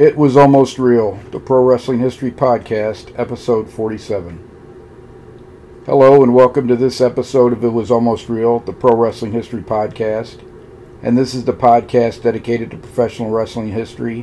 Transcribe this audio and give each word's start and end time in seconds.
It 0.00 0.16
was 0.16 0.34
almost 0.34 0.78
real, 0.78 1.20
the 1.30 1.38
Pro 1.38 1.62
Wrestling 1.62 1.98
History 1.98 2.30
Podcast, 2.30 3.12
episode 3.18 3.68
47. 3.68 4.48
Hello, 5.84 6.22
and 6.22 6.32
welcome 6.32 6.66
to 6.68 6.74
this 6.74 7.02
episode 7.02 7.52
of 7.52 7.62
It 7.62 7.68
Was 7.68 7.90
Almost 7.90 8.30
Real, 8.30 8.60
the 8.60 8.72
Pro 8.72 8.96
Wrestling 8.96 9.32
History 9.32 9.60
Podcast. 9.60 10.42
And 11.02 11.18
this 11.18 11.34
is 11.34 11.44
the 11.44 11.52
podcast 11.52 12.22
dedicated 12.22 12.70
to 12.70 12.78
professional 12.78 13.28
wrestling 13.28 13.72
history 13.72 14.22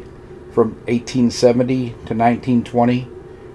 from 0.52 0.72
1870 0.88 1.90
to 1.90 1.94
1920, 1.94 3.08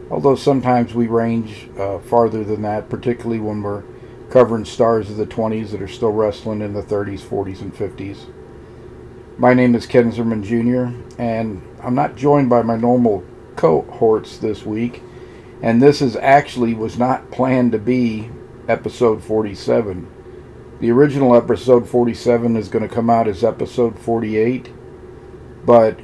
although 0.08 0.36
sometimes 0.36 0.94
we 0.94 1.08
range 1.08 1.70
uh, 1.76 1.98
farther 1.98 2.44
than 2.44 2.62
that, 2.62 2.88
particularly 2.88 3.40
when 3.40 3.64
we're 3.64 3.82
covering 4.30 4.64
stars 4.64 5.10
of 5.10 5.16
the 5.16 5.26
20s 5.26 5.72
that 5.72 5.82
are 5.82 5.88
still 5.88 6.12
wrestling 6.12 6.60
in 6.60 6.72
the 6.72 6.84
30s, 6.84 7.18
40s, 7.18 7.62
and 7.62 7.74
50s. 7.74 8.26
My 9.42 9.54
name 9.54 9.74
is 9.74 9.86
Ken 9.86 10.12
Zimmerman 10.12 10.44
Jr., 10.44 10.96
and 11.20 11.60
I'm 11.82 11.96
not 11.96 12.14
joined 12.14 12.48
by 12.48 12.62
my 12.62 12.76
normal 12.76 13.24
cohorts 13.56 14.38
this 14.38 14.64
week, 14.64 15.02
and 15.60 15.82
this 15.82 16.00
is 16.00 16.14
actually 16.14 16.74
was 16.74 16.96
not 16.96 17.28
planned 17.32 17.72
to 17.72 17.78
be 17.80 18.30
episode 18.68 19.20
47. 19.24 20.06
The 20.78 20.92
original 20.92 21.34
episode 21.34 21.88
47 21.88 22.54
is 22.54 22.68
going 22.68 22.88
to 22.88 22.94
come 22.94 23.10
out 23.10 23.26
as 23.26 23.42
episode 23.42 23.98
48, 23.98 24.70
but 25.66 25.98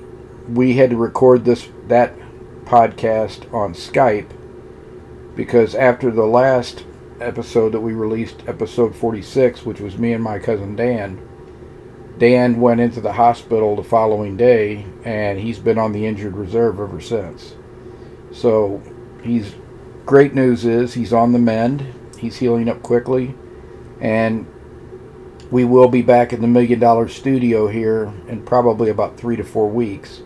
we 0.48 0.72
had 0.72 0.90
to 0.90 0.96
record 0.96 1.44
this 1.44 1.68
that 1.86 2.16
podcast 2.64 3.54
on 3.54 3.72
Skype 3.72 4.32
because 5.36 5.76
after 5.76 6.10
the 6.10 6.26
last 6.26 6.84
episode 7.20 7.70
that 7.70 7.82
we 7.82 7.92
released, 7.92 8.42
episode 8.48 8.96
46, 8.96 9.64
which 9.64 9.78
was 9.78 9.96
me 9.96 10.12
and 10.12 10.24
my 10.24 10.40
cousin 10.40 10.74
Dan, 10.74 11.27
Dan 12.18 12.60
went 12.60 12.80
into 12.80 13.00
the 13.00 13.12
hospital 13.12 13.76
the 13.76 13.84
following 13.84 14.36
day, 14.36 14.84
and 15.04 15.38
he's 15.38 15.58
been 15.58 15.78
on 15.78 15.92
the 15.92 16.06
injured 16.06 16.36
reserve 16.36 16.80
ever 16.80 17.00
since. 17.00 17.54
So, 18.32 18.82
he's 19.22 19.54
great 20.04 20.34
news 20.34 20.64
is 20.64 20.94
he's 20.94 21.12
on 21.12 21.32
the 21.32 21.38
mend. 21.38 21.94
He's 22.18 22.36
healing 22.36 22.68
up 22.68 22.82
quickly, 22.82 23.34
and 24.00 24.46
we 25.50 25.64
will 25.64 25.88
be 25.88 26.02
back 26.02 26.32
in 26.32 26.40
the 26.40 26.48
Million 26.48 26.80
Dollar 26.80 27.08
Studio 27.08 27.68
here 27.68 28.12
in 28.26 28.42
probably 28.44 28.90
about 28.90 29.16
three 29.16 29.36
to 29.36 29.44
four 29.44 29.68
weeks. 29.68 30.22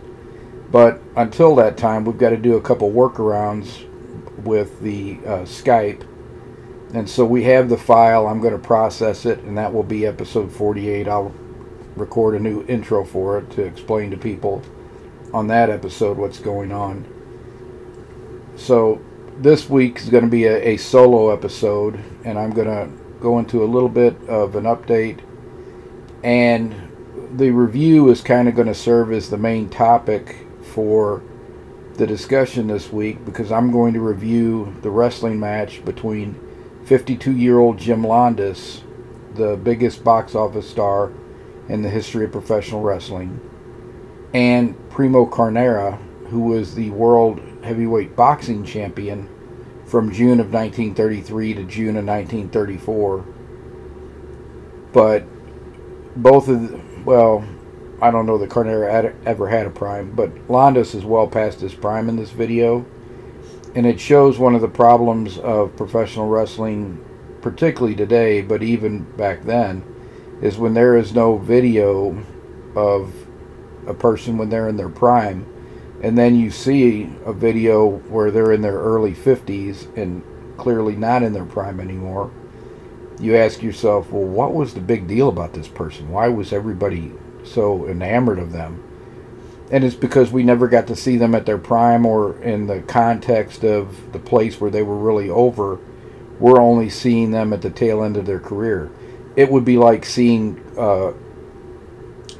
But 0.71 1.01
until 1.15 1.55
that 1.55 1.77
time, 1.77 2.03
we've 2.03 2.17
got 2.17 2.31
to 2.31 2.37
do 2.37 2.55
a 2.55 2.61
couple 2.61 2.91
workarounds 2.91 3.87
with 4.43 4.81
the 4.81 5.19
uh, 5.25 5.43
Skype. 5.43 6.07
And 6.93 7.09
so 7.09 7.25
we 7.25 7.43
have 7.43 7.69
the 7.69 7.77
file. 7.77 8.27
I'm 8.27 8.41
going 8.41 8.53
to 8.53 8.59
process 8.59 9.25
it, 9.25 9.39
and 9.39 9.57
that 9.57 9.71
will 9.71 9.83
be 9.83 10.05
episode 10.05 10.51
48. 10.51 11.07
I'll 11.07 11.33
record 11.95 12.35
a 12.35 12.39
new 12.39 12.65
intro 12.67 13.03
for 13.03 13.37
it 13.39 13.51
to 13.51 13.63
explain 13.63 14.11
to 14.11 14.17
people 14.17 14.63
on 15.33 15.47
that 15.47 15.69
episode 15.69 16.17
what's 16.17 16.39
going 16.39 16.71
on. 16.71 17.05
So 18.55 19.01
this 19.39 19.69
week 19.69 19.97
is 19.99 20.09
going 20.09 20.23
to 20.23 20.29
be 20.29 20.45
a, 20.45 20.73
a 20.73 20.77
solo 20.77 21.31
episode, 21.31 21.99
and 22.23 22.37
I'm 22.37 22.51
going 22.51 22.67
to 22.67 22.89
go 23.19 23.39
into 23.39 23.63
a 23.63 23.65
little 23.65 23.89
bit 23.89 24.15
of 24.27 24.55
an 24.55 24.65
update. 24.65 25.21
And 26.23 26.75
the 27.37 27.49
review 27.49 28.09
is 28.09 28.21
kind 28.21 28.47
of 28.47 28.55
going 28.55 28.67
to 28.67 28.75
serve 28.75 29.11
as 29.11 29.29
the 29.29 29.37
main 29.37 29.69
topic 29.69 30.45
for 30.73 31.23
the 31.95 32.07
discussion 32.07 32.67
this 32.67 32.91
week 32.91 33.23
because 33.25 33.51
I'm 33.51 33.71
going 33.71 33.93
to 33.93 33.99
review 33.99 34.75
the 34.81 34.89
wrestling 34.89 35.39
match 35.39 35.83
between 35.85 36.39
52 36.85 37.35
year 37.35 37.59
old 37.59 37.77
Jim 37.77 38.03
Londos, 38.03 38.81
the 39.35 39.57
biggest 39.57 40.03
box 40.03 40.35
office 40.35 40.69
star 40.69 41.11
in 41.69 41.81
the 41.81 41.89
history 41.89 42.25
of 42.25 42.31
professional 42.31 42.81
wrestling, 42.81 43.39
and 44.33 44.89
Primo 44.89 45.25
Carnera, 45.25 45.97
who 46.27 46.41
was 46.41 46.75
the 46.75 46.89
world 46.91 47.39
heavyweight 47.63 48.15
boxing 48.15 48.65
champion 48.65 49.29
from 49.85 50.11
June 50.11 50.39
of 50.39 50.51
1933 50.51 51.53
to 51.53 51.63
June 51.65 51.97
of 51.97 52.05
1934. 52.05 53.25
But 54.91 55.25
both 56.15 56.47
of 56.47 56.61
the, 56.61 56.81
well, 57.05 57.45
I 58.01 58.11
don't 58.11 58.25
know 58.25 58.37
that 58.37 58.49
Carnera 58.49 59.13
ever 59.25 59.47
had 59.47 59.65
a 59.65 59.69
prime, 59.69 60.11
but 60.11 60.33
Londos 60.47 60.93
is 60.95 61.05
well 61.05 61.27
past 61.27 61.61
his 61.61 61.73
prime 61.73 62.09
in 62.09 62.15
this 62.15 62.31
video. 62.31 62.85
And 63.75 63.85
it 63.85 63.99
shows 63.99 64.37
one 64.37 64.55
of 64.55 64.61
the 64.61 64.67
problems 64.67 65.37
of 65.39 65.75
professional 65.75 66.27
wrestling, 66.27 67.03
particularly 67.41 67.95
today, 67.95 68.41
but 68.41 68.61
even 68.61 69.03
back 69.15 69.43
then, 69.43 69.83
is 70.43 70.57
when 70.57 70.73
there 70.73 70.97
is 70.97 71.13
no 71.13 71.37
video 71.37 72.21
of 72.75 73.13
a 73.87 73.93
person 73.93 74.37
when 74.37 74.49
they're 74.49 74.67
in 74.67 74.75
their 74.75 74.89
prime, 74.89 75.45
and 76.03 76.17
then 76.17 76.35
you 76.37 76.51
see 76.51 77.09
a 77.25 77.31
video 77.31 77.87
where 77.87 78.29
they're 78.29 78.51
in 78.51 78.61
their 78.61 78.77
early 78.77 79.13
50s 79.13 79.95
and 79.97 80.21
clearly 80.57 80.97
not 80.97 81.23
in 81.23 81.31
their 81.31 81.45
prime 81.45 81.79
anymore. 81.79 82.29
You 83.21 83.37
ask 83.37 83.63
yourself, 83.63 84.11
well, 84.11 84.25
what 84.25 84.53
was 84.53 84.73
the 84.73 84.81
big 84.81 85.07
deal 85.07 85.29
about 85.29 85.53
this 85.53 85.69
person? 85.69 86.09
Why 86.09 86.27
was 86.27 86.51
everybody 86.51 87.13
so 87.45 87.87
enamored 87.87 88.37
of 88.37 88.51
them? 88.51 88.83
And 89.71 89.85
it's 89.85 89.95
because 89.95 90.33
we 90.33 90.43
never 90.43 90.67
got 90.67 90.87
to 90.87 90.95
see 90.97 91.15
them 91.15 91.35
at 91.35 91.45
their 91.45 91.57
prime 91.57 92.05
or 92.05 92.37
in 92.41 92.67
the 92.67 92.81
context 92.81 93.63
of 93.63 94.11
the 94.11 94.19
place 94.19 94.59
where 94.59 94.69
they 94.69 94.83
were 94.83 94.97
really 94.97 95.29
over. 95.29 95.79
We're 96.37 96.59
only 96.59 96.89
seeing 96.89 97.31
them 97.31 97.53
at 97.53 97.61
the 97.61 97.69
tail 97.69 98.03
end 98.03 98.17
of 98.17 98.25
their 98.25 98.41
career 98.41 98.91
it 99.35 99.51
would 99.51 99.65
be 99.65 99.77
like 99.77 100.05
seeing 100.05 100.63
uh, 100.77 101.13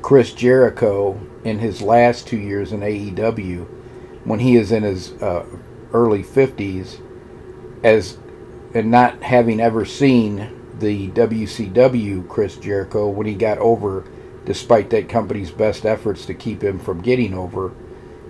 Chris 0.01 0.33
Jericho 0.33 1.19
in 1.43 1.59
his 1.59 1.81
last 1.81 2.27
two 2.27 2.37
years 2.37 2.71
in 2.71 2.81
AEW 2.81 3.65
when 4.25 4.39
he 4.39 4.55
is 4.55 4.71
in 4.71 4.83
his 4.83 5.11
uh, 5.21 5.45
early 5.91 6.23
50s 6.23 6.99
as 7.83 8.17
and 8.73 8.89
not 8.89 9.21
having 9.21 9.59
ever 9.59 9.85
seen 9.85 10.61
the 10.79 11.09
WCW 11.09 12.27
Chris 12.27 12.57
Jericho 12.57 13.07
when 13.07 13.27
he 13.27 13.35
got 13.35 13.57
over 13.59 14.05
despite 14.45 14.89
that 14.89 15.07
company's 15.07 15.51
best 15.51 15.85
efforts 15.85 16.25
to 16.25 16.33
keep 16.33 16.63
him 16.63 16.79
from 16.79 17.01
getting 17.01 17.33
over 17.33 17.71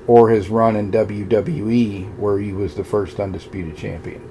or 0.06 0.30
his 0.30 0.50
run 0.50 0.76
in 0.76 0.92
WWE 0.92 2.16
where 2.18 2.38
he 2.40 2.52
was 2.52 2.76
the 2.76 2.84
first 2.84 3.20
undisputed 3.20 3.78
champion. 3.78 4.30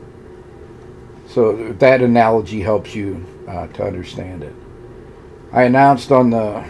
So 1.29 1.73
that 1.75 2.03
analogy 2.03 2.61
helps 2.61 2.95
you 2.95 3.27
uh, 3.53 3.67
to 3.69 3.85
understand 3.85 4.43
it. 4.43 4.55
I 5.53 5.65
announced 5.65 6.11
on 6.11 6.31
the 6.31 6.63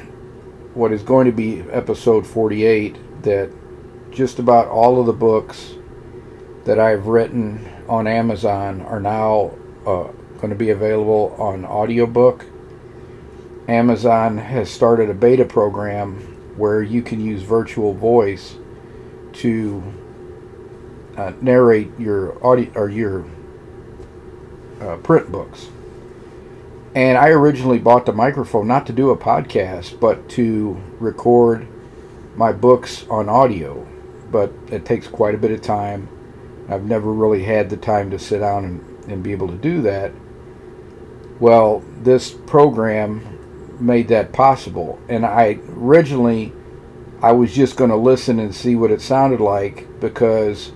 what 0.74 0.90
is 0.90 1.02
going 1.02 1.26
to 1.26 1.32
be 1.32 1.60
episode 1.70 2.26
48 2.26 3.22
that 3.22 3.52
just 4.10 4.38
about 4.38 4.66
all 4.66 4.98
of 4.98 5.06
the 5.06 5.12
books 5.12 5.74
that 6.64 6.78
I've 6.78 7.06
written 7.06 7.68
on 7.88 8.06
Amazon 8.06 8.80
are 8.82 9.00
now 9.00 9.52
uh, 9.86 10.10
going 10.38 10.50
to 10.50 10.56
be 10.56 10.70
available 10.70 11.36
on 11.38 11.64
audiobook. 11.64 12.46
Amazon 13.68 14.38
has 14.38 14.70
started 14.70 15.08
a 15.08 15.14
beta 15.14 15.44
program 15.44 16.16
where 16.56 16.82
you 16.82 17.02
can 17.02 17.20
use 17.20 17.42
virtual 17.42 17.94
voice 17.94 18.56
to 19.34 19.82
uh, 21.16 21.32
narrate 21.40 21.90
your 21.98 22.44
audio 22.44 22.70
or 22.74 22.88
your 22.88 23.24
uh, 24.80 24.96
print 24.96 25.30
books. 25.30 25.68
And 26.94 27.16
I 27.16 27.28
originally 27.30 27.78
bought 27.78 28.04
the 28.04 28.12
microphone 28.12 28.68
not 28.68 28.86
to 28.86 28.92
do 28.92 29.10
a 29.10 29.16
podcast, 29.16 29.98
but 29.98 30.28
to 30.30 30.78
record 30.98 31.66
my 32.36 32.52
books 32.52 33.06
on 33.08 33.28
audio. 33.28 33.86
But 34.30 34.52
it 34.70 34.84
takes 34.84 35.08
quite 35.08 35.34
a 35.34 35.38
bit 35.38 35.50
of 35.50 35.62
time. 35.62 36.08
I've 36.68 36.84
never 36.84 37.12
really 37.12 37.44
had 37.44 37.70
the 37.70 37.76
time 37.76 38.10
to 38.10 38.18
sit 38.18 38.40
down 38.40 38.64
and, 38.64 39.10
and 39.10 39.22
be 39.22 39.32
able 39.32 39.48
to 39.48 39.56
do 39.56 39.82
that. 39.82 40.12
Well, 41.40 41.82
this 42.02 42.30
program 42.30 43.38
made 43.80 44.08
that 44.08 44.32
possible. 44.32 45.00
And 45.08 45.24
I 45.24 45.58
originally, 45.70 46.52
I 47.22 47.32
was 47.32 47.54
just 47.54 47.76
going 47.76 47.90
to 47.90 47.96
listen 47.96 48.38
and 48.38 48.54
see 48.54 48.76
what 48.76 48.90
it 48.90 49.00
sounded 49.00 49.40
like 49.40 50.00
because 50.00 50.72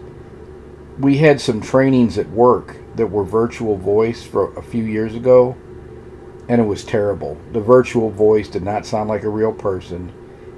we 0.99 1.19
had 1.19 1.41
some 1.41 1.61
trainings 1.61 2.17
at 2.19 2.29
work 2.31 2.77
that 2.97 3.07
were 3.07 3.25
virtual 3.25 3.77
voice 3.77 4.23
for 4.23 4.55
a 4.57 4.63
few 4.63 4.85
years 4.85 5.15
ago, 5.15 5.57
and 6.49 6.61
it 6.61 6.65
was 6.65 6.85
terrible. 6.85 7.37
The 7.53 7.61
virtual 7.61 8.11
voice 8.11 8.49
did 8.49 8.63
not 8.63 8.87
sound 8.87 9.09
like 9.09 9.25
a 9.25 9.29
real 9.29 9.53
person, 9.53 10.13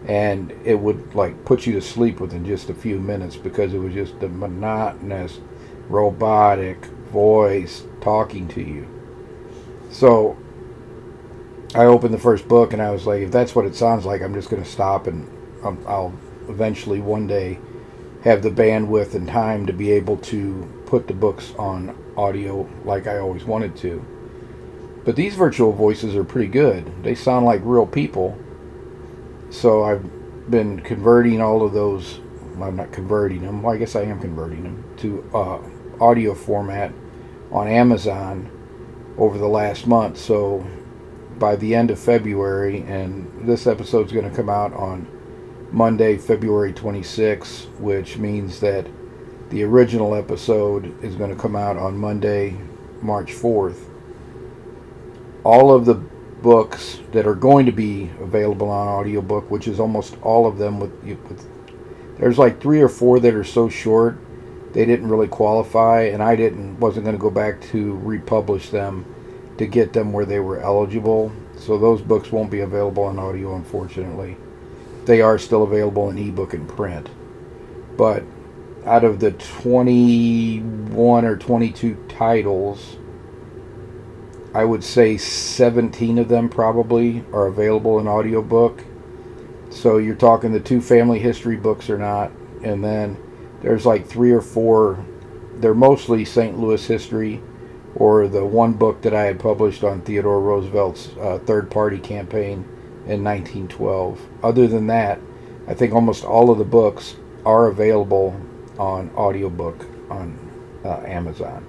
and 0.06 0.52
it 0.64 0.78
would 0.78 1.14
like 1.14 1.44
put 1.44 1.66
you 1.66 1.72
to 1.74 1.80
sleep 1.80 2.20
within 2.20 2.44
just 2.44 2.70
a 2.70 2.74
few 2.74 2.98
minutes 2.98 3.36
because 3.36 3.74
it 3.74 3.78
was 3.78 3.94
just 3.94 4.18
the 4.20 4.28
monotonous, 4.28 5.40
robotic 5.88 6.84
voice 7.12 7.84
talking 8.00 8.48
to 8.48 8.62
you. 8.62 8.86
So 9.90 10.36
I 11.74 11.84
opened 11.84 12.14
the 12.14 12.18
first 12.18 12.48
book 12.48 12.72
and 12.72 12.80
I 12.80 12.90
was 12.90 13.06
like, 13.06 13.22
if 13.22 13.30
that's 13.30 13.54
what 13.54 13.64
it 13.64 13.74
sounds 13.74 14.04
like, 14.04 14.22
I'm 14.22 14.34
just 14.34 14.50
going 14.50 14.62
to 14.62 14.68
stop 14.68 15.06
and 15.06 15.28
um, 15.64 15.82
I'll 15.86 16.14
eventually 16.48 17.00
one 17.00 17.26
day 17.26 17.58
have 18.24 18.42
the 18.42 18.50
bandwidth 18.50 19.14
and 19.14 19.28
time 19.28 19.66
to 19.66 19.72
be 19.72 19.90
able 19.92 20.16
to 20.16 20.82
put 20.86 21.06
the 21.06 21.14
books 21.14 21.52
on 21.58 21.96
audio 22.16 22.68
like 22.84 23.06
I 23.06 23.18
always 23.18 23.44
wanted 23.44 23.76
to. 23.78 24.04
But 25.04 25.16
these 25.16 25.34
virtual 25.34 25.72
voices 25.72 26.14
are 26.16 26.24
pretty 26.24 26.48
good. 26.48 27.02
They 27.02 27.14
sound 27.14 27.46
like 27.46 27.60
real 27.64 27.86
people. 27.86 28.38
So 29.50 29.84
I've 29.84 30.50
been 30.50 30.80
converting 30.80 31.40
all 31.40 31.64
of 31.64 31.72
those 31.72 32.20
I'm 32.62 32.76
not 32.76 32.92
converting 32.92 33.42
them. 33.42 33.62
Well, 33.62 33.74
I 33.74 33.78
guess 33.78 33.96
I 33.96 34.02
am 34.02 34.20
converting 34.20 34.62
them 34.62 34.84
to 34.98 35.30
uh, 35.34 35.58
audio 36.00 36.34
format 36.34 36.92
on 37.52 37.68
Amazon 37.68 38.50
over 39.16 39.38
the 39.38 39.48
last 39.48 39.86
month. 39.86 40.18
So 40.18 40.66
by 41.38 41.56
the 41.56 41.74
end 41.74 41.90
of 41.90 41.98
February, 41.98 42.82
and 42.82 43.48
this 43.48 43.66
episode 43.66 44.06
is 44.06 44.12
going 44.12 44.28
to 44.28 44.34
come 44.34 44.48
out 44.48 44.72
on 44.72 45.06
Monday, 45.70 46.16
February 46.16 46.72
26, 46.72 47.66
which 47.78 48.18
means 48.18 48.60
that 48.60 48.86
the 49.50 49.62
original 49.62 50.14
episode 50.14 51.02
is 51.02 51.14
going 51.14 51.30
to 51.30 51.36
come 51.40 51.56
out 51.56 51.76
on 51.76 51.96
Monday, 51.96 52.56
March 53.00 53.32
4th. 53.32 53.87
All 55.44 55.72
of 55.72 55.84
the 55.84 55.94
books 55.94 57.00
that 57.12 57.26
are 57.26 57.34
going 57.34 57.66
to 57.66 57.72
be 57.72 58.10
available 58.20 58.68
on 58.68 58.88
audiobook, 58.88 59.50
which 59.50 59.66
is 59.66 59.80
almost 59.80 60.16
all 60.22 60.46
of 60.46 60.58
them 60.58 60.78
with, 60.78 60.92
with 61.02 61.48
there's 62.18 62.38
like 62.38 62.60
three 62.60 62.80
or 62.80 62.88
four 62.88 63.20
that 63.20 63.34
are 63.34 63.44
so 63.44 63.68
short 63.68 64.18
they 64.72 64.84
didn't 64.84 65.08
really 65.08 65.28
qualify 65.28 66.02
and 66.02 66.22
I 66.22 66.36
didn't 66.36 66.78
wasn't 66.78 67.04
going 67.04 67.16
to 67.16 67.20
go 67.20 67.30
back 67.30 67.60
to 67.72 67.96
republish 67.98 68.70
them 68.70 69.04
to 69.58 69.66
get 69.66 69.92
them 69.92 70.12
where 70.12 70.24
they 70.24 70.38
were 70.40 70.60
eligible. 70.60 71.32
So 71.56 71.78
those 71.78 72.00
books 72.00 72.30
won't 72.30 72.50
be 72.50 72.60
available 72.60 73.04
on 73.04 73.18
audio 73.18 73.56
unfortunately. 73.56 74.36
They 75.04 75.20
are 75.20 75.38
still 75.38 75.62
available 75.62 76.10
in 76.10 76.18
ebook 76.18 76.54
and 76.54 76.68
print. 76.68 77.08
But 77.96 78.22
out 78.84 79.04
of 79.04 79.20
the 79.20 79.32
21 79.32 81.24
or 81.24 81.36
22 81.36 82.06
titles, 82.08 82.96
I 84.54 84.64
would 84.64 84.82
say 84.82 85.16
17 85.16 86.18
of 86.18 86.28
them 86.28 86.48
probably 86.48 87.24
are 87.32 87.46
available 87.46 87.98
in 87.98 88.08
audiobook. 88.08 88.84
So 89.70 89.98
you're 89.98 90.14
talking 90.14 90.52
the 90.52 90.60
two 90.60 90.80
family 90.80 91.18
history 91.18 91.56
books 91.56 91.90
or 91.90 91.98
not, 91.98 92.32
and 92.62 92.82
then 92.82 93.16
there's 93.60 93.84
like 93.84 94.06
three 94.06 94.32
or 94.32 94.40
four. 94.40 95.04
They're 95.56 95.74
mostly 95.74 96.24
St. 96.24 96.58
Louis 96.58 96.84
history, 96.84 97.42
or 97.94 98.26
the 98.28 98.44
one 98.44 98.72
book 98.72 99.02
that 99.02 99.14
I 99.14 99.24
had 99.24 99.38
published 99.38 99.84
on 99.84 100.00
Theodore 100.00 100.40
Roosevelt's 100.40 101.10
uh, 101.20 101.38
third 101.44 101.70
party 101.70 101.98
campaign 101.98 102.64
in 103.06 103.22
1912. 103.24 104.20
Other 104.42 104.66
than 104.66 104.86
that, 104.86 105.20
I 105.66 105.74
think 105.74 105.92
almost 105.92 106.24
all 106.24 106.50
of 106.50 106.58
the 106.58 106.64
books 106.64 107.16
are 107.44 107.66
available 107.66 108.40
on 108.78 109.10
audiobook 109.10 109.84
on 110.10 110.38
uh, 110.84 111.02
Amazon. 111.04 111.66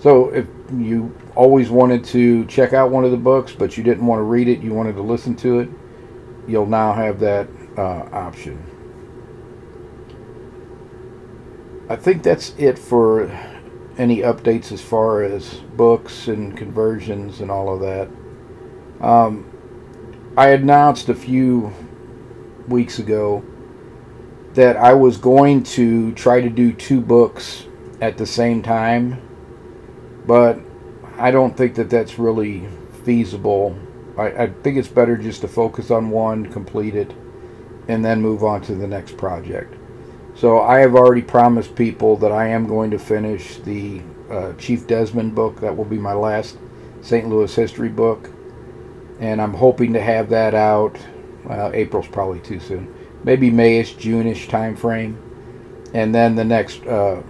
So 0.00 0.28
if 0.28 0.46
you 0.76 1.14
always 1.34 1.70
wanted 1.70 2.04
to 2.06 2.44
check 2.46 2.72
out 2.72 2.90
one 2.90 3.04
of 3.04 3.10
the 3.10 3.16
books, 3.16 3.52
but 3.52 3.76
you 3.76 3.82
didn't 3.82 4.06
want 4.06 4.20
to 4.20 4.24
read 4.24 4.48
it, 4.48 4.60
you 4.60 4.72
wanted 4.72 4.94
to 4.94 5.02
listen 5.02 5.34
to 5.36 5.58
it, 5.58 5.68
you'll 6.46 6.66
now 6.66 6.92
have 6.92 7.18
that 7.20 7.48
uh, 7.76 8.08
option. 8.12 8.62
I 11.88 11.96
think 11.96 12.22
that's 12.22 12.54
it 12.58 12.78
for 12.78 13.28
any 13.96 14.18
updates 14.18 14.70
as 14.70 14.80
far 14.80 15.22
as 15.22 15.54
books 15.76 16.28
and 16.28 16.56
conversions 16.56 17.40
and 17.40 17.50
all 17.50 17.74
of 17.74 17.80
that. 17.80 18.08
Um, 19.04 19.50
I 20.36 20.50
announced 20.50 21.08
a 21.08 21.14
few 21.14 21.72
weeks 22.68 23.00
ago 23.00 23.42
that 24.54 24.76
I 24.76 24.94
was 24.94 25.16
going 25.16 25.64
to 25.64 26.12
try 26.12 26.40
to 26.40 26.48
do 26.48 26.72
two 26.72 27.00
books 27.00 27.64
at 28.00 28.16
the 28.16 28.26
same 28.26 28.62
time 28.62 29.27
but 30.28 30.60
I 31.16 31.30
don't 31.30 31.56
think 31.56 31.74
that 31.76 31.88
that's 31.88 32.18
really 32.18 32.68
feasible. 33.02 33.74
I, 34.18 34.26
I 34.26 34.46
think 34.50 34.76
it's 34.76 34.86
better 34.86 35.16
just 35.16 35.40
to 35.40 35.48
focus 35.48 35.90
on 35.90 36.10
one, 36.10 36.52
complete 36.52 36.94
it, 36.94 37.10
and 37.88 38.04
then 38.04 38.20
move 38.20 38.44
on 38.44 38.60
to 38.62 38.74
the 38.74 38.86
next 38.86 39.16
project. 39.16 39.74
So 40.34 40.60
I 40.60 40.80
have 40.80 40.94
already 40.94 41.22
promised 41.22 41.74
people 41.74 42.18
that 42.18 42.30
I 42.30 42.48
am 42.48 42.66
going 42.66 42.90
to 42.90 42.98
finish 42.98 43.56
the 43.56 44.02
uh, 44.30 44.52
Chief 44.52 44.86
Desmond 44.86 45.34
book. 45.34 45.60
That 45.60 45.74
will 45.74 45.86
be 45.86 45.96
my 45.96 46.12
last 46.12 46.58
St. 47.00 47.26
Louis 47.26 47.52
history 47.52 47.88
book. 47.88 48.30
And 49.20 49.40
I'm 49.40 49.54
hoping 49.54 49.94
to 49.94 50.00
have 50.00 50.28
that 50.28 50.54
out. 50.54 50.98
Well, 51.44 51.72
April's 51.72 52.06
probably 52.06 52.40
too 52.40 52.60
soon. 52.60 52.94
Maybe 53.24 53.50
Mayish, 53.50 53.96
Juneish 53.96 54.48
time 54.50 54.76
frame. 54.76 55.18
And 55.94 56.14
then 56.14 56.36
the 56.36 56.44
next 56.44 56.86
uh, 56.86 57.22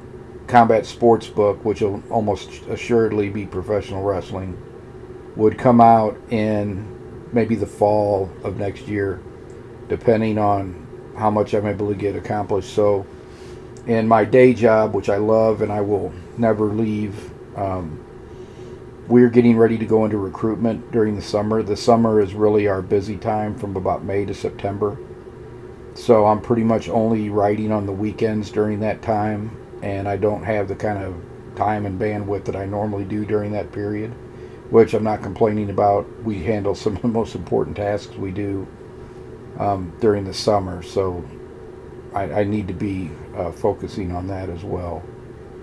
combat 0.49 0.87
sports 0.87 1.27
book, 1.29 1.63
which 1.65 1.83
will 1.83 2.03
almost 2.11 2.51
assuredly 2.69 3.29
be 3.29 3.47
professional 3.47 4.03
wrestling, 4.03 4.61
would 5.37 5.59
come 5.59 5.81
out 5.81 6.19
in 6.31 7.29
maybe 7.33 7.55
the 7.55 7.67
fall 7.67 8.31
of 8.43 8.57
next 8.57 8.89
year, 8.89 9.21
depending 9.89 10.39
on 10.39 10.87
how 11.17 11.31
much 11.31 11.55
I'm 11.55 11.67
able 11.67 11.89
to 11.89 11.95
get 11.95 12.17
accomplished. 12.17 12.75
So, 12.75 13.07
in 13.87 14.09
my 14.09 14.25
day 14.25 14.55
job, 14.55 14.95
which 14.95 15.09
I 15.09 15.17
love 15.17 15.63
and 15.63 15.71
I 15.71 15.83
will 15.83 16.13
never 16.37 16.67
leave, 16.67 17.31
um, 17.57 18.05
we're 19.07 19.31
getting 19.31 19.57
ready 19.57 19.79
to 19.79 19.87
go 19.87 20.05
into 20.05 20.19
recruitment 20.19 20.93
during 20.93 21.15
the 21.15 21.23
summer. 21.23 21.63
The 21.63 21.77
summer 21.77 22.21
is 22.21 22.35
really 22.35 22.69
our 22.69 22.83
busy 22.83 23.17
time 23.17 23.59
from 23.59 23.77
about 23.77 24.05
May 24.05 24.25
to 24.27 24.35
September. 24.35 24.99
So 25.95 26.27
I'm 26.27 26.41
pretty 26.41 26.63
much 26.63 26.89
only 26.89 27.29
writing 27.31 27.73
on 27.73 27.87
the 27.87 27.93
weekends 27.93 28.51
during 28.51 28.81
that 28.81 29.03
time 29.03 29.57
and 29.83 30.09
I 30.09 30.17
don't 30.17 30.43
have 30.45 30.69
the 30.69 30.75
kind 30.75 31.03
of 31.03 31.15
time 31.57 31.87
and 31.87 32.01
bandwidth 32.01 32.45
that 32.45 32.57
I 32.57 32.67
normally 32.67 33.05
do 33.05 33.25
during 33.25 33.53
that 33.53 33.73
period, 33.73 34.13
which 34.71 34.95
I'm 34.95 35.05
not 35.05 35.23
complaining 35.23 35.71
about. 35.71 36.07
We 36.23 36.43
handle 36.43 36.75
some 36.75 36.97
of 36.97 37.03
the 37.03 37.09
most 37.09 37.35
important 37.35 37.77
tasks 37.77 38.15
we 38.17 38.31
do 38.31 38.67
um, 39.59 39.97
during 40.01 40.25
the 40.25 40.35
summer, 40.35 40.83
so 40.83 41.25
I, 42.15 42.41
I 42.41 42.45
need 42.45 42.69
to 42.69 42.75
be 42.75 43.11
uh, 43.37 43.53
focusing 43.53 44.13
on 44.13 44.27
that 44.29 44.49
as 44.49 44.65
well. 44.65 45.03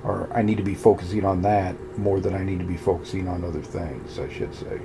Or 0.04 0.30
I 0.34 0.44
need 0.44 0.58
to 0.58 0.64
be 0.64 0.76
focusing 0.76 1.26
on 1.26 1.42
that 1.42 1.76
more 1.98 2.20
than 2.20 2.36
I 2.36 2.44
need 2.44 2.60
to 2.60 2.66
be 2.66 2.78
focusing 2.78 3.28
on 3.28 3.44
other 3.44 3.62
things, 3.62 4.20
I 4.20 4.32
should 4.32 4.54
say. 4.54 4.80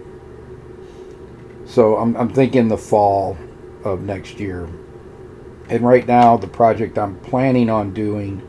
So 1.67 1.97
I'm, 1.99 2.17
I'm 2.17 2.33
thinking 2.33 2.69
the 2.69 2.79
fall 2.79 3.37
of 3.85 4.03
next 4.03 4.41
year. 4.41 4.69
And 5.69 5.83
right 5.83 6.07
now, 6.07 6.37
the 6.37 6.49
project 6.49 6.99
I'm 6.99 7.21
planning 7.21 7.69
on 7.69 7.93
doing 7.93 8.47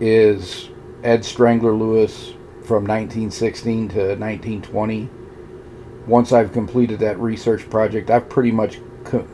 is 0.00 0.68
Ed 1.02 1.24
Strangler 1.24 1.72
Lewis 1.72 2.32
from 2.64 2.84
1916 2.84 3.88
to 3.90 3.98
1920. 4.16 5.08
Once 6.06 6.32
I've 6.32 6.52
completed 6.52 7.00
that 7.00 7.18
research 7.18 7.68
project, 7.70 8.10
I've 8.10 8.28
pretty 8.28 8.52
much 8.52 8.78
co- 9.04 9.26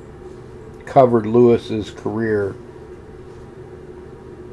covered 0.87 1.27
Lewis's 1.27 1.91
career 1.91 2.55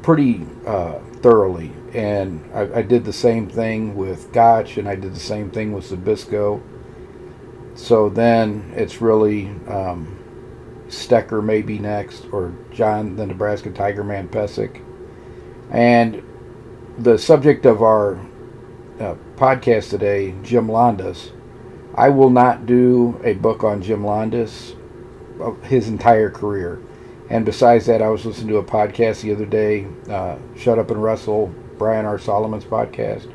pretty 0.02 0.46
uh, 0.66 0.98
thoroughly. 1.20 1.72
And 1.92 2.48
I, 2.54 2.78
I, 2.78 2.82
did 2.82 3.04
the 3.04 3.12
same 3.12 3.48
thing 3.48 3.96
with 3.96 4.32
Gotch, 4.32 4.76
and 4.78 4.88
I 4.88 4.94
did 4.94 5.14
the 5.14 5.20
same 5.20 5.50
thing 5.50 5.72
with 5.72 5.90
Zbyszko. 5.90 6.62
So 7.74 8.08
then 8.08 8.72
it's 8.76 9.00
really 9.00 9.48
um, 9.66 10.18
Stecher 10.88 11.42
maybe 11.42 11.78
next, 11.78 12.26
or 12.32 12.54
John 12.70 13.16
the 13.16 13.26
Nebraska 13.26 13.70
Tiger 13.70 14.04
Man 14.04 14.28
Pesek 14.28 14.82
and 15.70 16.22
the 16.98 17.16
subject 17.16 17.64
of 17.64 17.82
our 17.82 18.16
uh, 18.98 19.14
podcast 19.36 19.90
today, 19.90 20.34
Jim 20.42 20.66
Londos, 20.66 21.32
I 21.94 22.08
will 22.08 22.30
not 22.30 22.66
do 22.66 23.20
a 23.24 23.34
book 23.34 23.64
on 23.64 23.82
Jim 23.82 24.02
Londos, 24.02 24.76
his 25.64 25.88
entire 25.88 26.30
career. 26.30 26.80
And 27.30 27.44
besides 27.44 27.86
that, 27.86 28.02
I 28.02 28.08
was 28.08 28.26
listening 28.26 28.48
to 28.48 28.56
a 28.56 28.64
podcast 28.64 29.22
the 29.22 29.32
other 29.32 29.46
day, 29.46 29.86
uh, 30.08 30.36
Shut 30.56 30.78
Up 30.78 30.90
and 30.90 31.02
Wrestle, 31.02 31.46
Brian 31.78 32.04
R. 32.04 32.18
Solomon's 32.18 32.64
podcast, 32.64 33.30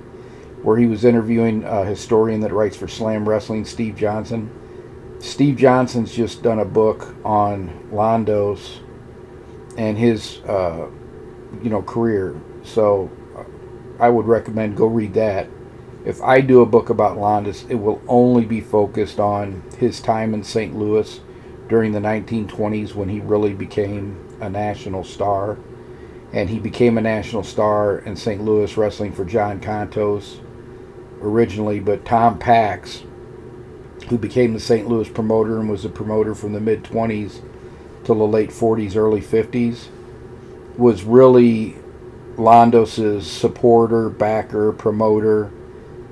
where 0.61 0.77
he 0.77 0.85
was 0.85 1.05
interviewing 1.05 1.63
a 1.63 1.85
historian 1.85 2.41
that 2.41 2.51
writes 2.51 2.75
for 2.75 2.87
Slam 2.87 3.27
Wrestling, 3.27 3.65
Steve 3.65 3.95
Johnson. 3.95 4.51
Steve 5.19 5.55
Johnson's 5.55 6.13
just 6.13 6.43
done 6.43 6.59
a 6.59 6.65
book 6.65 7.15
on 7.23 7.89
Londos 7.91 8.81
and 9.77 9.97
his 9.97 10.39
uh, 10.39 10.87
you 11.63 11.69
know 11.69 11.81
career. 11.81 12.39
So 12.63 13.09
uh, 13.37 13.43
I 13.99 14.09
would 14.09 14.25
recommend 14.25 14.77
go 14.77 14.87
read 14.87 15.13
that. 15.13 15.47
If 16.05 16.21
I 16.21 16.41
do 16.41 16.61
a 16.61 16.65
book 16.65 16.89
about 16.89 17.17
Londos, 17.17 17.69
it 17.69 17.75
will 17.75 18.01
only 18.07 18.45
be 18.45 18.61
focused 18.61 19.19
on 19.19 19.63
his 19.79 19.99
time 19.99 20.35
in 20.35 20.43
St. 20.43 20.75
Louis 20.75 21.19
during 21.67 21.93
the 21.93 21.99
1920s 21.99 22.93
when 22.93 23.09
he 23.09 23.19
really 23.19 23.53
became 23.53 24.37
a 24.39 24.47
national 24.47 25.03
star. 25.03 25.57
And 26.31 26.49
he 26.49 26.59
became 26.59 26.97
a 26.97 27.01
national 27.01 27.43
star 27.43 27.99
in 27.99 28.15
St. 28.15 28.43
Louis 28.43 28.77
wrestling 28.77 29.13
for 29.13 29.25
John 29.25 29.59
Contos 29.59 30.39
originally, 31.21 31.79
but 31.79 32.05
Tom 32.05 32.37
Packs, 32.37 33.03
who 34.09 34.17
became 34.17 34.53
the 34.53 34.59
St. 34.59 34.87
Louis 34.87 35.09
promoter 35.09 35.59
and 35.59 35.69
was 35.69 35.85
a 35.85 35.89
promoter 35.89 36.35
from 36.35 36.53
the 36.53 36.59
mid 36.59 36.83
20s 36.83 37.41
till 38.03 38.15
the 38.15 38.27
late 38.27 38.51
40s, 38.51 38.95
early 38.95 39.21
50s, 39.21 39.87
was 40.77 41.03
really 41.03 41.75
Londos's 42.37 43.29
supporter, 43.29 44.09
backer, 44.09 44.71
promoter, 44.73 45.51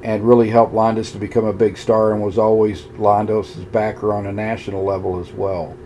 and 0.03 0.27
really 0.27 0.50
helped 0.50 0.74
Londos 0.74 1.12
to 1.13 1.17
become 1.17 1.46
a 1.46 1.53
big 1.53 1.77
star 1.77 2.13
and 2.13 2.22
was 2.22 2.38
always 2.38 2.84
Londos's 2.98 3.65
backer 3.65 4.13
on 4.13 4.25
a 4.25 4.32
national 4.32 4.84
level 4.84 5.20
as 5.20 5.32
well. 5.32 5.77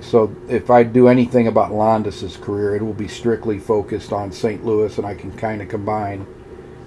so 0.00 0.34
if 0.48 0.70
I 0.70 0.82
do 0.82 1.08
anything 1.08 1.46
about 1.46 1.72
Londos's 1.72 2.36
career, 2.36 2.76
it 2.76 2.82
will 2.82 2.92
be 2.92 3.08
strictly 3.08 3.58
focused 3.58 4.12
on 4.12 4.30
St. 4.30 4.64
Louis, 4.64 4.96
and 4.98 5.06
I 5.06 5.14
can 5.14 5.32
kind 5.32 5.62
of 5.62 5.68
combine 5.68 6.26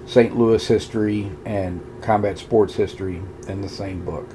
St. 0.06 0.36
Louis 0.36 0.66
history 0.66 1.30
and 1.44 1.80
combat 2.02 2.38
sports 2.38 2.74
history 2.74 3.22
in 3.48 3.60
the 3.60 3.68
same 3.68 4.04
book. 4.04 4.28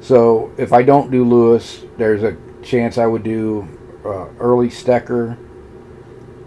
So 0.00 0.52
if 0.56 0.72
I 0.72 0.82
don't 0.82 1.10
do 1.10 1.24
Lewis, 1.24 1.84
there's 1.96 2.22
a 2.22 2.36
chance 2.62 2.98
I 2.98 3.06
would 3.06 3.22
do 3.22 3.66
uh, 4.12 4.28
early 4.38 4.68
Stecher. 4.68 5.38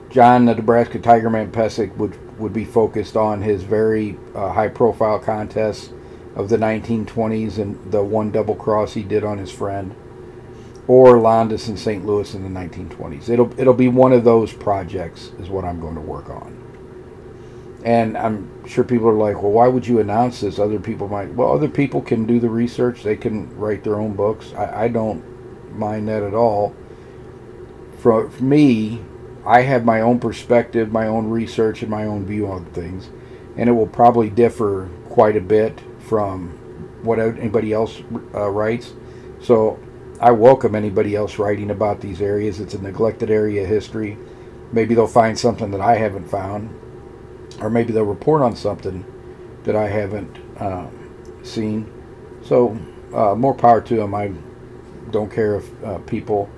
John, 0.09 0.45
the 0.45 0.55
Nebraska 0.55 0.99
Tigerman 0.99 1.51
Pesek, 1.51 1.95
would 1.97 2.17
would 2.39 2.53
be 2.53 2.65
focused 2.65 3.17
on 3.17 3.41
his 3.41 3.63
very 3.63 4.17
uh, 4.33 4.51
high-profile 4.51 5.19
contests 5.19 5.91
of 6.35 6.47
the 6.47 6.57
1920s 6.57 7.57
and 7.57 7.91
the 7.91 8.01
one 8.01 8.31
double 8.31 8.55
cross 8.55 8.93
he 8.93 9.03
did 9.03 9.23
on 9.23 9.37
his 9.37 9.51
friend, 9.51 9.93
or 10.87 11.15
Londos 11.15 11.67
in 11.67 11.75
St. 11.75 12.05
Louis 12.05 12.33
in 12.33 12.43
the 12.43 12.59
1920s. 12.59 13.29
It'll 13.29 13.59
it'll 13.59 13.73
be 13.73 13.89
one 13.89 14.13
of 14.13 14.23
those 14.23 14.53
projects 14.53 15.31
is 15.39 15.49
what 15.49 15.65
I'm 15.65 15.79
going 15.79 15.95
to 15.95 16.01
work 16.01 16.29
on. 16.29 16.55
And 17.83 18.17
I'm 18.17 18.67
sure 18.67 18.83
people 18.83 19.07
are 19.07 19.13
like, 19.13 19.41
well, 19.41 19.51
why 19.51 19.67
would 19.67 19.87
you 19.87 19.99
announce 19.99 20.41
this? 20.41 20.59
Other 20.59 20.79
people 20.79 21.07
might. 21.07 21.33
Well, 21.33 21.51
other 21.51 21.69
people 21.69 22.01
can 22.01 22.25
do 22.25 22.39
the 22.39 22.49
research. 22.49 23.03
They 23.03 23.15
can 23.15 23.55
write 23.57 23.83
their 23.83 23.95
own 23.95 24.15
books. 24.15 24.53
I, 24.53 24.85
I 24.85 24.87
don't 24.89 25.23
mind 25.77 26.07
that 26.09 26.23
at 26.23 26.33
all. 26.33 26.75
For, 27.99 28.29
for 28.29 28.43
me, 28.43 29.01
I 29.45 29.61
have 29.61 29.83
my 29.83 30.01
own 30.01 30.19
perspective, 30.19 30.91
my 30.91 31.07
own 31.07 31.29
research, 31.29 31.81
and 31.81 31.91
my 31.91 32.05
own 32.05 32.25
view 32.25 32.47
on 32.47 32.65
things, 32.65 33.09
and 33.57 33.67
it 33.67 33.73
will 33.73 33.87
probably 33.87 34.29
differ 34.29 34.89
quite 35.09 35.35
a 35.35 35.41
bit 35.41 35.81
from 35.99 36.49
what 37.03 37.19
anybody 37.19 37.73
else 37.73 38.01
uh, 38.33 38.49
writes. 38.49 38.93
So 39.41 39.79
I 40.21 40.31
welcome 40.31 40.75
anybody 40.75 41.15
else 41.15 41.37
writing 41.37 41.71
about 41.71 41.99
these 41.99 42.21
areas. 42.21 42.59
It's 42.59 42.73
a 42.73 42.81
neglected 42.81 43.29
area 43.29 43.63
of 43.63 43.69
history. 43.69 44.17
Maybe 44.71 44.95
they'll 44.95 45.07
find 45.07 45.37
something 45.37 45.71
that 45.71 45.81
I 45.81 45.95
haven't 45.95 46.29
found, 46.29 46.69
or 47.59 47.69
maybe 47.69 47.91
they'll 47.91 48.05
report 48.05 48.41
on 48.41 48.55
something 48.55 49.05
that 49.63 49.75
I 49.75 49.87
haven't 49.87 50.37
um, 50.61 51.39
seen. 51.43 51.91
So 52.43 52.77
uh, 53.13 53.35
more 53.35 53.53
power 53.53 53.81
to 53.81 53.95
them. 53.95 54.15
I 54.15 54.31
don't 55.11 55.31
care 55.31 55.55
if 55.55 55.83
uh, 55.83 55.97
people 55.99 56.49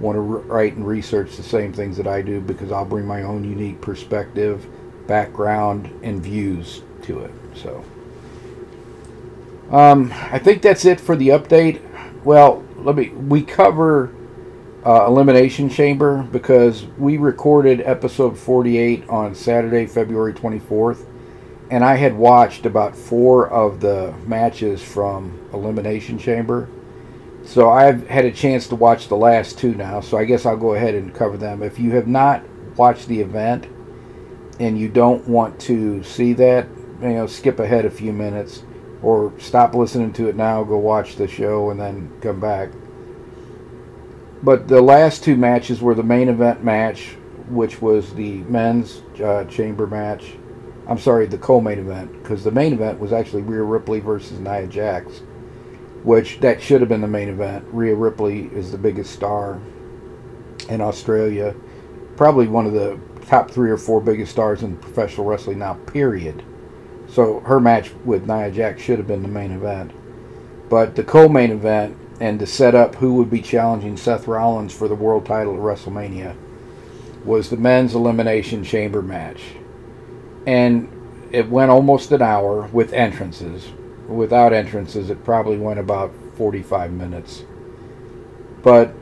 want 0.00 0.16
to 0.16 0.20
write 0.20 0.74
and 0.74 0.86
research 0.86 1.36
the 1.36 1.42
same 1.42 1.72
things 1.72 1.96
that 1.98 2.06
I 2.06 2.22
do 2.22 2.40
because 2.40 2.72
I'll 2.72 2.84
bring 2.84 3.06
my 3.06 3.22
own 3.22 3.44
unique 3.44 3.80
perspective, 3.80 4.66
background, 5.06 5.90
and 6.02 6.22
views 6.22 6.82
to 7.02 7.20
it. 7.20 7.32
So 7.54 7.84
um, 9.70 10.12
I 10.14 10.38
think 10.38 10.62
that's 10.62 10.84
it 10.84 11.00
for 11.00 11.16
the 11.16 11.28
update. 11.28 11.80
Well, 12.24 12.64
let 12.76 12.96
me 12.96 13.10
we 13.10 13.42
cover 13.42 14.14
uh, 14.84 15.06
Elimination 15.06 15.68
Chamber 15.68 16.22
because 16.22 16.86
we 16.98 17.18
recorded 17.18 17.82
episode 17.82 18.38
48 18.38 19.08
on 19.08 19.34
Saturday, 19.34 19.86
February 19.86 20.32
24th, 20.32 21.04
and 21.70 21.84
I 21.84 21.96
had 21.96 22.16
watched 22.16 22.64
about 22.64 22.96
four 22.96 23.48
of 23.50 23.80
the 23.80 24.14
matches 24.26 24.82
from 24.82 25.38
Elimination 25.52 26.18
Chamber 26.18 26.68
so 27.50 27.68
I've 27.68 28.06
had 28.06 28.24
a 28.24 28.30
chance 28.30 28.68
to 28.68 28.76
watch 28.76 29.08
the 29.08 29.16
last 29.16 29.58
two 29.58 29.74
now, 29.74 30.00
so 30.00 30.16
I 30.16 30.24
guess 30.24 30.46
I'll 30.46 30.56
go 30.56 30.74
ahead 30.74 30.94
and 30.94 31.12
cover 31.12 31.36
them. 31.36 31.64
If 31.64 31.80
you 31.80 31.90
have 31.96 32.06
not 32.06 32.48
watched 32.76 33.08
the 33.08 33.20
event 33.20 33.66
and 34.60 34.78
you 34.78 34.88
don't 34.88 35.26
want 35.26 35.58
to 35.62 36.00
see 36.04 36.32
that, 36.34 36.68
you 37.02 37.08
know, 37.08 37.26
skip 37.26 37.58
ahead 37.58 37.84
a 37.84 37.90
few 37.90 38.12
minutes 38.12 38.62
or 39.02 39.32
stop 39.40 39.74
listening 39.74 40.12
to 40.12 40.28
it 40.28 40.36
now, 40.36 40.62
go 40.62 40.78
watch 40.78 41.16
the 41.16 41.26
show 41.26 41.70
and 41.70 41.80
then 41.80 42.12
come 42.20 42.38
back. 42.38 42.70
But 44.44 44.68
the 44.68 44.80
last 44.80 45.24
two 45.24 45.34
matches 45.34 45.82
were 45.82 45.96
the 45.96 46.04
main 46.04 46.28
event 46.28 46.62
match, 46.62 47.16
which 47.48 47.82
was 47.82 48.14
the 48.14 48.44
men's 48.44 49.02
uh, 49.24 49.42
chamber 49.46 49.88
match. 49.88 50.34
I'm 50.86 50.98
sorry, 50.98 51.26
the 51.26 51.38
co-main 51.38 51.80
event, 51.80 52.12
because 52.22 52.44
the 52.44 52.52
main 52.52 52.72
event 52.72 53.00
was 53.00 53.12
actually 53.12 53.42
Rhea 53.42 53.64
Ripley 53.64 53.98
versus 53.98 54.38
Nia 54.38 54.68
Jax 54.68 55.22
which 56.02 56.40
that 56.40 56.62
should 56.62 56.80
have 56.80 56.88
been 56.88 57.00
the 57.00 57.08
main 57.08 57.28
event. 57.28 57.64
Rhea 57.72 57.94
Ripley 57.94 58.46
is 58.54 58.72
the 58.72 58.78
biggest 58.78 59.12
star 59.12 59.60
in 60.68 60.80
Australia, 60.80 61.54
probably 62.16 62.48
one 62.48 62.66
of 62.66 62.72
the 62.72 62.98
top 63.26 63.50
three 63.50 63.70
or 63.70 63.76
four 63.76 64.00
biggest 64.00 64.32
stars 64.32 64.62
in 64.62 64.76
professional 64.76 65.26
wrestling 65.26 65.58
now. 65.58 65.74
Period. 65.74 66.42
So 67.08 67.40
her 67.40 67.60
match 67.60 67.92
with 68.04 68.26
Nia 68.26 68.50
Jax 68.50 68.82
should 68.82 68.98
have 68.98 69.06
been 69.06 69.22
the 69.22 69.28
main 69.28 69.52
event, 69.52 69.92
but 70.68 70.94
the 70.94 71.04
co-main 71.04 71.50
event 71.50 71.96
and 72.20 72.38
to 72.38 72.46
set 72.46 72.74
up 72.74 72.94
who 72.96 73.14
would 73.14 73.30
be 73.30 73.40
challenging 73.40 73.96
Seth 73.96 74.28
Rollins 74.28 74.74
for 74.74 74.88
the 74.88 74.94
world 74.94 75.26
title 75.26 75.54
at 75.54 75.60
WrestleMania 75.60 76.36
was 77.24 77.50
the 77.50 77.56
men's 77.56 77.94
elimination 77.94 78.62
chamber 78.62 79.02
match, 79.02 79.40
and 80.46 80.88
it 81.32 81.48
went 81.48 81.70
almost 81.70 82.12
an 82.12 82.22
hour 82.22 82.66
with 82.72 82.92
entrances 82.92 83.70
without 84.10 84.52
entrances, 84.52 85.10
it 85.10 85.24
probably 85.24 85.56
went 85.56 85.78
about 85.78 86.12
45 86.34 86.92
minutes. 86.92 87.44
But 88.62 88.94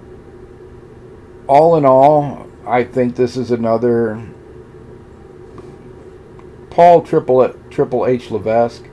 all 1.46 1.76
in 1.76 1.84
all, 1.84 2.46
I 2.66 2.84
think 2.84 3.16
this 3.16 3.36
is 3.36 3.50
another 3.50 4.22
Paul 6.70 7.02
Triple 7.02 7.48
Triple 7.70 8.06
H 8.06 8.30
Levesque 8.30 8.84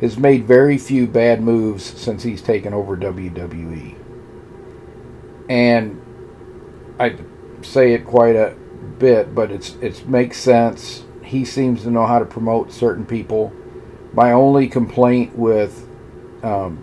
has 0.00 0.16
made 0.16 0.46
very 0.46 0.78
few 0.78 1.06
bad 1.06 1.42
moves 1.42 1.84
since 1.84 2.22
he's 2.22 2.40
taken 2.40 2.72
over 2.72 2.96
WWE. 2.96 3.96
And 5.50 6.00
I 6.98 7.16
say 7.60 7.92
it 7.92 8.06
quite 8.06 8.36
a 8.36 8.54
bit, 8.98 9.34
but 9.34 9.50
it's 9.50 9.74
it 9.82 10.08
makes 10.08 10.38
sense. 10.38 11.04
He 11.22 11.44
seems 11.44 11.82
to 11.82 11.90
know 11.90 12.06
how 12.06 12.18
to 12.18 12.24
promote 12.24 12.72
certain 12.72 13.04
people 13.04 13.52
my 14.12 14.32
only 14.32 14.68
complaint 14.68 15.36
with 15.36 15.86
um, 16.42 16.78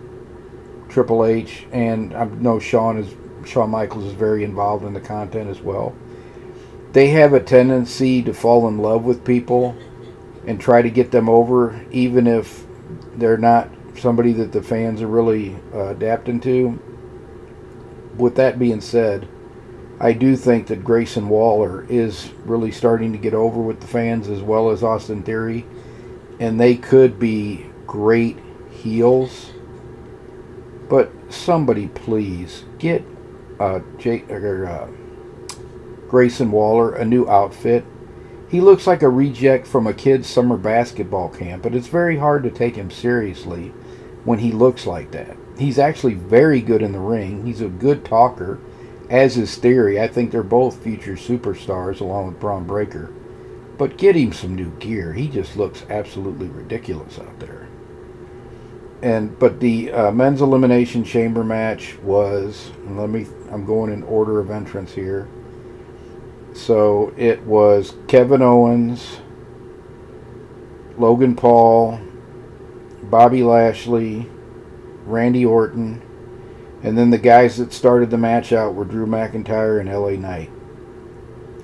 Triple 0.88 1.24
H, 1.24 1.66
and 1.72 2.14
I 2.14 2.24
know 2.24 2.58
Shawn 2.58 2.98
is 2.98 3.14
Shawn 3.46 3.70
Michaels 3.70 4.04
is 4.04 4.12
very 4.12 4.44
involved 4.44 4.84
in 4.84 4.94
the 4.94 5.00
content 5.00 5.48
as 5.48 5.60
well. 5.60 5.94
They 6.92 7.08
have 7.08 7.32
a 7.32 7.40
tendency 7.40 8.22
to 8.22 8.32
fall 8.32 8.66
in 8.68 8.78
love 8.78 9.04
with 9.04 9.24
people 9.24 9.76
and 10.46 10.60
try 10.60 10.82
to 10.82 10.90
get 10.90 11.10
them 11.10 11.28
over, 11.28 11.84
even 11.90 12.26
if 12.26 12.64
they're 13.16 13.36
not 13.36 13.68
somebody 13.96 14.32
that 14.32 14.52
the 14.52 14.62
fans 14.62 15.02
are 15.02 15.06
really 15.06 15.56
uh, 15.74 15.88
adapting 15.88 16.40
to. 16.40 16.80
With 18.16 18.36
that 18.36 18.58
being 18.58 18.80
said, 18.80 19.28
I 20.00 20.12
do 20.12 20.36
think 20.36 20.68
that 20.68 20.84
Grayson 20.84 21.28
Waller 21.28 21.84
is 21.88 22.30
really 22.44 22.72
starting 22.72 23.12
to 23.12 23.18
get 23.18 23.34
over 23.34 23.60
with 23.60 23.80
the 23.80 23.86
fans 23.86 24.28
as 24.28 24.40
well 24.40 24.70
as 24.70 24.82
Austin 24.82 25.22
Theory 25.22 25.66
and 26.40 26.60
they 26.60 26.76
could 26.76 27.18
be 27.18 27.66
great 27.86 28.38
heels. 28.70 29.52
But 30.88 31.12
somebody 31.28 31.88
please 31.88 32.64
get 32.78 33.04
uh, 33.60 33.80
or, 34.30 34.66
uh, 34.66 34.88
Grayson 36.08 36.50
Waller 36.50 36.94
a 36.94 37.04
new 37.04 37.28
outfit. 37.28 37.84
He 38.48 38.60
looks 38.60 38.86
like 38.86 39.02
a 39.02 39.08
reject 39.10 39.66
from 39.66 39.86
a 39.86 39.92
kid's 39.92 40.26
summer 40.26 40.56
basketball 40.56 41.28
camp, 41.28 41.62
but 41.62 41.74
it's 41.74 41.88
very 41.88 42.16
hard 42.16 42.42
to 42.44 42.50
take 42.50 42.76
him 42.76 42.90
seriously 42.90 43.74
when 44.24 44.38
he 44.38 44.52
looks 44.52 44.86
like 44.86 45.10
that. 45.10 45.36
He's 45.58 45.78
actually 45.78 46.14
very 46.14 46.60
good 46.62 46.80
in 46.80 46.92
the 46.92 46.98
ring. 46.98 47.44
He's 47.44 47.60
a 47.60 47.68
good 47.68 48.04
talker, 48.04 48.58
as 49.10 49.36
is 49.36 49.56
Theory. 49.56 50.00
I 50.00 50.08
think 50.08 50.30
they're 50.30 50.42
both 50.42 50.82
future 50.82 51.14
superstars 51.14 52.00
along 52.00 52.28
with 52.28 52.40
Bron 52.40 52.64
Breakker. 52.64 53.12
But 53.78 53.96
get 53.96 54.16
him 54.16 54.32
some 54.32 54.56
new 54.56 54.70
gear. 54.78 55.12
He 55.12 55.28
just 55.28 55.56
looks 55.56 55.84
absolutely 55.88 56.48
ridiculous 56.48 57.18
out 57.18 57.38
there. 57.38 57.68
And 59.00 59.38
but 59.38 59.60
the 59.60 59.92
uh, 59.92 60.10
men's 60.10 60.42
elimination 60.42 61.04
chamber 61.04 61.44
match 61.44 61.96
was. 61.98 62.72
Let 62.84 63.08
me. 63.08 63.26
I'm 63.50 63.64
going 63.64 63.92
in 63.92 64.02
order 64.02 64.40
of 64.40 64.50
entrance 64.50 64.92
here. 64.92 65.28
So 66.54 67.14
it 67.16 67.40
was 67.44 67.94
Kevin 68.08 68.42
Owens, 68.42 69.20
Logan 70.96 71.36
Paul, 71.36 72.00
Bobby 73.04 73.44
Lashley, 73.44 74.28
Randy 75.04 75.46
Orton, 75.46 76.02
and 76.82 76.98
then 76.98 77.10
the 77.10 77.18
guys 77.18 77.56
that 77.58 77.72
started 77.72 78.10
the 78.10 78.18
match 78.18 78.52
out 78.52 78.74
were 78.74 78.84
Drew 78.84 79.06
McIntyre 79.06 79.80
and 79.80 79.88
LA 79.88 80.12
Knight. 80.12 80.50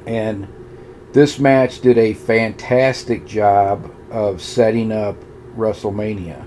And 0.06 0.46
this 1.14 1.38
match 1.38 1.80
did 1.80 1.96
a 1.96 2.12
fantastic 2.12 3.24
job 3.24 3.88
of 4.10 4.42
setting 4.42 4.90
up 4.90 5.16
WrestleMania. 5.56 6.44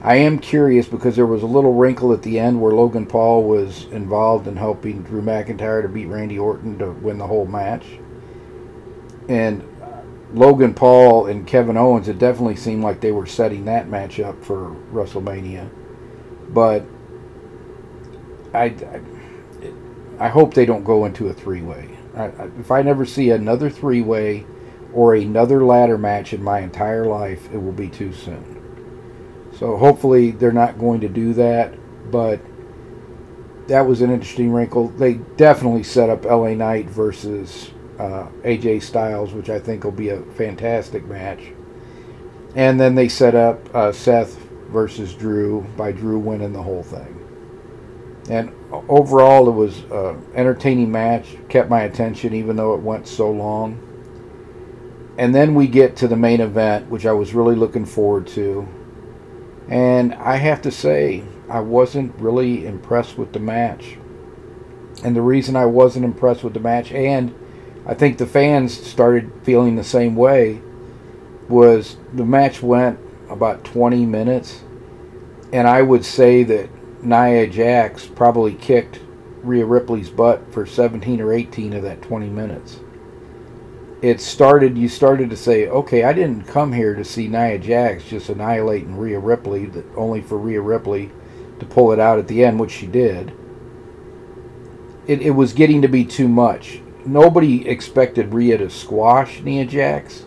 I 0.00 0.16
am 0.16 0.38
curious 0.38 0.88
because 0.88 1.14
there 1.14 1.26
was 1.26 1.42
a 1.42 1.46
little 1.46 1.74
wrinkle 1.74 2.14
at 2.14 2.22
the 2.22 2.38
end 2.38 2.58
where 2.58 2.72
Logan 2.72 3.04
Paul 3.04 3.44
was 3.44 3.84
involved 3.86 4.48
in 4.48 4.56
helping 4.56 5.02
Drew 5.02 5.20
McIntyre 5.20 5.82
to 5.82 5.88
beat 5.88 6.06
Randy 6.06 6.38
Orton 6.38 6.78
to 6.78 6.92
win 6.92 7.18
the 7.18 7.26
whole 7.26 7.44
match. 7.44 7.84
And 9.28 9.62
Logan 10.32 10.72
Paul 10.72 11.26
and 11.26 11.46
Kevin 11.46 11.76
Owens, 11.76 12.08
it 12.08 12.18
definitely 12.18 12.56
seemed 12.56 12.82
like 12.82 13.02
they 13.02 13.12
were 13.12 13.26
setting 13.26 13.66
that 13.66 13.90
match 13.90 14.18
up 14.20 14.42
for 14.42 14.74
WrestleMania. 14.90 15.68
But 16.48 16.86
I, 18.54 18.74
I 20.18 20.28
hope 20.28 20.54
they 20.54 20.64
don't 20.64 20.84
go 20.84 21.04
into 21.04 21.28
a 21.28 21.34
three 21.34 21.60
way. 21.60 21.95
If 22.16 22.70
I 22.70 22.82
never 22.82 23.04
see 23.04 23.30
another 23.30 23.70
three 23.70 24.00
way 24.00 24.46
or 24.92 25.14
another 25.14 25.64
ladder 25.64 25.98
match 25.98 26.32
in 26.32 26.42
my 26.42 26.60
entire 26.60 27.04
life, 27.04 27.52
it 27.52 27.58
will 27.58 27.72
be 27.72 27.88
too 27.88 28.12
soon. 28.12 28.56
So 29.58 29.76
hopefully 29.76 30.30
they're 30.32 30.52
not 30.52 30.78
going 30.78 31.00
to 31.00 31.08
do 31.08 31.32
that, 31.34 31.74
but 32.10 32.40
that 33.68 33.86
was 33.86 34.00
an 34.00 34.10
interesting 34.10 34.52
wrinkle. 34.52 34.88
They 34.88 35.14
definitely 35.14 35.82
set 35.82 36.10
up 36.10 36.24
LA 36.24 36.54
Knight 36.54 36.88
versus 36.88 37.70
uh, 37.98 38.28
AJ 38.42 38.82
Styles, 38.82 39.32
which 39.32 39.50
I 39.50 39.58
think 39.58 39.84
will 39.84 39.92
be 39.92 40.10
a 40.10 40.22
fantastic 40.22 41.04
match. 41.06 41.40
And 42.54 42.80
then 42.80 42.94
they 42.94 43.08
set 43.08 43.34
up 43.34 43.74
uh, 43.74 43.92
Seth 43.92 44.38
versus 44.68 45.14
Drew 45.14 45.66
by 45.76 45.92
Drew 45.92 46.18
winning 46.18 46.52
the 46.52 46.62
whole 46.62 46.82
thing. 46.82 47.12
And 48.28 48.52
overall, 48.88 49.48
it 49.48 49.52
was 49.52 49.84
an 49.84 50.24
entertaining 50.34 50.90
match. 50.90 51.36
Kept 51.48 51.70
my 51.70 51.82
attention, 51.82 52.34
even 52.34 52.56
though 52.56 52.74
it 52.74 52.80
went 52.80 53.06
so 53.08 53.30
long. 53.30 53.82
And 55.18 55.34
then 55.34 55.54
we 55.54 55.66
get 55.66 55.96
to 55.96 56.08
the 56.08 56.16
main 56.16 56.40
event, 56.40 56.90
which 56.90 57.06
I 57.06 57.12
was 57.12 57.34
really 57.34 57.54
looking 57.54 57.86
forward 57.86 58.26
to. 58.28 58.68
And 59.68 60.14
I 60.14 60.36
have 60.36 60.62
to 60.62 60.70
say, 60.70 61.24
I 61.48 61.60
wasn't 61.60 62.14
really 62.16 62.66
impressed 62.66 63.16
with 63.16 63.32
the 63.32 63.40
match. 63.40 63.96
And 65.04 65.16
the 65.16 65.22
reason 65.22 65.56
I 65.56 65.66
wasn't 65.66 66.04
impressed 66.04 66.44
with 66.44 66.54
the 66.54 66.60
match, 66.60 66.92
and 66.92 67.34
I 67.86 67.94
think 67.94 68.18
the 68.18 68.26
fans 68.26 68.76
started 68.76 69.32
feeling 69.42 69.76
the 69.76 69.84
same 69.84 70.16
way, 70.16 70.60
was 71.48 71.96
the 72.12 72.24
match 72.24 72.62
went 72.62 72.98
about 73.28 73.64
20 73.64 74.04
minutes. 74.06 74.62
And 75.52 75.66
I 75.66 75.82
would 75.82 76.04
say 76.04 76.42
that 76.44 76.68
Nia 77.02 77.46
Jax 77.46 78.06
probably 78.06 78.54
kicked 78.54 79.00
Rhea 79.42 79.64
Ripley's 79.64 80.10
butt 80.10 80.52
for 80.52 80.66
17 80.66 81.20
or 81.20 81.32
18 81.32 81.72
of 81.74 81.82
that 81.82 82.02
20 82.02 82.28
minutes. 82.28 82.80
It 84.02 84.20
started, 84.20 84.76
you 84.76 84.88
started 84.88 85.30
to 85.30 85.36
say, 85.36 85.68
okay, 85.68 86.04
I 86.04 86.12
didn't 86.12 86.46
come 86.46 86.72
here 86.72 86.94
to 86.94 87.04
see 87.04 87.28
Nia 87.28 87.58
Jax 87.58 88.04
just 88.04 88.28
annihilating 88.28 88.96
Rhea 88.96 89.18
Ripley, 89.18 89.66
that 89.66 89.86
only 89.96 90.20
for 90.20 90.36
Rhea 90.36 90.60
Ripley 90.60 91.10
to 91.58 91.66
pull 91.66 91.92
it 91.92 91.98
out 91.98 92.18
at 92.18 92.28
the 92.28 92.44
end, 92.44 92.60
which 92.60 92.72
she 92.72 92.86
did. 92.86 93.32
It, 95.06 95.22
it 95.22 95.30
was 95.30 95.52
getting 95.52 95.82
to 95.82 95.88
be 95.88 96.04
too 96.04 96.28
much. 96.28 96.80
Nobody 97.04 97.66
expected 97.68 98.34
Rhea 98.34 98.58
to 98.58 98.68
squash 98.68 99.40
Nia 99.40 99.64
Jax, 99.64 100.24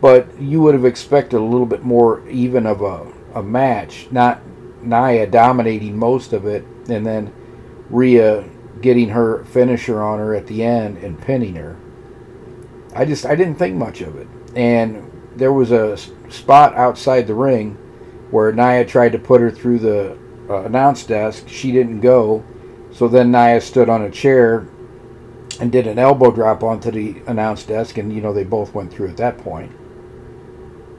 but 0.00 0.40
you 0.40 0.60
would 0.62 0.74
have 0.74 0.84
expected 0.84 1.38
a 1.38 1.42
little 1.42 1.66
bit 1.66 1.82
more 1.82 2.26
even 2.28 2.66
of 2.66 2.82
a, 2.82 3.12
a 3.34 3.42
match, 3.42 4.06
not 4.10 4.40
Nia 4.82 5.26
dominating 5.26 5.96
most 5.98 6.32
of 6.32 6.46
it, 6.46 6.64
and 6.88 7.06
then 7.06 7.32
Rhea 7.90 8.48
getting 8.80 9.10
her 9.10 9.44
finisher 9.44 10.02
on 10.02 10.18
her 10.18 10.34
at 10.34 10.46
the 10.46 10.62
end 10.62 10.98
and 10.98 11.20
pinning 11.20 11.56
her. 11.56 11.76
I 12.94 13.04
just 13.04 13.26
I 13.26 13.34
didn't 13.34 13.56
think 13.56 13.76
much 13.76 14.00
of 14.00 14.16
it, 14.16 14.28
and 14.54 15.10
there 15.36 15.52
was 15.52 15.72
a 15.72 15.96
spot 16.28 16.74
outside 16.74 17.26
the 17.26 17.34
ring 17.34 17.74
where 18.30 18.52
Nia 18.52 18.84
tried 18.84 19.12
to 19.12 19.18
put 19.18 19.40
her 19.40 19.50
through 19.50 19.78
the 19.78 20.18
uh, 20.48 20.64
announce 20.64 21.04
desk. 21.04 21.48
She 21.48 21.72
didn't 21.72 22.00
go, 22.00 22.44
so 22.92 23.08
then 23.08 23.30
Nia 23.30 23.60
stood 23.60 23.88
on 23.88 24.02
a 24.02 24.10
chair 24.10 24.68
and 25.60 25.72
did 25.72 25.86
an 25.86 25.98
elbow 25.98 26.30
drop 26.30 26.62
onto 26.62 26.90
the 26.90 27.20
announce 27.26 27.64
desk, 27.64 27.98
and 27.98 28.12
you 28.12 28.20
know 28.20 28.32
they 28.32 28.44
both 28.44 28.74
went 28.74 28.92
through 28.92 29.08
at 29.08 29.16
that 29.16 29.38
point 29.38 29.72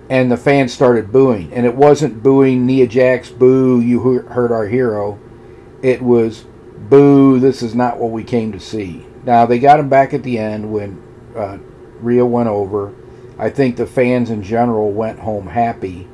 and 0.10 0.32
the 0.32 0.38
fans 0.38 0.74
started 0.74 1.12
booing. 1.12 1.54
And 1.54 1.66
it 1.66 1.76
wasn't 1.76 2.24
booing 2.24 2.66
Nia 2.66 2.88
Jax, 2.88 3.30
boo, 3.30 3.80
you 3.80 4.00
hurt 4.00 4.52
our 4.52 4.68
hero. 4.68 5.20
It 5.84 6.02
was 6.02 6.46
boo, 6.90 7.40
this 7.40 7.62
is 7.62 7.76
not 7.76 8.00
what 8.00 8.12
we 8.12 8.24
came 8.24 8.52
to 8.52 8.60
see. 8.60 9.06
Now, 9.24 9.46
they 9.46 9.60
got 9.60 9.80
him 9.80 9.90
back 9.90 10.14
at 10.14 10.24
the 10.24 10.40
end 10.40 10.72
when 10.72 11.02
uh, 11.36 11.60
Rhea 12.00 12.26
went 12.26 12.50
over. 12.50 12.96
I 13.38 13.50
think 13.50 13.76
the 13.76 13.86
fans 13.86 14.32
in 14.32 14.42
general 14.42 14.92
went 14.92 15.20
home 15.20 15.48
happy, 15.48 16.08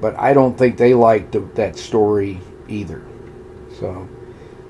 but 0.00 0.16
I 0.18 0.34
don't 0.34 0.58
think 0.58 0.76
they 0.76 0.94
liked 0.94 1.32
the, 1.32 1.40
that 1.54 1.76
story 1.76 2.40
either. 2.68 3.02
So, 3.80 4.08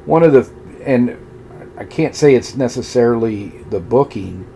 one 0.07 0.23
of 0.23 0.33
the, 0.33 0.51
and 0.85 1.19
I 1.77 1.85
can't 1.85 2.15
say 2.15 2.35
it's 2.35 2.55
necessarily 2.55 3.49
the 3.65 3.81
booking. 3.81 4.47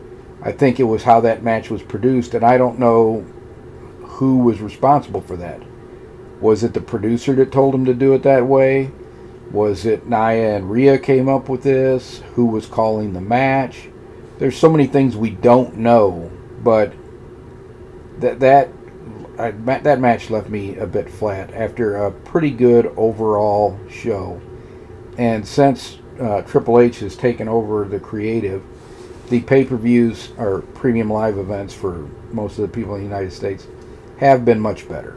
I 0.40 0.52
think 0.52 0.78
it 0.78 0.84
was 0.84 1.02
how 1.02 1.20
that 1.22 1.42
match 1.42 1.68
was 1.68 1.82
produced, 1.82 2.34
and 2.34 2.44
I 2.44 2.56
don't 2.56 2.78
know 2.78 3.26
who 4.18 4.38
was 4.38 4.60
responsible 4.60 5.20
for 5.20 5.36
that. 5.36 5.62
Was 6.40 6.64
it 6.64 6.74
the 6.74 6.80
producer 6.80 7.34
that 7.36 7.52
told 7.52 7.72
him 7.72 7.84
to 7.84 7.94
do 7.94 8.14
it 8.14 8.24
that 8.24 8.44
way? 8.44 8.90
Was 9.52 9.86
it 9.86 10.08
Nia 10.08 10.56
and 10.56 10.68
Rhea 10.68 10.98
came 10.98 11.28
up 11.28 11.48
with 11.48 11.62
this? 11.62 12.20
Who 12.34 12.46
was 12.46 12.66
calling 12.66 13.12
the 13.12 13.20
match? 13.20 13.88
There's 14.38 14.56
so 14.56 14.70
many 14.70 14.88
things 14.88 15.16
we 15.16 15.30
don't 15.30 15.76
know, 15.76 16.32
but 16.64 16.94
that 18.18 18.40
that 18.40 18.70
I, 19.38 19.52
that 19.52 20.00
match 20.00 20.30
left 20.30 20.48
me 20.48 20.76
a 20.78 20.86
bit 20.86 21.08
flat 21.08 21.54
after 21.54 21.94
a 21.94 22.10
pretty 22.10 22.50
good 22.50 22.92
overall 22.96 23.78
show. 23.88 24.40
And 25.16 25.46
since 25.46 25.98
uh, 26.20 26.42
Triple 26.42 26.80
H 26.80 26.98
has 26.98 27.14
taken 27.14 27.46
over 27.46 27.84
the 27.84 28.00
creative, 28.00 28.64
the 29.28 29.42
pay-per-views 29.42 30.32
are 30.38 30.62
premium 30.74 31.08
live 31.08 31.38
events 31.38 31.72
for 31.72 32.08
most 32.32 32.58
of 32.58 32.62
the 32.62 32.68
people 32.68 32.96
in 32.96 33.02
the 33.02 33.06
United 33.06 33.32
States 33.32 33.68
have 34.18 34.44
been 34.44 34.60
much 34.60 34.88
better. 34.88 35.16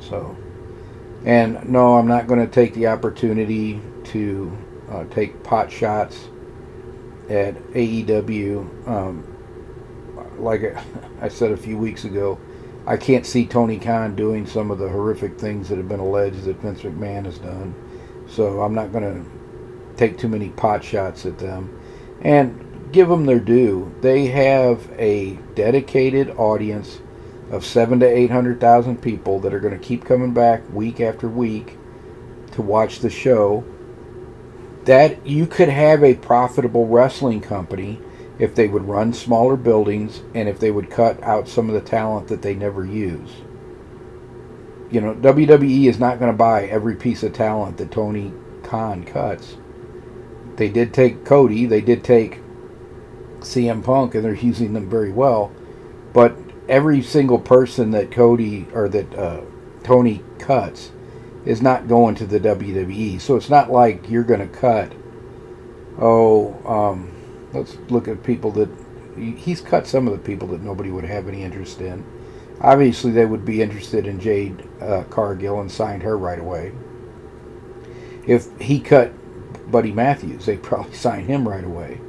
So, 0.00 0.36
and 1.24 1.68
no, 1.68 1.96
I'm 1.96 2.06
not 2.06 2.26
going 2.26 2.40
to 2.40 2.46
take 2.46 2.74
the 2.74 2.86
opportunity 2.86 3.80
to 4.04 4.56
uh, 4.90 5.04
take 5.04 5.42
pot 5.42 5.70
shots 5.70 6.28
at 7.28 7.56
AEW. 7.72 8.88
Um, 8.88 9.34
like 10.38 10.62
I 11.20 11.28
said 11.28 11.52
a 11.52 11.56
few 11.56 11.76
weeks 11.76 12.04
ago, 12.04 12.38
I 12.86 12.96
can't 12.96 13.26
see 13.26 13.46
Tony 13.46 13.78
Khan 13.78 14.16
doing 14.16 14.46
some 14.46 14.70
of 14.70 14.78
the 14.78 14.88
horrific 14.88 15.38
things 15.38 15.68
that 15.68 15.76
have 15.76 15.88
been 15.88 16.00
alleged 16.00 16.44
that 16.44 16.56
Vince 16.56 16.80
McMahon 16.82 17.24
has 17.26 17.38
done. 17.38 17.74
So 18.28 18.62
I'm 18.62 18.74
not 18.74 18.92
going 18.92 19.04
to 19.04 19.96
take 19.96 20.18
too 20.18 20.28
many 20.28 20.50
pot 20.50 20.82
shots 20.84 21.26
at 21.26 21.38
them. 21.38 21.78
And 22.22 22.67
give 22.92 23.08
them 23.08 23.26
their 23.26 23.40
due. 23.40 23.94
They 24.00 24.26
have 24.26 24.90
a 24.98 25.34
dedicated 25.54 26.30
audience 26.30 27.00
of 27.50 27.64
seven 27.64 28.00
to 28.00 28.06
eight 28.06 28.30
hundred 28.30 28.60
thousand 28.60 29.00
people 29.02 29.40
that 29.40 29.54
are 29.54 29.60
going 29.60 29.78
to 29.78 29.84
keep 29.84 30.04
coming 30.04 30.34
back 30.34 30.62
week 30.72 31.00
after 31.00 31.28
week 31.28 31.76
to 32.52 32.62
watch 32.62 33.00
the 33.00 33.10
show. 33.10 33.64
That 34.84 35.26
you 35.26 35.46
could 35.46 35.68
have 35.68 36.02
a 36.02 36.14
profitable 36.14 36.86
wrestling 36.86 37.40
company 37.40 38.00
if 38.38 38.54
they 38.54 38.68
would 38.68 38.84
run 38.84 39.12
smaller 39.12 39.56
buildings 39.56 40.22
and 40.34 40.48
if 40.48 40.60
they 40.60 40.70
would 40.70 40.90
cut 40.90 41.22
out 41.22 41.48
some 41.48 41.68
of 41.68 41.74
the 41.74 41.88
talent 41.88 42.28
that 42.28 42.42
they 42.42 42.54
never 42.54 42.84
use. 42.84 43.30
You 44.90 45.02
know, 45.02 45.14
WWE 45.14 45.86
is 45.86 45.98
not 45.98 46.18
going 46.18 46.32
to 46.32 46.36
buy 46.36 46.64
every 46.66 46.94
piece 46.94 47.22
of 47.22 47.34
talent 47.34 47.76
that 47.76 47.90
Tony 47.90 48.32
Khan 48.62 49.04
cuts. 49.04 49.56
They 50.56 50.68
did 50.68 50.94
take 50.94 51.24
Cody, 51.24 51.66
they 51.66 51.80
did 51.80 52.02
take 52.02 52.40
CM 53.48 53.82
Punk 53.82 54.14
and 54.14 54.24
they're 54.24 54.34
using 54.34 54.72
them 54.72 54.88
very 54.88 55.12
well. 55.12 55.52
But 56.12 56.36
every 56.68 57.02
single 57.02 57.38
person 57.38 57.90
that 57.92 58.10
Cody 58.10 58.66
or 58.72 58.88
that 58.88 59.14
uh, 59.14 59.40
Tony 59.82 60.22
cuts 60.38 60.92
is 61.44 61.62
not 61.62 61.88
going 61.88 62.14
to 62.16 62.26
the 62.26 62.40
WWE. 62.40 63.20
So 63.20 63.36
it's 63.36 63.48
not 63.48 63.70
like 63.70 64.08
you're 64.10 64.22
going 64.22 64.40
to 64.40 64.46
cut. 64.46 64.92
Oh, 65.98 66.54
um, 66.66 67.12
let's 67.52 67.76
look 67.88 68.06
at 68.06 68.22
people 68.22 68.50
that 68.52 68.68
he's 69.16 69.60
cut 69.60 69.86
some 69.86 70.06
of 70.06 70.12
the 70.12 70.18
people 70.18 70.48
that 70.48 70.62
nobody 70.62 70.90
would 70.90 71.04
have 71.04 71.28
any 71.28 71.42
interest 71.42 71.80
in. 71.80 72.04
Obviously, 72.60 73.12
they 73.12 73.24
would 73.24 73.44
be 73.44 73.62
interested 73.62 74.06
in 74.06 74.20
Jade 74.20 74.68
uh, 74.80 75.04
Cargill 75.04 75.60
and 75.60 75.70
signed 75.70 76.02
her 76.02 76.18
right 76.18 76.38
away. 76.38 76.72
If 78.26 78.46
he 78.60 78.80
cut 78.80 79.12
Buddy 79.70 79.92
Matthews, 79.92 80.46
they'd 80.46 80.62
probably 80.62 80.94
sign 80.94 81.24
him 81.24 81.48
right 81.48 81.64
away. 81.64 82.00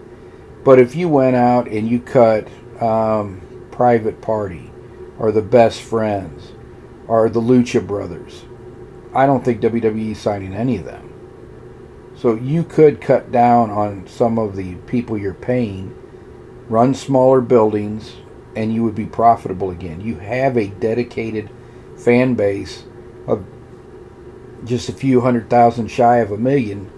But 0.64 0.80
if 0.80 0.96
you 0.96 1.10
went 1.10 1.36
out 1.36 1.68
and 1.68 1.88
you 1.88 2.00
cut 2.00 2.48
um, 2.82 3.42
Private 3.72 4.22
Party 4.22 4.72
or 5.18 5.32
the 5.32 5.42
Best 5.42 5.82
Friends 5.82 6.52
or 7.08 7.30
the 7.30 7.42
Lucha 7.42 7.86
Brothers, 7.86 8.46
I 9.14 9.26
don't 9.26 9.44
think 9.44 9.62
WWE 9.62 10.12
is 10.12 10.20
signing 10.20 10.54
any 10.54 10.78
of 10.78 10.86
them. 10.86 11.10
So 12.16 12.36
you 12.36 12.64
could 12.64 13.00
cut 13.00 13.32
down 13.32 13.70
on 13.72 14.06
some 14.08 14.38
of 14.38 14.56
the 14.56 14.76
people 14.76 15.18
you're 15.18 15.34
paying, 15.34 15.96
run 16.68 16.94
smaller 16.94 17.40
buildings, 17.40 18.18
and 18.56 18.74
you 18.74 18.84
would 18.84 18.96
be 18.96 19.06
profitable 19.06 19.72
again. 19.72 20.02
You 20.02 20.16
have 20.16 20.58
a 20.58 20.68
dedicated 20.68 21.50
fan 21.98 22.36
base 22.36 22.84
of 23.26 23.46
just 24.66 24.90
a 24.90 24.94
few 24.94 25.22
hundred 25.22 25.50
thousand 25.50 25.88
shy 25.88 26.18
of 26.18 26.32
a 26.32 26.38
million. 26.38 26.92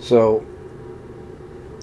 So 0.00 0.44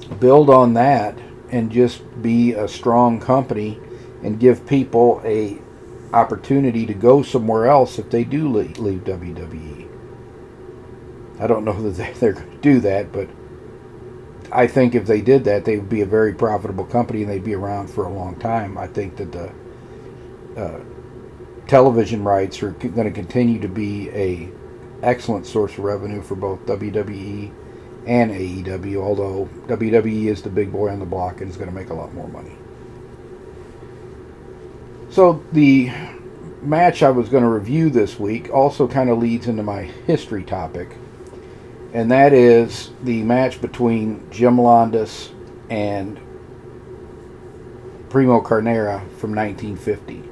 build 0.06 0.50
on 0.50 0.74
that 0.74 1.18
and 1.52 1.72
just 1.72 2.04
be 2.22 2.54
a 2.54 2.68
strong 2.68 3.20
company 3.20 3.80
and 4.24 4.40
give 4.40 4.66
people 4.68 5.22
a 5.24 5.60
opportunity 6.14 6.86
to 6.86 6.94
go 6.94 7.22
somewhere 7.22 7.68
else 7.68 8.00
if 8.00 8.10
they 8.10 8.24
do 8.24 8.50
leave, 8.50 8.78
leave 8.80 9.04
WWE. 9.04 9.88
I 11.40 11.48
don't 11.48 11.66
know 11.66 11.82
that 11.92 12.16
they're 12.16 12.34
going 12.34 12.50
to 12.50 12.58
do 12.58 12.80
that, 12.82 13.12
but 13.12 13.30
I 14.52 14.68
think 14.68 14.96
if 14.96 15.06
they 15.06 15.22
did 15.22 15.44
that, 15.46 15.66
they 15.66 15.78
would 15.78 15.90
be 15.90 16.02
a 16.02 16.06
very 16.06 16.34
profitable 16.34 16.86
company 16.86 17.24
and 17.24 17.32
they'd 17.32 17.44
be 17.44 17.56
around 17.56 17.88
for 17.88 18.06
a 18.06 18.10
long 18.10 18.36
time. 18.38 18.78
I 18.78 18.88
think 18.88 19.18
that 19.18 19.32
the 19.32 19.54
uh, 20.56 20.80
television 21.68 22.24
rights 22.24 22.64
are 22.64 22.72
going 22.72 23.08
to 23.08 23.12
continue 23.12 23.60
to 23.60 23.68
be 23.68 24.10
a 24.10 24.50
excellent 25.04 25.46
source 25.46 25.74
of 25.74 25.80
revenue 25.80 26.22
for 26.22 26.36
both 26.36 26.66
WWE 26.66 27.52
and 28.06 28.32
AEW, 28.32 28.98
although 28.98 29.50
WWE 29.68 30.26
is 30.26 30.42
the 30.42 30.50
big 30.50 30.72
boy 30.72 30.90
on 30.90 31.00
the 31.00 31.06
block 31.06 31.42
and 31.42 31.50
is 31.50 31.58
going 31.58 31.70
to 31.70 31.76
make 31.76 31.90
a 31.90 31.94
lot 31.94 32.14
more 32.14 32.28
money. 32.28 32.56
So 35.10 35.44
the 35.52 35.92
match 36.62 37.04
I 37.04 37.10
was 37.10 37.30
going 37.30 37.44
to 37.44 37.50
review 37.50 37.90
this 37.90 38.20
week 38.20 38.54
also 38.54 38.88
kind 38.88 39.10
of 39.10 39.18
leads 39.18 39.48
into 39.48 39.64
my 39.64 39.84
history 39.84 40.44
topic, 40.44 40.90
and 41.94 42.12
that 42.12 42.34
is 42.34 42.92
the 43.04 43.24
match 43.24 43.62
between 43.62 44.30
Jim 44.30 44.58
Londos 44.58 45.32
and 45.70 46.20
Primo 48.10 48.42
Carnera 48.42 49.00
from 49.18 49.34
1950. 49.34 50.24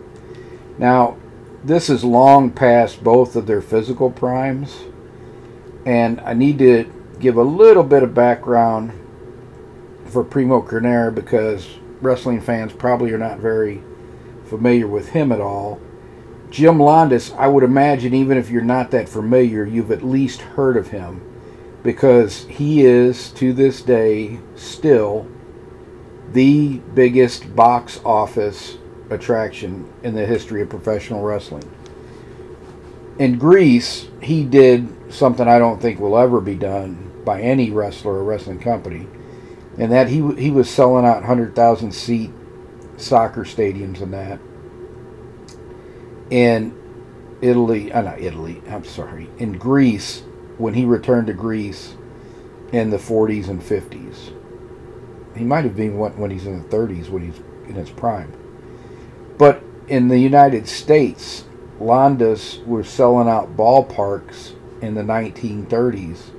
Now, 0.78 1.18
this 1.64 1.90
is 1.90 2.04
long 2.04 2.52
past 2.52 3.04
both 3.04 3.36
of 3.36 3.48
their 3.48 3.62
physical 3.62 4.12
primes, 4.12 4.84
and 5.86 6.20
I 6.22 6.34
need 6.34 6.60
to 6.60 6.92
give 7.24 7.38
a 7.38 7.42
little 7.42 7.84
bit 7.84 8.04
of 8.04 8.14
background 8.14 8.92
for 10.08 10.26
Primo 10.26 10.62
Carnera 10.62 11.10
because 11.10 11.80
wrestling 12.02 12.42
fans 12.42 12.74
probably 12.74 13.14
are 13.14 13.18
not 13.18 13.40
very 13.40 13.82
familiar 14.44 14.90
with 14.90 15.08
him 15.08 15.32
at 15.32 15.40
all. 15.40 15.80
Jim 16.50 16.80
Londos, 16.80 17.34
I 17.38 17.48
would 17.48 17.64
imagine, 17.64 18.14
even 18.14 18.38
if 18.38 18.50
you're 18.50 18.62
not 18.62 18.92
that 18.92 19.08
familiar, 19.08 19.66
you've 19.66 19.90
at 19.90 20.04
least 20.04 20.42
heard 20.42 20.76
of 20.76 20.90
him 20.90 21.22
because 21.82 22.44
he 22.48 22.82
is, 22.82 23.32
to 23.32 23.54
this 23.54 23.82
day, 23.82 24.40
still 24.56 25.26
the 26.34 26.80
biggest 26.94 27.56
box 27.56 28.02
office 28.04 28.78
attraction 29.10 29.90
in 30.04 30.14
the 30.14 30.26
history 30.26 30.62
of 30.62 30.68
professional 30.68 31.24
wrestling. 31.24 31.64
In 33.18 33.38
Greece, 33.38 34.10
he 34.22 34.44
did 34.44 35.14
something 35.14 35.48
I 35.48 35.58
don't 35.58 35.82
think 35.82 36.02
will 36.02 36.18
ever 36.18 36.42
be 36.42 36.56
done 36.56 37.12
by 37.26 37.42
any 37.42 37.72
wrestler 37.72 38.14
or 38.14 38.24
wrestling 38.24 38.60
company, 38.60 39.08
and 39.78 39.92
that 39.92 40.10
he 40.10 40.34
he 40.36 40.52
was 40.52 40.70
selling 40.70 41.06
out 41.06 41.24
hundred 41.24 41.56
thousand 41.56 41.94
seat 41.94 42.32
soccer 42.98 43.44
stadiums 43.44 44.02
and 44.02 44.14
that. 44.14 44.40
In 46.30 46.76
Italy, 47.42 47.92
uh, 47.92 48.02
not 48.02 48.20
Italy, 48.22 48.62
I'm 48.70 48.86
sorry, 48.86 49.30
in 49.38 49.58
Greece, 49.58 50.24
when 50.58 50.74
he 50.74 50.86
returned 50.86 51.28
to 51.28 51.34
Greece 51.34 51.96
in 52.72 52.90
the 52.90 52.98
40s 52.98 53.50
and 53.50 53.62
50s. 53.62 54.34
He 55.36 55.44
might 55.44 55.64
have 55.64 55.76
been 55.76 55.98
when 55.98 56.32
he's 56.32 56.46
in 56.46 56.64
the 56.64 56.76
30s, 56.76 57.10
when 57.10 57.24
he's 57.24 57.40
in 57.68 57.76
his 57.76 57.90
prime. 57.90 58.32
But 59.38 59.64
in 59.88 60.08
the 60.08 60.20
United 60.20 60.68
States, 60.68 61.46
Londos 61.80 62.66
were 62.66 62.84
selling 62.84 63.28
out 63.28 63.58
ballparks 63.58 64.54
in 64.82 64.96
the 64.96 65.02
1930s, 65.02 66.32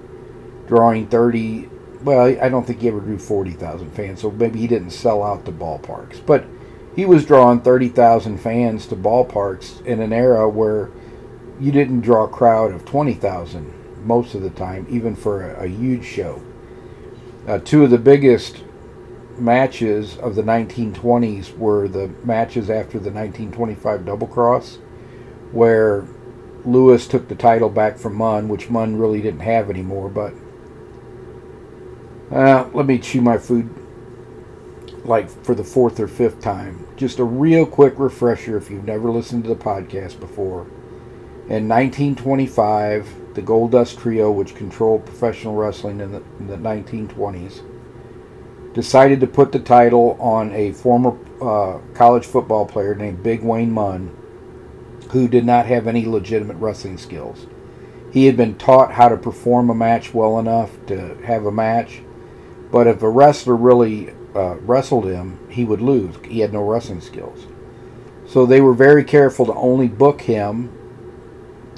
drawing 0.67 1.07
30. 1.09 1.69
Well, 2.03 2.27
I 2.41 2.49
don't 2.49 2.67
think 2.67 2.81
he 2.81 2.89
ever 2.89 3.01
drew 3.01 3.19
40,000 3.19 3.91
fans, 3.93 4.21
so 4.21 4.31
maybe 4.31 4.59
he 4.61 4.67
didn't 4.67 4.91
sell 4.91 5.23
out 5.23 5.45
the 5.45 5.53
ballparks. 5.53 6.25
But 6.25 6.45
he 6.95 7.07
was 7.07 7.25
drawing 7.25 7.61
30,000 7.61 8.39
fans 8.39 8.87
to 8.89 8.97
ballparks 8.97 9.85
in 9.85 10.01
an 10.01 10.13
era 10.13 10.49
where 10.49 10.91
you 11.59 11.73
didn't 11.73 12.03
draw 12.03 12.25
a 12.25 12.29
crowd 12.29 12.73
of 12.73 12.85
20,000 12.85 14.07
most 14.07 14.35
of 14.35 14.43
the 14.43 14.51
time, 14.51 14.87
even 14.91 15.17
for 15.17 15.51
a, 15.51 15.65
a 15.65 15.67
huge 15.67 16.05
show. 16.05 16.43
Uh, 17.47 17.59
two 17.59 17.85
of 17.85 17.91
the 17.91 17.99
biggest 17.99 18.63
matches 19.39 20.17
of 20.19 20.35
the 20.35 20.43
1920s 20.43 21.57
were 21.57 21.89
the 21.89 22.09
matches 22.23 22.71
after 22.71 22.99
the 22.99 23.11
1925 23.11 24.07
Double 24.07 24.27
Cross, 24.27 24.79
where 25.53 26.07
Lewis 26.65 27.07
took 27.07 27.29
the 27.29 27.35
title 27.35 27.69
back 27.69 27.99
from 27.99 28.15
Munn, 28.15 28.49
which 28.49 28.71
Munn 28.71 28.97
really 28.97 29.21
didn't 29.21 29.41
have 29.41 29.69
anymore. 29.69 30.09
But 30.09 30.35
uh, 32.35 32.69
let 32.75 32.87
me 32.87 32.99
chew 32.99 33.21
my 33.21 33.39
food 33.39 33.73
like 35.05 35.29
for 35.45 35.55
the 35.55 35.65
fourth 35.65 36.01
or 36.01 36.09
fifth 36.09 36.41
time. 36.41 36.87
Just 36.97 37.19
a 37.19 37.25
real 37.25 37.65
quick 37.65 37.95
refresher 37.97 38.57
if 38.57 38.71
you've 38.71 38.85
never 38.85 39.11
listened 39.11 39.45
to 39.45 39.51
the 39.51 39.57
podcast 39.57 40.19
before. 40.19 40.63
In 41.49 41.69
1925, 41.69 43.35
the 43.35 43.43
Gold 43.43 43.73
Dust 43.73 43.99
Trio, 43.99 44.33
which 44.33 44.55
controlled 44.55 45.05
professional 45.05 45.55
wrestling 45.55 46.01
in 46.01 46.13
the, 46.13 46.23
in 46.39 46.47
the 46.47 46.57
1920s, 46.57 47.63
decided 48.73 49.21
to 49.21 49.27
put 49.27 49.53
the 49.53 49.59
title 49.61 50.17
on 50.19 50.51
a 50.53 50.73
former 50.73 51.17
uh, 51.41 51.79
college 51.95 52.25
football 52.25 52.67
player 52.67 52.95
named 52.95 53.23
Big 53.23 53.43
Wayne 53.43 53.71
Munn, 53.71 54.17
who 55.11 55.29
did 55.29 55.45
not 55.45 55.67
have 55.67 55.87
any 55.87 56.07
legitimate 56.07 56.57
wrestling 56.57 56.99
skills. 56.99 57.47
He 58.11 58.27
had 58.27 58.37
been 58.37 58.57
taught 58.57 58.93
how 58.93 59.09
to 59.09 59.17
perform 59.17 59.71
a 59.71 59.75
match 59.75 60.15
well 60.15 60.39
enough 60.39 60.71
to 60.87 61.17
have 61.25 61.45
a 61.45 61.53
match, 61.53 62.01
but 62.75 62.89
if 62.89 63.05
a 63.05 63.09
wrestler 63.09 63.55
really 63.55 64.11
uh, 64.35 64.57
wrestled 64.57 65.05
him, 65.05 65.39
he 65.49 65.65
would 65.65 65.81
lose. 65.81 66.17
He 66.25 66.41
had 66.41 66.53
no 66.53 66.65
wrestling 66.65 67.01
skills. 67.01 67.47
So 68.27 68.47
they 68.47 68.61
were 68.61 68.75
very 68.75 69.05
careful 69.05 69.47
to 69.47 69.55
only 69.55 69.87
book 69.87 70.23
him 70.23 70.77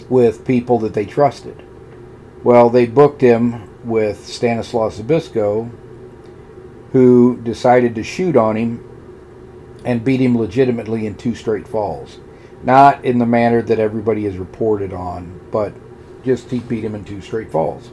with 0.09 0.47
people 0.47 0.79
that 0.79 0.95
they 0.95 1.05
trusted. 1.05 1.63
Well, 2.43 2.71
they 2.71 2.87
booked 2.87 3.21
him 3.21 3.87
with 3.87 4.27
Stanislaus 4.27 4.99
Zbyszko, 4.99 5.71
who 6.93 7.43
decided 7.43 7.95
to 7.97 8.03
shoot 8.03 8.35
on 8.35 8.57
him 8.57 9.83
and 9.85 10.03
beat 10.03 10.23
him 10.23 10.35
legitimately 10.35 11.07
in 11.07 11.15
two 11.15 11.35
straight 11.35 11.69
falls. 11.69 12.21
Not 12.63 13.05
in 13.05 13.19
the 13.19 13.27
manner 13.27 13.61
that 13.61 13.79
everybody 13.79 14.25
has 14.25 14.39
reported 14.39 14.95
on, 14.95 15.43
but 15.51 15.75
just 16.25 16.51
he 16.51 16.61
beat 16.61 16.85
him 16.85 16.95
in 16.95 17.05
two 17.05 17.21
straight 17.21 17.53
falls. 17.53 17.91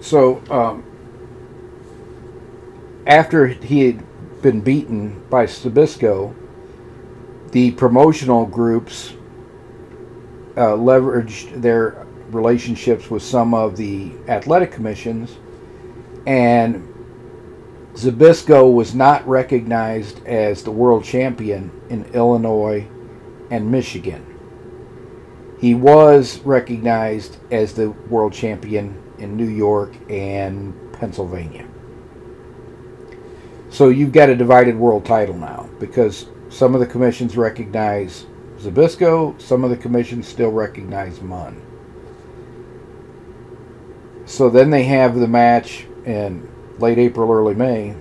So, 0.00 0.42
um, 0.50 0.84
after 3.06 3.46
he 3.46 3.86
had 3.86 4.42
been 4.42 4.60
beaten 4.60 5.24
by 5.28 5.46
Zbyszko, 5.46 6.34
the 7.50 7.70
promotional 7.72 8.46
groups 8.46 9.12
uh, 10.56 10.70
leveraged 10.70 11.60
their 11.60 12.06
relationships 12.30 13.10
with 13.10 13.22
some 13.22 13.54
of 13.54 13.76
the 13.76 14.12
athletic 14.28 14.72
commissions, 14.72 15.36
and 16.26 16.88
Zbyszko 17.94 18.72
was 18.72 18.94
not 18.94 19.26
recognized 19.28 20.26
as 20.26 20.62
the 20.62 20.70
world 20.70 21.04
champion 21.04 21.70
in 21.90 22.04
Illinois 22.14 22.86
and 23.50 23.70
Michigan. 23.70 24.26
He 25.58 25.74
was 25.74 26.38
recognized 26.40 27.36
as 27.52 27.74
the 27.74 27.90
world 27.90 28.32
champion 28.32 29.00
in 29.18 29.36
New 29.36 29.48
York 29.48 29.94
and 30.10 30.74
Pennsylvania. 30.94 31.68
So 33.72 33.88
you've 33.88 34.12
got 34.12 34.28
a 34.28 34.36
divided 34.36 34.76
world 34.76 35.06
title 35.06 35.34
now 35.34 35.66
because 35.80 36.26
some 36.50 36.74
of 36.74 36.80
the 36.80 36.86
commissions 36.86 37.38
recognize 37.38 38.26
Zbyszko, 38.58 39.40
some 39.40 39.64
of 39.64 39.70
the 39.70 39.78
commissions 39.78 40.28
still 40.28 40.50
recognize 40.52 41.22
Munn. 41.22 41.60
So 44.26 44.50
then 44.50 44.68
they 44.68 44.82
have 44.84 45.14
the 45.16 45.26
match 45.26 45.86
in 46.04 46.46
late 46.80 46.98
April, 46.98 47.32
early 47.32 47.54
May. 47.54 47.96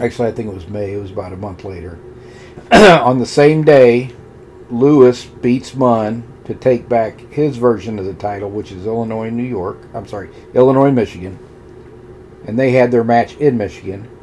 Actually, 0.00 0.28
I 0.28 0.32
think 0.32 0.48
it 0.48 0.54
was 0.54 0.68
May. 0.68 0.94
It 0.94 1.02
was 1.02 1.10
about 1.10 1.34
a 1.34 1.36
month 1.36 1.62
later. 1.62 1.98
On 2.72 3.18
the 3.18 3.26
same 3.26 3.62
day, 3.62 4.10
Lewis 4.70 5.26
beats 5.26 5.74
Munn 5.74 6.26
to 6.46 6.54
take 6.54 6.88
back 6.88 7.20
his 7.30 7.58
version 7.58 7.98
of 7.98 8.06
the 8.06 8.14
title, 8.14 8.48
which 8.48 8.72
is 8.72 8.86
Illinois 8.86 9.28
New 9.28 9.42
York. 9.42 9.76
I'm 9.92 10.06
sorry, 10.06 10.30
Illinois 10.54 10.90
Michigan. 10.90 11.38
And 12.46 12.58
they 12.58 12.70
had 12.72 12.90
their 12.90 13.04
match 13.04 13.36
in 13.36 13.58
Michigan. 13.58 14.15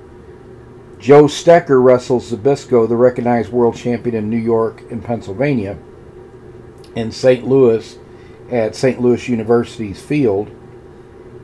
Joe 1.03 1.25
Stecher 1.25 1.83
wrestles 1.83 2.31
Zbyszko, 2.31 2.87
the 2.87 2.95
recognized 2.95 3.51
world 3.51 3.75
champion 3.75 4.15
in 4.15 4.29
New 4.29 4.37
York 4.37 4.89
and 4.89 5.03
Pennsylvania, 5.03 5.77
in 6.95 7.11
St. 7.11 7.45
Louis 7.45 7.97
at 8.49 8.73
St. 8.73 9.01
Louis 9.01 9.27
University's 9.27 10.01
field. 10.01 10.49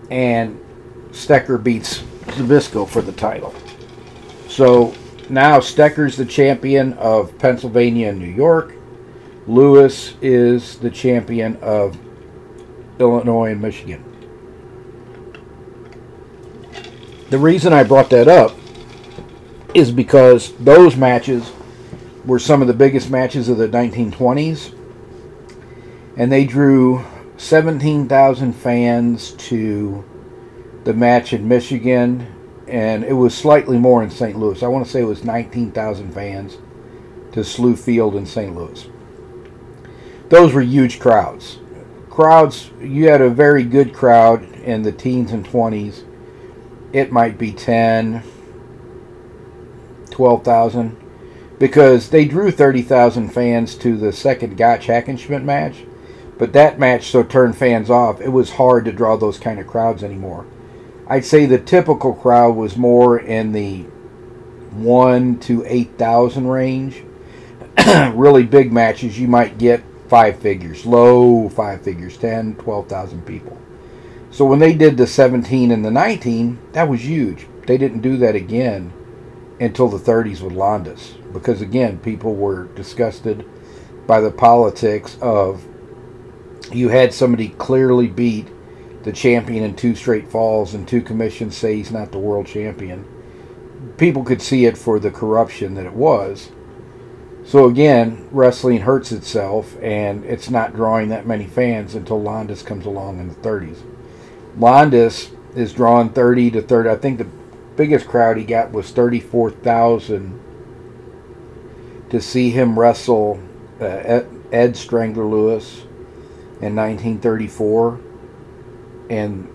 And 0.09 0.57
Stecher 1.11 1.61
beats 1.61 1.99
Zbyszko 2.37 2.87
for 2.87 3.01
the 3.01 3.11
title. 3.11 3.53
So 4.47 4.93
now 5.27 5.59
Stecher's 5.59 6.15
the 6.15 6.25
champion 6.25 6.93
of 6.93 7.37
Pennsylvania 7.37 8.11
and 8.11 8.19
New 8.19 8.27
York. 8.27 8.75
Lewis 9.45 10.13
is 10.21 10.77
the 10.77 10.89
champion 10.89 11.57
of 11.57 11.99
Illinois 12.97 13.51
and 13.51 13.61
Michigan. 13.61 14.05
The 17.29 17.37
reason 17.37 17.73
I 17.73 17.83
brought 17.83 18.09
that 18.11 18.29
up 18.29 18.55
is 19.73 19.91
because 19.91 20.53
those 20.57 20.95
matches 20.95 21.51
were 22.25 22.39
some 22.39 22.61
of 22.61 22.67
the 22.67 22.73
biggest 22.73 23.09
matches 23.09 23.49
of 23.49 23.57
the 23.57 23.67
1920s, 23.67 24.75
and 26.17 26.31
they 26.31 26.45
drew 26.45 27.05
17,000 27.37 28.53
fans 28.53 29.31
to 29.33 30.03
the 30.83 30.93
match 30.93 31.33
in 31.33 31.47
Michigan, 31.47 32.27
and 32.67 33.03
it 33.03 33.13
was 33.13 33.35
slightly 33.35 33.77
more 33.77 34.03
in 34.03 34.09
St. 34.09 34.37
Louis. 34.37 34.61
I 34.61 34.67
want 34.67 34.85
to 34.85 34.91
say 34.91 35.01
it 35.01 35.05
was 35.05 35.23
19,000 35.23 36.11
fans 36.13 36.57
to 37.31 37.41
SLU 37.41 37.77
Field 37.77 38.15
in 38.15 38.25
St. 38.25 38.55
Louis. 38.55 38.87
Those 40.29 40.53
were 40.53 40.61
huge 40.61 40.99
crowds. 40.99 41.59
Crowds, 42.09 42.71
you 42.81 43.09
had 43.09 43.21
a 43.21 43.29
very 43.29 43.63
good 43.63 43.93
crowd 43.93 44.43
in 44.55 44.81
the 44.81 44.91
teens 44.91 45.31
and 45.31 45.45
20s. 45.45 46.03
It 46.91 47.11
might 47.11 47.37
be 47.37 47.51
10, 47.51 48.23
12,000 50.19 50.97
because 51.59 52.09
they 52.09 52.25
drew 52.25 52.51
30,000 52.51 53.29
fans 53.29 53.73
to 53.75 53.95
the 53.95 54.11
second 54.11 54.57
Gotch 54.57 54.87
Hackenschmidt 54.87 55.45
match. 55.45 55.85
But 56.37 56.51
that 56.51 56.77
match 56.77 57.07
so 57.07 57.23
turned 57.23 57.57
fans 57.57 57.89
off, 57.89 58.19
it 58.19 58.27
was 58.27 58.51
hard 58.51 58.83
to 58.83 58.91
draw 58.91 59.15
those 59.15 59.39
kind 59.39 59.61
of 59.61 59.67
crowds 59.67 60.03
anymore. 60.03 60.45
I'd 61.07 61.23
say 61.23 61.45
the 61.45 61.57
typical 61.57 62.13
crowd 62.13 62.57
was 62.57 62.75
more 62.75 63.17
in 63.17 63.53
the 63.53 63.83
1 64.73 65.39
to 65.39 65.63
8,000 65.65 66.47
range. 66.47 67.01
really 68.13 68.43
big 68.43 68.73
matches, 68.73 69.17
you 69.17 69.29
might 69.29 69.57
get 69.57 69.81
five 70.09 70.37
figures, 70.39 70.85
low 70.85 71.47
five 71.47 71.81
figures, 71.81 72.17
10, 72.17 72.55
12,000 72.55 73.25
people. 73.25 73.57
So 74.31 74.43
when 74.43 74.59
they 74.59 74.73
did 74.73 74.97
the 74.97 75.07
17 75.07 75.71
and 75.71 75.85
the 75.85 75.91
19, 75.91 76.59
that 76.73 76.89
was 76.89 77.05
huge. 77.05 77.47
They 77.67 77.77
didn't 77.77 78.01
do 78.01 78.17
that 78.17 78.35
again 78.35 78.91
until 79.59 79.87
the 79.87 79.97
30s 79.97 80.41
with 80.41 80.53
Londos. 80.53 81.15
Because 81.33 81.61
again, 81.61 81.99
people 81.99 82.35
were 82.35 82.65
disgusted 82.75 83.45
by 84.07 84.21
the 84.21 84.31
politics 84.31 85.17
of 85.21 85.65
you 86.71 86.89
had 86.89 87.13
somebody 87.13 87.49
clearly 87.49 88.07
beat 88.07 88.47
the 89.03 89.11
champion 89.11 89.63
in 89.63 89.75
two 89.75 89.95
straight 89.95 90.27
falls 90.27 90.73
and 90.73 90.87
two 90.87 91.01
commissions 91.01 91.55
say 91.55 91.75
he's 91.75 91.91
not 91.91 92.11
the 92.11 92.19
world 92.19 92.45
champion. 92.45 93.07
People 93.97 94.23
could 94.23 94.41
see 94.41 94.65
it 94.65 94.77
for 94.77 94.99
the 94.99 95.11
corruption 95.11 95.75
that 95.75 95.85
it 95.85 95.93
was. 95.93 96.51
So 97.45 97.67
again, 97.67 98.27
wrestling 98.31 98.81
hurts 98.81 99.11
itself 99.11 99.75
and 99.81 100.23
it's 100.25 100.49
not 100.49 100.75
drawing 100.75 101.09
that 101.09 101.25
many 101.25 101.47
fans 101.47 101.95
until 101.95 102.21
Londos 102.21 102.65
comes 102.65 102.85
along 102.85 103.19
in 103.19 103.29
the 103.29 103.35
30s. 103.35 103.79
Londos 104.57 105.31
is 105.55 105.73
drawing 105.73 106.09
30 106.09 106.51
to 106.51 106.61
30. 106.61 106.89
I 106.89 106.95
think 106.95 107.17
the 107.17 107.27
biggest 107.79 108.09
crowd 108.09 108.35
he 108.35 108.43
got 108.43 108.73
was 108.73 108.91
34,000 108.91 110.37
to 112.09 112.19
see 112.19 112.49
him 112.49 112.77
wrestle 112.77 113.39
uh, 113.79 114.19
Ed 114.51 114.75
Strangler 114.75 115.23
Lewis 115.23 115.83
in 116.59 116.75
1934. 116.75 118.01
And 119.09 119.47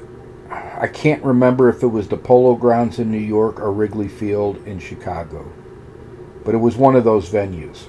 I 0.50 0.86
can't 0.86 1.22
remember 1.22 1.68
if 1.68 1.82
it 1.82 1.88
was 1.88 2.08
the 2.08 2.16
Polo 2.16 2.54
Grounds 2.54 2.98
in 2.98 3.12
New 3.12 3.18
York 3.18 3.60
or 3.60 3.70
Wrigley 3.70 4.08
Field 4.08 4.56
in 4.66 4.78
Chicago. 4.78 5.52
But 6.46 6.54
it 6.54 6.58
was 6.58 6.78
one 6.78 6.96
of 6.96 7.04
those 7.04 7.28
venues. 7.28 7.88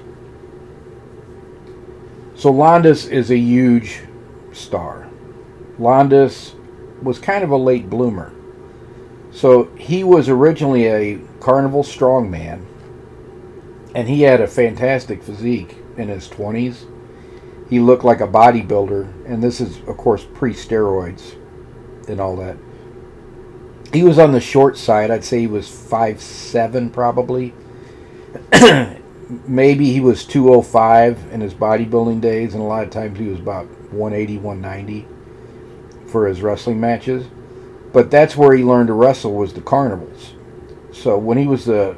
So 2.34 2.52
Londos 2.52 3.10
is 3.10 3.30
a 3.30 3.38
huge 3.38 4.02
star. 4.52 5.08
Londos 5.78 6.52
was 7.02 7.18
kind 7.18 7.42
of 7.42 7.50
a 7.50 7.56
late 7.56 7.88
bloomer. 7.88 8.35
So 9.36 9.64
he 9.76 10.02
was 10.02 10.28
originally 10.28 10.86
a 10.86 11.18
carnival 11.40 11.82
strongman, 11.82 12.64
and 13.94 14.08
he 14.08 14.22
had 14.22 14.40
a 14.40 14.46
fantastic 14.46 15.22
physique 15.22 15.76
in 15.96 16.08
his 16.08 16.28
20s 16.28 16.86
he 17.68 17.80
looked 17.80 18.04
like 18.04 18.20
a 18.20 18.28
bodybuilder, 18.28 19.26
and 19.26 19.42
this 19.42 19.60
is, 19.60 19.78
of 19.88 19.96
course, 19.96 20.24
pre 20.34 20.52
steroids 20.52 21.34
and 22.08 22.20
all 22.20 22.36
that. 22.36 22.56
He 23.92 24.02
was 24.02 24.18
on 24.18 24.32
the 24.32 24.40
short 24.40 24.76
side. 24.76 25.10
I'd 25.10 25.24
say 25.24 25.40
he 25.40 25.46
was 25.46 25.68
five 25.68 26.20
seven, 26.20 26.90
probably. 26.90 27.54
Maybe 29.46 29.92
he 29.92 29.98
was 29.98 30.24
205 30.24 31.32
in 31.32 31.40
his 31.40 31.54
bodybuilding 31.54 32.20
days, 32.20 32.54
and 32.54 32.62
a 32.62 32.66
lot 32.66 32.84
of 32.84 32.90
times 32.90 33.18
he 33.18 33.26
was 33.26 33.40
about 33.40 33.66
180, 33.90 34.38
190 34.38 35.08
for 36.06 36.28
his 36.28 36.42
wrestling 36.42 36.78
matches. 36.78 37.26
But 37.96 38.10
that's 38.10 38.36
where 38.36 38.54
he 38.54 38.62
learned 38.62 38.88
to 38.88 38.92
wrestle 38.92 39.32
was 39.32 39.54
the 39.54 39.62
carnivals. 39.62 40.34
So 40.92 41.16
when 41.16 41.38
he 41.38 41.46
was 41.46 41.66
a 41.66 41.96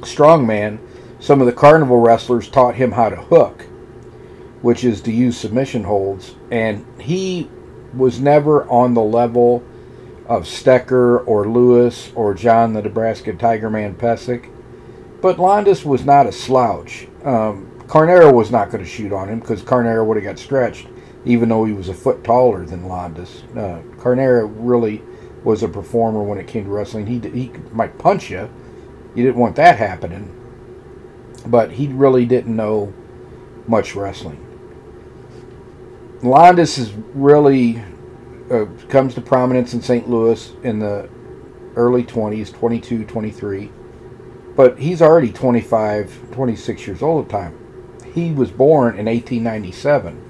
strongman, 0.00 0.78
some 1.20 1.40
of 1.40 1.46
the 1.46 1.54
carnival 1.54 2.00
wrestlers 2.00 2.50
taught 2.50 2.74
him 2.74 2.92
how 2.92 3.08
to 3.08 3.16
hook 3.16 3.64
which 4.64 4.82
is 4.82 5.02
to 5.02 5.12
use 5.12 5.36
submission 5.36 5.84
holds, 5.84 6.36
and 6.50 6.86
he 6.98 7.50
was 7.94 8.18
never 8.18 8.66
on 8.70 8.94
the 8.94 9.02
level 9.02 9.62
of 10.26 10.44
Stecher 10.44 11.22
or 11.26 11.46
Lewis 11.46 12.10
or 12.14 12.32
John 12.32 12.72
the 12.72 12.80
Nebraska 12.80 13.34
Tiger 13.34 13.68
Man 13.68 13.94
Pesek. 13.94 14.50
But 15.20 15.36
Londos 15.36 15.84
was 15.84 16.06
not 16.06 16.26
a 16.26 16.32
slouch. 16.32 17.06
Um, 17.24 17.78
Carnera 17.88 18.32
was 18.32 18.50
not 18.50 18.70
going 18.70 18.82
to 18.82 18.88
shoot 18.88 19.12
on 19.12 19.28
him 19.28 19.40
because 19.40 19.60
Carnera 19.60 20.02
would 20.02 20.16
have 20.16 20.24
got 20.24 20.38
stretched, 20.38 20.86
even 21.24 21.48
though 21.48 21.64
he 21.64 21.72
was 21.72 21.88
a 21.88 21.94
foot 21.94 22.22
taller 22.22 22.64
than 22.64 22.84
Londos. 22.84 23.42
Uh, 23.56 23.82
Carnera 24.00 24.44
really 24.44 25.02
was 25.42 25.62
a 25.62 25.68
performer 25.68 26.22
when 26.22 26.38
it 26.38 26.46
came 26.46 26.64
to 26.64 26.70
wrestling. 26.70 27.06
He, 27.06 27.18
he 27.30 27.50
might 27.72 27.98
punch 27.98 28.30
you. 28.30 28.50
You 29.14 29.24
didn't 29.24 29.38
want 29.38 29.56
that 29.56 29.78
happening. 29.78 30.30
But 31.46 31.72
he 31.72 31.88
really 31.88 32.24
didn't 32.24 32.54
know 32.54 32.92
much 33.66 33.94
wrestling. 33.94 34.40
Londos 36.20 36.78
is 36.78 36.92
really 37.14 37.82
uh, 38.50 38.66
comes 38.88 39.14
to 39.14 39.20
prominence 39.20 39.74
in 39.74 39.82
St. 39.82 40.08
Louis 40.08 40.52
in 40.62 40.78
the 40.78 41.08
early 41.76 42.04
20s, 42.04 42.52
22, 42.52 43.04
23. 43.04 43.70
But 44.56 44.78
he's 44.78 45.02
already 45.02 45.32
25, 45.32 46.30
26 46.30 46.86
years 46.86 47.02
old 47.02 47.24
at 47.24 47.30
the 47.30 47.38
time. 47.38 47.58
He 48.14 48.32
was 48.32 48.50
born 48.50 48.98
in 48.98 49.06
1897. 49.06 50.23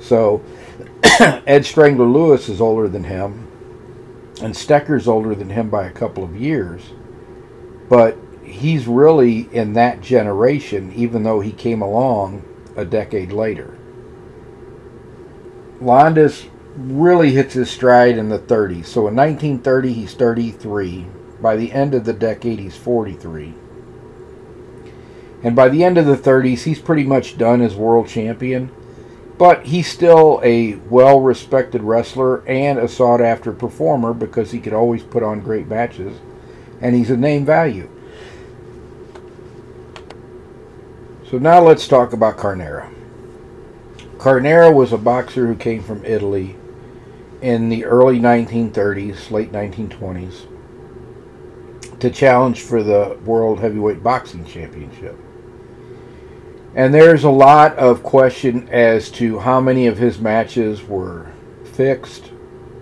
So 0.00 0.42
Ed 1.20 1.64
Strangler 1.64 2.06
Lewis 2.06 2.48
is 2.48 2.60
older 2.60 2.88
than 2.88 3.04
him, 3.04 3.50
and 4.42 4.56
Stecher's 4.56 5.08
older 5.08 5.34
than 5.34 5.50
him 5.50 5.70
by 5.70 5.86
a 5.86 5.92
couple 5.92 6.24
of 6.24 6.36
years. 6.36 6.82
But 7.88 8.16
he's 8.44 8.86
really 8.86 9.48
in 9.52 9.72
that 9.74 10.00
generation, 10.00 10.92
even 10.94 11.22
though 11.22 11.40
he 11.40 11.52
came 11.52 11.82
along 11.82 12.44
a 12.76 12.84
decade 12.84 13.32
later. 13.32 13.78
Londos 15.80 16.48
really 16.76 17.32
hits 17.32 17.54
his 17.54 17.70
stride 17.70 18.18
in 18.18 18.28
the 18.28 18.38
30s. 18.38 18.86
So 18.86 19.08
in 19.08 19.16
1930, 19.16 19.92
he's 19.92 20.14
33. 20.14 21.06
By 21.40 21.56
the 21.56 21.72
end 21.72 21.94
of 21.94 22.04
the 22.04 22.12
decade, 22.12 22.58
he's 22.58 22.76
43. 22.76 23.54
And 25.42 25.54
by 25.54 25.68
the 25.68 25.84
end 25.84 25.98
of 25.98 26.06
the 26.06 26.16
30s, 26.16 26.62
he's 26.62 26.78
pretty 26.78 27.04
much 27.04 27.38
done 27.38 27.60
as 27.60 27.74
world 27.74 28.08
champion. 28.08 28.70
But 29.38 29.66
he's 29.66 29.86
still 29.86 30.40
a 30.42 30.76
well 30.88 31.20
respected 31.20 31.82
wrestler 31.82 32.46
and 32.48 32.78
a 32.78 32.88
sought 32.88 33.20
after 33.20 33.52
performer 33.52 34.14
because 34.14 34.50
he 34.50 34.60
could 34.60 34.72
always 34.72 35.02
put 35.02 35.22
on 35.22 35.40
great 35.40 35.68
matches. 35.68 36.18
And 36.80 36.94
he's 36.94 37.10
a 37.10 37.16
name 37.16 37.44
value. 37.44 37.90
So 41.30 41.38
now 41.38 41.60
let's 41.60 41.88
talk 41.88 42.12
about 42.12 42.36
Carnera. 42.36 42.90
Carnera 44.18 44.70
was 44.70 44.92
a 44.92 44.98
boxer 44.98 45.46
who 45.46 45.56
came 45.56 45.82
from 45.82 46.04
Italy 46.04 46.56
in 47.42 47.68
the 47.68 47.84
early 47.84 48.18
1930s, 48.18 49.30
late 49.30 49.52
1920s, 49.52 50.46
to 52.00 52.10
challenge 52.10 52.62
for 52.62 52.82
the 52.82 53.18
World 53.24 53.60
Heavyweight 53.60 54.02
Boxing 54.02 54.44
Championship. 54.44 55.18
And 56.76 56.92
there's 56.92 57.24
a 57.24 57.30
lot 57.30 57.74
of 57.78 58.02
question 58.02 58.68
as 58.68 59.10
to 59.12 59.38
how 59.38 59.62
many 59.62 59.86
of 59.86 59.96
his 59.96 60.18
matches 60.18 60.82
were 60.82 61.32
fixed 61.64 62.30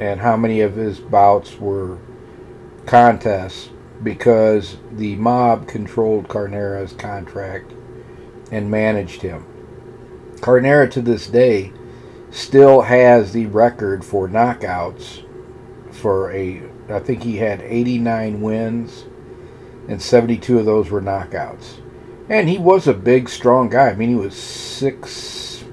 and 0.00 0.20
how 0.20 0.36
many 0.36 0.62
of 0.62 0.74
his 0.74 0.98
bouts 0.98 1.60
were 1.60 2.00
contests 2.86 3.70
because 4.02 4.78
the 4.90 5.14
mob 5.14 5.68
controlled 5.68 6.26
Carnera's 6.26 6.92
contract 6.92 7.72
and 8.50 8.68
managed 8.68 9.22
him. 9.22 9.46
Carnera 10.40 10.90
to 10.90 11.00
this 11.00 11.28
day 11.28 11.72
still 12.32 12.80
has 12.80 13.32
the 13.32 13.46
record 13.46 14.04
for 14.04 14.28
knockouts 14.28 15.24
for 15.92 16.32
a 16.32 16.60
I 16.88 16.98
think 16.98 17.22
he 17.22 17.36
had 17.36 17.62
89 17.62 18.40
wins 18.40 19.04
and 19.88 20.02
72 20.02 20.58
of 20.58 20.66
those 20.66 20.90
were 20.90 21.00
knockouts. 21.00 21.83
And 22.28 22.48
he 22.48 22.58
was 22.58 22.86
a 22.86 22.94
big 22.94 23.28
strong 23.28 23.68
guy. 23.68 23.90
I 23.90 23.94
mean 23.94 24.08
he 24.08 24.14
was 24.14 24.34
6 24.34 25.64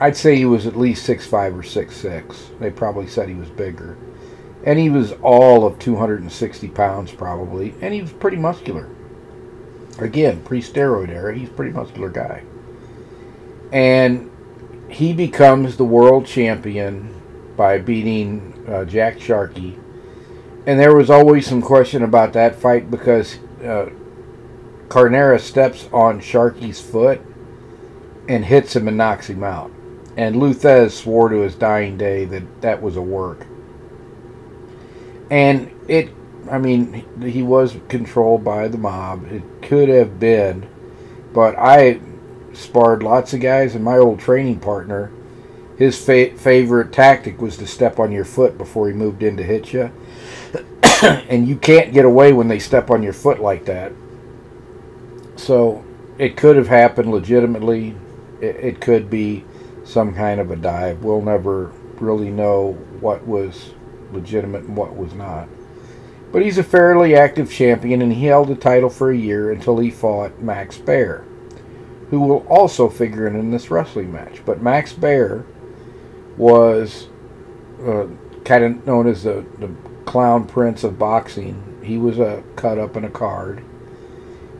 I'd 0.00 0.16
say 0.16 0.36
he 0.36 0.44
was 0.44 0.66
at 0.66 0.76
least 0.76 1.04
six 1.04 1.26
five 1.26 1.56
or 1.56 1.64
six 1.64 1.96
six. 1.96 2.50
They 2.60 2.70
probably 2.70 3.08
said 3.08 3.28
he 3.28 3.34
was 3.34 3.48
bigger. 3.48 3.96
And 4.64 4.78
he 4.78 4.90
was 4.90 5.12
all 5.22 5.66
of 5.66 5.78
260 5.78 6.68
pounds 6.68 7.12
probably 7.12 7.74
and 7.80 7.92
he 7.92 8.02
was 8.02 8.12
pretty 8.12 8.36
muscular. 8.36 8.88
Again, 9.98 10.42
pre-steroid 10.44 11.08
era, 11.08 11.36
he's 11.36 11.48
a 11.48 11.52
pretty 11.52 11.72
muscular 11.72 12.10
guy. 12.10 12.44
And 13.72 14.30
he 14.88 15.12
becomes 15.12 15.76
the 15.76 15.84
world 15.84 16.26
champion 16.26 17.14
by 17.56 17.78
beating 17.78 18.64
uh, 18.68 18.84
Jack 18.84 19.20
Sharkey. 19.20 19.78
And 20.66 20.78
there 20.78 20.94
was 20.94 21.10
always 21.10 21.46
some 21.46 21.60
question 21.60 22.02
about 22.02 22.32
that 22.34 22.54
fight 22.54 22.90
because 22.90 23.38
uh, 23.64 23.86
Carnera 24.88 25.38
steps 25.38 25.88
on 25.92 26.20
Sharkey's 26.20 26.80
foot 26.80 27.20
and 28.28 28.44
hits 28.44 28.74
him 28.76 28.88
and 28.88 28.96
knocks 28.96 29.28
him 29.28 29.42
out. 29.42 29.70
And 30.16 30.36
Lou 30.36 30.52
Thesz 30.52 30.92
swore 30.92 31.28
to 31.28 31.40
his 31.40 31.54
dying 31.54 31.96
day 31.96 32.24
that 32.26 32.60
that 32.62 32.82
was 32.82 32.96
a 32.96 33.02
work. 33.02 33.46
And 35.30 35.70
it, 35.88 36.10
I 36.50 36.58
mean, 36.58 37.04
he 37.22 37.42
was 37.42 37.76
controlled 37.88 38.44
by 38.44 38.68
the 38.68 38.78
mob. 38.78 39.30
It 39.30 39.42
could 39.62 39.88
have 39.88 40.18
been, 40.18 40.68
but 41.32 41.56
I 41.58 42.00
sparred 42.52 43.02
lots 43.02 43.32
of 43.32 43.40
guys, 43.40 43.74
and 43.74 43.84
my 43.84 43.96
old 43.98 44.18
training 44.18 44.60
partner, 44.60 45.12
his 45.76 46.02
fa- 46.02 46.36
favorite 46.36 46.92
tactic 46.92 47.40
was 47.40 47.56
to 47.58 47.66
step 47.66 47.98
on 47.98 48.10
your 48.10 48.24
foot 48.24 48.58
before 48.58 48.88
he 48.88 48.94
moved 48.94 49.22
in 49.22 49.36
to 49.36 49.42
hit 49.42 49.72
you. 49.72 49.92
and 51.02 51.46
you 51.46 51.56
can't 51.56 51.92
get 51.92 52.04
away 52.04 52.32
when 52.32 52.48
they 52.48 52.58
step 52.58 52.90
on 52.90 53.02
your 53.02 53.12
foot 53.12 53.40
like 53.40 53.64
that. 53.66 53.92
So 55.36 55.84
it 56.18 56.36
could 56.36 56.56
have 56.56 56.68
happened 56.68 57.10
legitimately. 57.10 57.94
It, 58.40 58.56
it 58.56 58.80
could 58.80 59.08
be 59.08 59.44
some 59.84 60.14
kind 60.14 60.40
of 60.40 60.50
a 60.50 60.56
dive. 60.56 61.04
We'll 61.04 61.22
never 61.22 61.72
really 62.00 62.30
know 62.30 62.72
what 63.00 63.26
was 63.26 63.72
legitimate 64.12 64.64
and 64.64 64.76
what 64.76 64.96
was 64.96 65.14
not. 65.14 65.48
But 66.32 66.42
he's 66.42 66.58
a 66.58 66.64
fairly 66.64 67.14
active 67.14 67.50
champion, 67.50 68.02
and 68.02 68.12
he 68.12 68.26
held 68.26 68.48
the 68.48 68.54
title 68.54 68.90
for 68.90 69.10
a 69.10 69.16
year 69.16 69.50
until 69.50 69.78
he 69.78 69.90
fought 69.90 70.40
Max 70.40 70.76
Baer, 70.76 71.24
who 72.10 72.20
will 72.20 72.46
also 72.48 72.88
figure 72.88 73.26
in, 73.26 73.36
in 73.36 73.50
this 73.50 73.70
wrestling 73.70 74.12
match. 74.12 74.42
But 74.44 74.60
Max 74.60 74.92
Baer 74.92 75.46
was 76.36 77.08
uh, 77.82 78.06
kind 78.44 78.64
of 78.64 78.86
known 78.86 79.06
as 79.06 79.22
the, 79.22 79.46
the 79.58 79.68
clown 80.08 80.46
prince 80.46 80.84
of 80.84 80.98
boxing. 80.98 81.78
He 81.84 81.98
was 81.98 82.18
a 82.18 82.42
cut 82.56 82.78
up 82.78 82.96
in 82.96 83.04
a 83.04 83.10
card, 83.10 83.62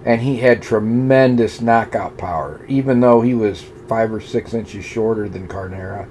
and 0.04 0.20
he 0.20 0.36
had 0.36 0.60
tremendous 0.60 1.62
knockout 1.62 2.18
power, 2.18 2.66
even 2.68 3.00
though 3.00 3.22
he 3.22 3.32
was 3.32 3.62
five 3.88 4.12
or 4.12 4.20
six 4.20 4.52
inches 4.52 4.84
shorter 4.84 5.26
than 5.26 5.48
Carnera, 5.48 6.06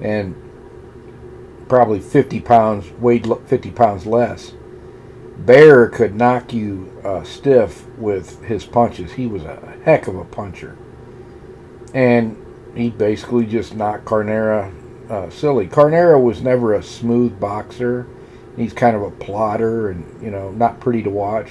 and 0.00 0.34
probably 1.68 2.00
50 2.00 2.40
pounds, 2.40 2.90
weighed 2.98 3.28
50 3.46 3.70
pounds 3.70 4.06
less. 4.06 4.54
Baer 5.38 5.88
could 5.88 6.16
knock 6.16 6.52
you 6.52 7.00
uh, 7.04 7.22
stiff 7.22 7.86
with 7.96 8.42
his 8.42 8.64
punches. 8.64 9.12
He 9.12 9.28
was 9.28 9.44
a 9.44 9.76
heck 9.84 10.08
of 10.08 10.16
a 10.16 10.24
puncher. 10.24 10.76
And 11.94 12.36
he 12.74 12.90
basically 12.90 13.46
just 13.46 13.76
knocked 13.76 14.04
Carnera 14.04 14.72
uh, 15.08 15.30
silly. 15.30 15.68
Carnera 15.68 16.18
was 16.18 16.42
never 16.42 16.74
a 16.74 16.82
smooth 16.82 17.38
boxer. 17.38 18.08
He's 18.56 18.72
kind 18.72 18.94
of 18.96 19.02
a 19.02 19.10
plotter 19.10 19.90
and, 19.90 20.22
you 20.22 20.30
know, 20.30 20.50
not 20.50 20.80
pretty 20.80 21.02
to 21.02 21.10
watch. 21.10 21.50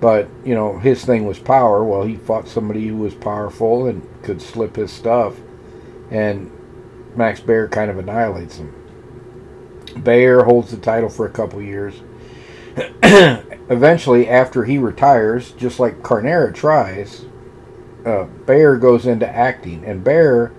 But, 0.00 0.28
you 0.44 0.54
know, 0.54 0.78
his 0.78 1.04
thing 1.04 1.26
was 1.26 1.38
power. 1.38 1.84
Well, 1.84 2.04
he 2.04 2.16
fought 2.16 2.48
somebody 2.48 2.86
who 2.88 2.96
was 2.96 3.14
powerful 3.14 3.86
and 3.86 4.06
could 4.22 4.40
slip 4.40 4.76
his 4.76 4.90
stuff. 4.90 5.36
And 6.10 6.50
Max 7.16 7.40
Baer 7.40 7.68
kind 7.68 7.90
of 7.90 7.98
annihilates 7.98 8.56
him. 8.56 8.74
Baer 9.98 10.44
holds 10.44 10.70
the 10.70 10.78
title 10.78 11.10
for 11.10 11.26
a 11.26 11.30
couple 11.30 11.60
years. 11.60 12.00
Eventually, 13.02 14.28
after 14.28 14.64
he 14.64 14.78
retires, 14.78 15.52
just 15.52 15.80
like 15.80 16.02
Carnera 16.02 16.52
tries, 16.52 17.26
uh, 18.06 18.24
goes 18.46 19.06
into 19.06 19.28
acting, 19.28 19.84
and 19.84 20.02
Baer 20.02 20.52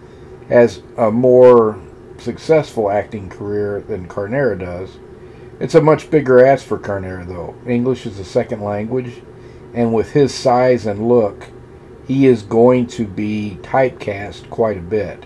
has 0.50 0.82
a 0.98 1.10
more 1.10 1.82
successful 2.18 2.92
acting 2.92 3.30
career 3.30 3.82
than 3.82 4.08
Carnera 4.08 4.58
does. 4.58 4.98
It's 5.62 5.76
a 5.76 5.82
much 5.82 6.10
bigger 6.10 6.44
ask 6.44 6.66
for 6.66 6.80
Carnera, 6.80 7.24
though. 7.24 7.54
English 7.68 8.08
is 8.08 8.18
a 8.18 8.26
second 8.26 8.64
language, 8.64 9.22
and 9.76 9.94
with 9.94 10.12
his 10.12 10.34
size 10.34 10.88
and 10.88 11.08
look, 11.08 11.52
he 12.08 12.26
is 12.26 12.42
going 12.42 12.88
to 12.88 13.06
be 13.06 13.60
typecast 13.62 14.50
quite 14.50 14.80
a 14.80 14.82
bit. 14.82 15.24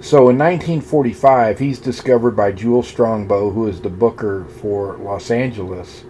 So 0.00 0.28
in 0.28 0.38
1945, 0.38 1.58
he's 1.58 1.80
discovered 1.80 2.36
by 2.36 2.52
Jules 2.52 2.86
Strongbow, 2.86 3.50
who 3.50 3.66
is 3.66 3.80
the 3.80 3.88
booker 3.88 4.44
for 4.44 4.96
Los 4.98 5.32
Angeles. 5.32 6.04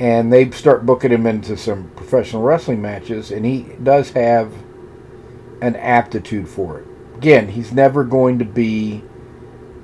And 0.00 0.32
they 0.32 0.50
start 0.50 0.84
booking 0.84 1.12
him 1.12 1.24
into 1.24 1.56
some 1.56 1.88
professional 1.90 2.42
wrestling 2.42 2.82
matches, 2.82 3.30
and 3.30 3.46
he 3.46 3.62
does 3.80 4.10
have 4.10 4.52
an 5.62 5.76
aptitude 5.76 6.48
for 6.48 6.80
it. 6.80 6.88
Again, 7.16 7.46
he's 7.46 7.70
never 7.70 8.02
going 8.02 8.40
to 8.40 8.44
be 8.44 9.04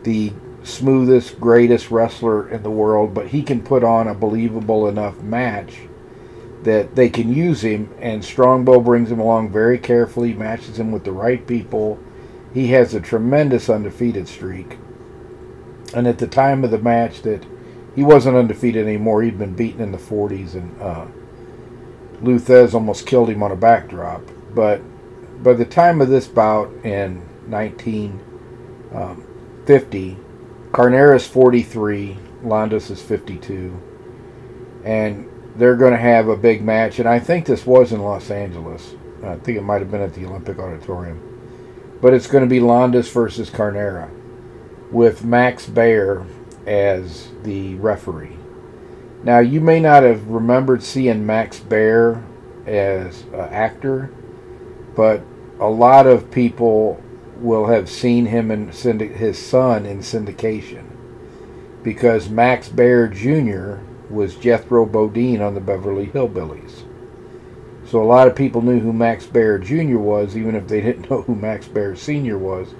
the 0.02 0.32
smoothest, 0.66 1.40
greatest 1.40 1.90
wrestler 1.90 2.48
in 2.48 2.62
the 2.62 2.70
world, 2.70 3.14
but 3.14 3.28
he 3.28 3.42
can 3.42 3.62
put 3.62 3.84
on 3.84 4.08
a 4.08 4.14
believable 4.14 4.88
enough 4.88 5.20
match 5.20 5.78
that 6.62 6.96
they 6.96 7.08
can 7.08 7.32
use 7.32 7.62
him. 7.62 7.94
And 8.00 8.24
Strongbow 8.24 8.80
brings 8.80 9.10
him 9.10 9.20
along 9.20 9.52
very 9.52 9.78
carefully, 9.78 10.34
matches 10.34 10.78
him 10.78 10.92
with 10.92 11.04
the 11.04 11.12
right 11.12 11.46
people 11.46 11.98
he 12.56 12.68
has 12.68 12.94
a 12.94 13.00
tremendous 13.00 13.68
undefeated 13.68 14.26
streak. 14.26 14.78
And 15.94 16.06
at 16.06 16.16
the 16.16 16.26
time 16.26 16.64
of 16.64 16.70
the 16.70 16.78
match, 16.78 17.20
that 17.20 17.44
he 17.94 18.02
wasn't 18.02 18.38
undefeated 18.38 18.86
anymore. 18.86 19.22
He'd 19.22 19.38
been 19.38 19.54
beaten 19.54 19.82
in 19.82 19.92
the 19.92 19.98
40s, 19.98 20.54
and 20.54 20.80
uh, 20.80 21.04
Lou 22.22 22.38
Thesz 22.38 22.72
almost 22.72 23.06
killed 23.06 23.28
him 23.28 23.42
on 23.42 23.52
a 23.52 23.56
backdrop. 23.56 24.22
But 24.54 24.80
by 25.42 25.52
the 25.52 25.66
time 25.66 26.00
of 26.00 26.08
this 26.08 26.26
bout 26.26 26.72
in 26.82 27.20
1950, 27.50 30.16
Carnera's 30.76 31.26
43, 31.26 32.16
Londos 32.44 32.90
is 32.90 33.02
52, 33.02 33.80
and 34.84 35.28
they're 35.56 35.76
going 35.76 35.92
to 35.92 35.98
have 35.98 36.28
a 36.28 36.36
big 36.36 36.62
match. 36.62 36.98
And 36.98 37.08
I 37.08 37.18
think 37.18 37.46
this 37.46 37.64
was 37.64 37.92
in 37.92 38.02
Los 38.02 38.30
Angeles. 38.30 38.94
I 39.24 39.36
think 39.36 39.56
it 39.56 39.62
might 39.62 39.80
have 39.80 39.90
been 39.90 40.02
at 40.02 40.14
the 40.14 40.26
Olympic 40.26 40.58
Auditorium 40.58 41.36
but 42.00 42.12
it's 42.14 42.26
going 42.26 42.44
to 42.44 42.50
be 42.50 42.60
Londos 42.60 43.10
versus 43.10 43.50
Carnera 43.50 44.10
with 44.90 45.24
Max 45.24 45.66
Baer 45.66 46.24
as 46.66 47.30
the 47.42 47.74
referee. 47.76 48.36
Now, 49.22 49.38
you 49.38 49.60
may 49.60 49.80
not 49.80 50.02
have 50.02 50.28
remembered 50.28 50.82
seeing 50.82 51.26
Max 51.26 51.58
Baer 51.58 52.22
as 52.66 53.22
an 53.32 53.40
actor, 53.40 54.12
but 54.94 55.22
a 55.58 55.68
lot 55.68 56.06
of 56.06 56.30
people 56.30 57.02
will 57.40 57.66
have 57.66 57.88
seen 57.88 58.26
him 58.26 58.50
and 58.50 58.72
his 58.72 59.38
son 59.38 59.86
in 59.86 59.98
syndication 59.98 60.96
because 61.82 62.28
Max 62.28 62.68
Baer 62.68 63.06
Jr. 63.06 63.76
was 64.12 64.34
Jethro 64.34 64.84
Bodine 64.86 65.40
on 65.40 65.54
the 65.54 65.60
Beverly 65.60 66.08
Hillbillies. 66.08 66.82
So 67.86 68.02
a 68.02 68.04
lot 68.04 68.26
of 68.26 68.34
people 68.34 68.60
knew 68.60 68.80
who 68.80 68.92
Max 68.92 69.26
Baer 69.26 69.58
Jr. 69.58 69.98
was, 69.98 70.36
even 70.36 70.56
if 70.56 70.66
they 70.66 70.80
didn't 70.80 71.08
know 71.10 71.22
who 71.22 71.36
Max 71.36 71.68
Baer 71.68 71.94
Sr. 71.94 72.38
was. 72.38 72.74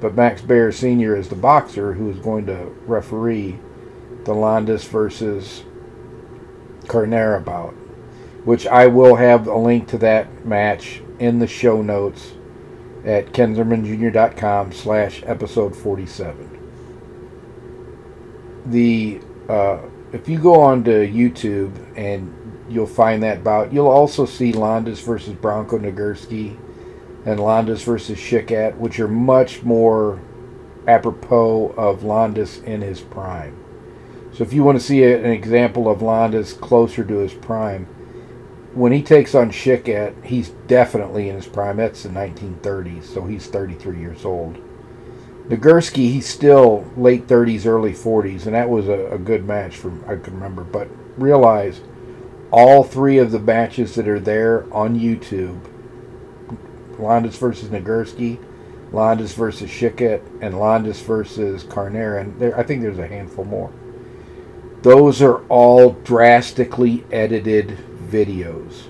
But 0.00 0.16
Max 0.16 0.42
Baer 0.42 0.72
Sr. 0.72 1.14
is 1.14 1.28
the 1.28 1.36
boxer 1.36 1.92
who 1.92 2.10
is 2.10 2.18
going 2.18 2.46
to 2.46 2.74
referee 2.86 3.56
the 4.24 4.32
Londos 4.32 4.88
versus 4.88 5.62
Carnera 6.88 7.40
bout, 7.40 7.74
which 8.44 8.66
I 8.66 8.88
will 8.88 9.14
have 9.14 9.46
a 9.46 9.56
link 9.56 9.86
to 9.88 9.98
that 9.98 10.44
match 10.44 11.02
in 11.20 11.38
the 11.38 11.46
show 11.46 11.82
notes 11.82 12.32
at 13.04 13.32
kenzermanjr.com 13.32 14.72
slash 14.72 15.22
episode 15.24 15.74
47. 15.74 16.58
The 18.66 19.20
uh, 19.48 19.78
if 20.12 20.28
you 20.28 20.38
go 20.38 20.60
on 20.60 20.84
to 20.84 20.90
YouTube 20.90 21.72
and 21.96 22.36
you'll 22.70 22.86
find 22.86 23.22
that 23.22 23.42
bout. 23.42 23.72
You'll 23.72 23.88
also 23.88 24.24
see 24.24 24.52
Londos 24.52 25.02
versus 25.02 25.34
Bronco 25.34 25.78
Nagurski 25.78 26.56
and 27.26 27.38
Londos 27.38 27.84
versus 27.84 28.18
Shikat, 28.18 28.76
which 28.76 28.98
are 29.00 29.08
much 29.08 29.62
more 29.62 30.20
apropos 30.86 31.74
of 31.76 32.00
Londos 32.00 32.62
in 32.64 32.80
his 32.80 33.00
prime. 33.00 33.56
So 34.32 34.44
if 34.44 34.52
you 34.52 34.62
want 34.62 34.78
to 34.78 34.84
see 34.84 35.02
an 35.04 35.26
example 35.26 35.88
of 35.88 35.98
Londos 35.98 36.58
closer 36.58 37.04
to 37.04 37.18
his 37.18 37.34
prime, 37.34 37.86
when 38.74 38.92
he 38.92 39.02
takes 39.02 39.34
on 39.34 39.50
Shikat, 39.50 40.24
he's 40.24 40.50
definitely 40.68 41.28
in 41.28 41.36
his 41.36 41.46
prime. 41.46 41.78
That's 41.78 42.02
the 42.04 42.08
1930s, 42.10 43.04
so 43.04 43.24
he's 43.24 43.46
33 43.46 43.98
years 43.98 44.24
old. 44.24 44.58
Nagurski, 45.48 46.12
he's 46.12 46.28
still 46.28 46.84
late 46.96 47.26
30s, 47.26 47.66
early 47.66 47.92
40s, 47.92 48.46
and 48.46 48.54
that 48.54 48.68
was 48.68 48.86
a, 48.88 49.12
a 49.12 49.18
good 49.18 49.44
match 49.44 49.76
from 49.76 50.04
I 50.06 50.16
can 50.16 50.34
remember. 50.34 50.62
But 50.62 50.88
realize 51.16 51.80
all 52.52 52.84
three 52.84 53.18
of 53.18 53.32
the 53.32 53.40
matches 53.40 53.96
that 53.96 54.06
are 54.06 54.20
there 54.20 54.72
on 54.72 54.98
YouTube 54.98 55.60
Londos 56.96 57.38
versus 57.38 57.70
Nagurski, 57.70 58.38
Londos 58.92 59.34
versus 59.34 59.70
Shikat, 59.70 60.22
and 60.40 60.54
Londos 60.54 61.02
versus 61.02 61.64
Carnera. 61.64 62.20
And 62.22 62.38
there, 62.38 62.56
I 62.56 62.62
think 62.62 62.82
there's 62.82 62.98
a 62.98 63.06
handful 63.06 63.44
more. 63.44 63.72
Those 64.82 65.20
are 65.20 65.44
all 65.46 65.92
drastically 65.92 67.04
edited 67.10 67.76
videos. 68.10 68.88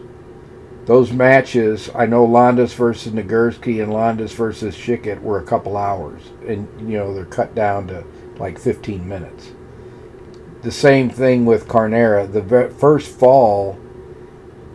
those 0.86 1.12
matches, 1.12 1.90
I 1.94 2.06
know 2.06 2.26
Londos 2.26 2.74
versus 2.74 3.12
Nagurski 3.12 3.82
and 3.82 3.92
Londos 3.92 4.34
versus 4.34 4.74
Shikat 4.76 5.20
were 5.22 5.38
a 5.38 5.44
couple 5.44 5.76
hours, 5.76 6.22
and 6.46 6.68
you 6.80 6.98
know 6.98 7.14
they're 7.14 7.24
cut 7.26 7.54
down 7.54 7.86
to 7.88 8.04
like 8.38 8.58
15 8.58 9.06
minutes. 9.06 9.52
The 10.62 10.72
same 10.72 11.08
thing 11.10 11.44
with 11.44 11.68
Carnera. 11.68 12.26
The 12.26 12.74
first 12.78 13.10
fall 13.10 13.78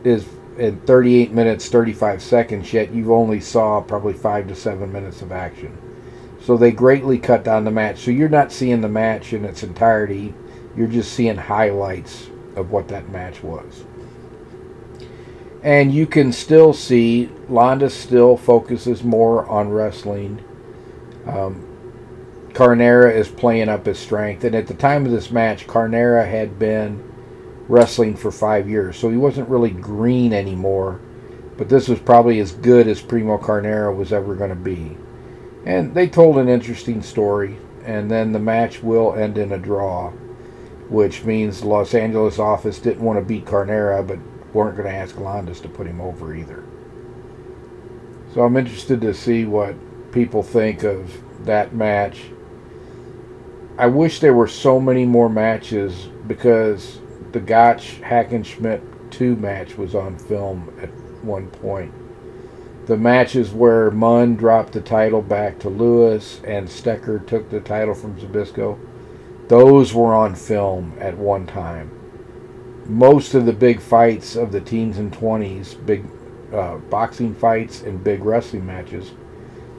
is 0.03 0.25
in 0.57 0.79
38 0.81 1.31
minutes 1.31 1.69
35 1.69 2.21
seconds. 2.21 2.73
Yet 2.73 2.93
you 2.93 3.13
only 3.13 3.39
saw 3.39 3.81
probably 3.81 4.13
five 4.13 4.47
to 4.47 4.55
seven 4.55 4.91
minutes 4.91 5.21
of 5.21 5.31
action. 5.31 5.77
So 6.41 6.57
they 6.57 6.71
greatly 6.71 7.17
cut 7.19 7.43
down 7.43 7.65
the 7.65 7.71
match. 7.71 7.99
So 7.99 8.11
you're 8.11 8.29
not 8.29 8.51
seeing 8.51 8.81
the 8.81 8.89
match 8.89 9.33
in 9.33 9.45
its 9.45 9.63
entirety. 9.63 10.33
You're 10.75 10.87
just 10.87 11.13
seeing 11.13 11.37
highlights 11.37 12.29
of 12.55 12.71
what 12.71 12.87
that 12.89 13.09
match 13.09 13.43
was. 13.43 13.83
And 15.65 15.91
you 15.91 16.05
can 16.05 16.31
still 16.31 16.73
see 16.73 17.27
Londos 17.49 17.89
still 17.89 18.37
focuses 18.37 19.03
more 19.03 19.47
on 19.47 19.71
wrestling. 19.71 20.45
Um, 21.25 21.65
Carnera 22.53 23.11
is 23.11 23.27
playing 23.27 23.67
up 23.67 23.87
his 23.87 23.97
strength. 23.97 24.43
And 24.43 24.53
at 24.53 24.67
the 24.67 24.75
time 24.75 25.07
of 25.07 25.11
this 25.11 25.31
match, 25.31 25.65
Carnera 25.65 26.23
had 26.23 26.59
been 26.59 27.03
wrestling 27.67 28.15
for 28.15 28.31
five 28.31 28.69
years, 28.69 28.95
so 28.95 29.09
he 29.09 29.17
wasn't 29.17 29.49
really 29.49 29.71
green 29.71 30.33
anymore. 30.33 30.99
But 31.57 31.67
this 31.67 31.87
was 31.87 31.97
probably 31.99 32.39
as 32.39 32.51
good 32.51 32.87
as 32.87 33.01
Primo 33.01 33.39
Carnera 33.39 33.91
was 33.91 34.13
ever 34.13 34.35
going 34.35 34.51
to 34.51 34.55
be. 34.55 34.95
And 35.65 35.95
they 35.95 36.07
told 36.07 36.37
an 36.37 36.47
interesting 36.47 37.01
story, 37.01 37.57
and 37.83 38.11
then 38.11 38.33
the 38.33 38.39
match 38.39 38.83
will 38.83 39.15
end 39.15 39.39
in 39.39 39.51
a 39.51 39.57
draw, 39.57 40.11
which 40.89 41.23
means 41.23 41.63
Los 41.63 41.95
Angeles 41.95 42.37
office 42.37 42.77
didn't 42.77 43.03
want 43.03 43.17
to 43.17 43.25
beat 43.25 43.47
Carnera, 43.47 44.03
but 44.03 44.19
weren't 44.55 44.77
going 44.77 44.87
to 44.89 44.95
ask 44.95 45.15
Londos 45.15 45.61
to 45.61 45.67
put 45.67 45.85
him 45.85 45.99
over 45.99 46.33
either. 46.33 46.63
So 48.33 48.41
I'm 48.41 48.55
interested 48.55 49.01
to 49.01 49.13
see 49.13 49.45
what 49.45 49.75
people 50.13 50.41
think 50.41 50.83
of 50.83 51.11
that 51.45 51.75
match. 51.75 52.23
I 53.77 53.87
wish 53.87 54.21
there 54.21 54.33
were 54.33 54.47
so 54.47 54.79
many 54.79 55.05
more 55.05 55.29
matches 55.29 56.07
because 56.25 56.99
the 57.33 57.41
Gotch 57.41 57.99
Hackenschmidt 58.01 59.11
2 59.11 59.35
match 59.35 59.77
was 59.77 59.93
on 59.93 60.17
film 60.17 60.73
at 60.81 60.89
one 61.23 61.47
point. 61.47 61.93
The 62.87 62.95
matches 62.95 63.51
where 63.51 63.91
Munn 63.91 64.35
dropped 64.35 64.71
the 64.71 64.81
title 64.81 65.21
back 65.21 65.59
to 65.59 65.69
Lewis 65.69 66.39
and 66.45 66.67
Stecher 66.67 67.27
took 67.27 67.49
the 67.49 67.59
title 67.59 67.93
from 67.93 68.17
Zbyszko, 68.17 68.79
those 69.49 69.93
were 69.93 70.13
on 70.13 70.33
film 70.33 70.93
at 70.99 71.17
one 71.17 71.45
time 71.45 72.04
most 72.87 73.33
of 73.33 73.45
the 73.45 73.53
big 73.53 73.79
fights 73.79 74.35
of 74.35 74.51
the 74.51 74.61
teens 74.61 74.97
and 74.97 75.11
20s, 75.11 75.83
big 75.85 76.05
uh, 76.53 76.77
boxing 76.77 77.33
fights 77.33 77.81
and 77.81 78.03
big 78.03 78.23
wrestling 78.23 78.65
matches, 78.65 79.11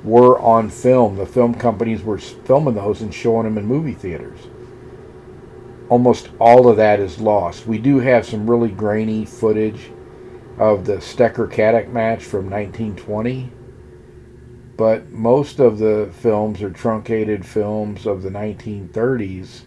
were 0.02 0.38
on 0.40 0.68
film. 0.68 1.16
The 1.16 1.26
film 1.26 1.54
companies 1.54 2.02
were 2.02 2.18
filming 2.18 2.74
those 2.74 3.02
and 3.02 3.14
showing 3.14 3.44
them 3.44 3.58
in 3.58 3.66
movie 3.66 3.94
theaters. 3.94 4.38
Almost 5.88 6.30
all 6.40 6.68
of 6.68 6.76
that 6.78 6.98
is 6.98 7.20
lost. 7.20 7.66
We 7.66 7.78
do 7.78 8.00
have 8.00 8.26
some 8.26 8.50
really 8.50 8.70
grainy 8.70 9.24
footage 9.24 9.90
of 10.58 10.84
the 10.84 10.96
Stecher 10.96 11.50
Caddock 11.50 11.88
match 11.88 12.24
from 12.24 12.50
1920, 12.50 13.52
but 14.76 15.10
most 15.10 15.60
of 15.60 15.78
the 15.78 16.10
films 16.12 16.62
are 16.62 16.70
truncated 16.70 17.46
films 17.46 18.06
of 18.06 18.22
the 18.22 18.30
1930s 18.30 19.62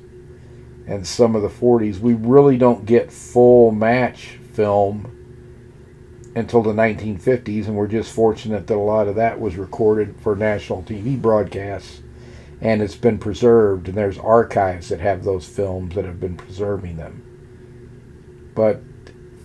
and 0.89 1.05
some 1.05 1.35
of 1.35 1.41
the 1.41 1.49
40s, 1.49 1.99
we 1.99 2.13
really 2.13 2.57
don't 2.57 2.85
get 2.85 3.11
full 3.11 3.71
match 3.71 4.39
film 4.53 5.15
until 6.35 6.61
the 6.61 6.73
1950s, 6.73 7.67
and 7.67 7.75
we're 7.75 7.87
just 7.87 8.13
fortunate 8.13 8.67
that 8.67 8.75
a 8.75 8.77
lot 8.77 9.07
of 9.07 9.15
that 9.15 9.39
was 9.39 9.55
recorded 9.55 10.15
for 10.21 10.35
national 10.35 10.83
TV 10.83 11.19
broadcasts 11.19 12.01
and 12.61 12.81
it's 12.81 12.95
been 12.95 13.17
preserved, 13.17 13.87
and 13.87 13.97
there's 13.97 14.17
archives 14.17 14.89
that 14.89 14.99
have 14.99 15.23
those 15.23 15.47
films 15.47 15.95
that 15.95 16.05
have 16.05 16.19
been 16.19 16.35
preserving 16.35 16.97
them. 16.97 18.51
But 18.53 18.81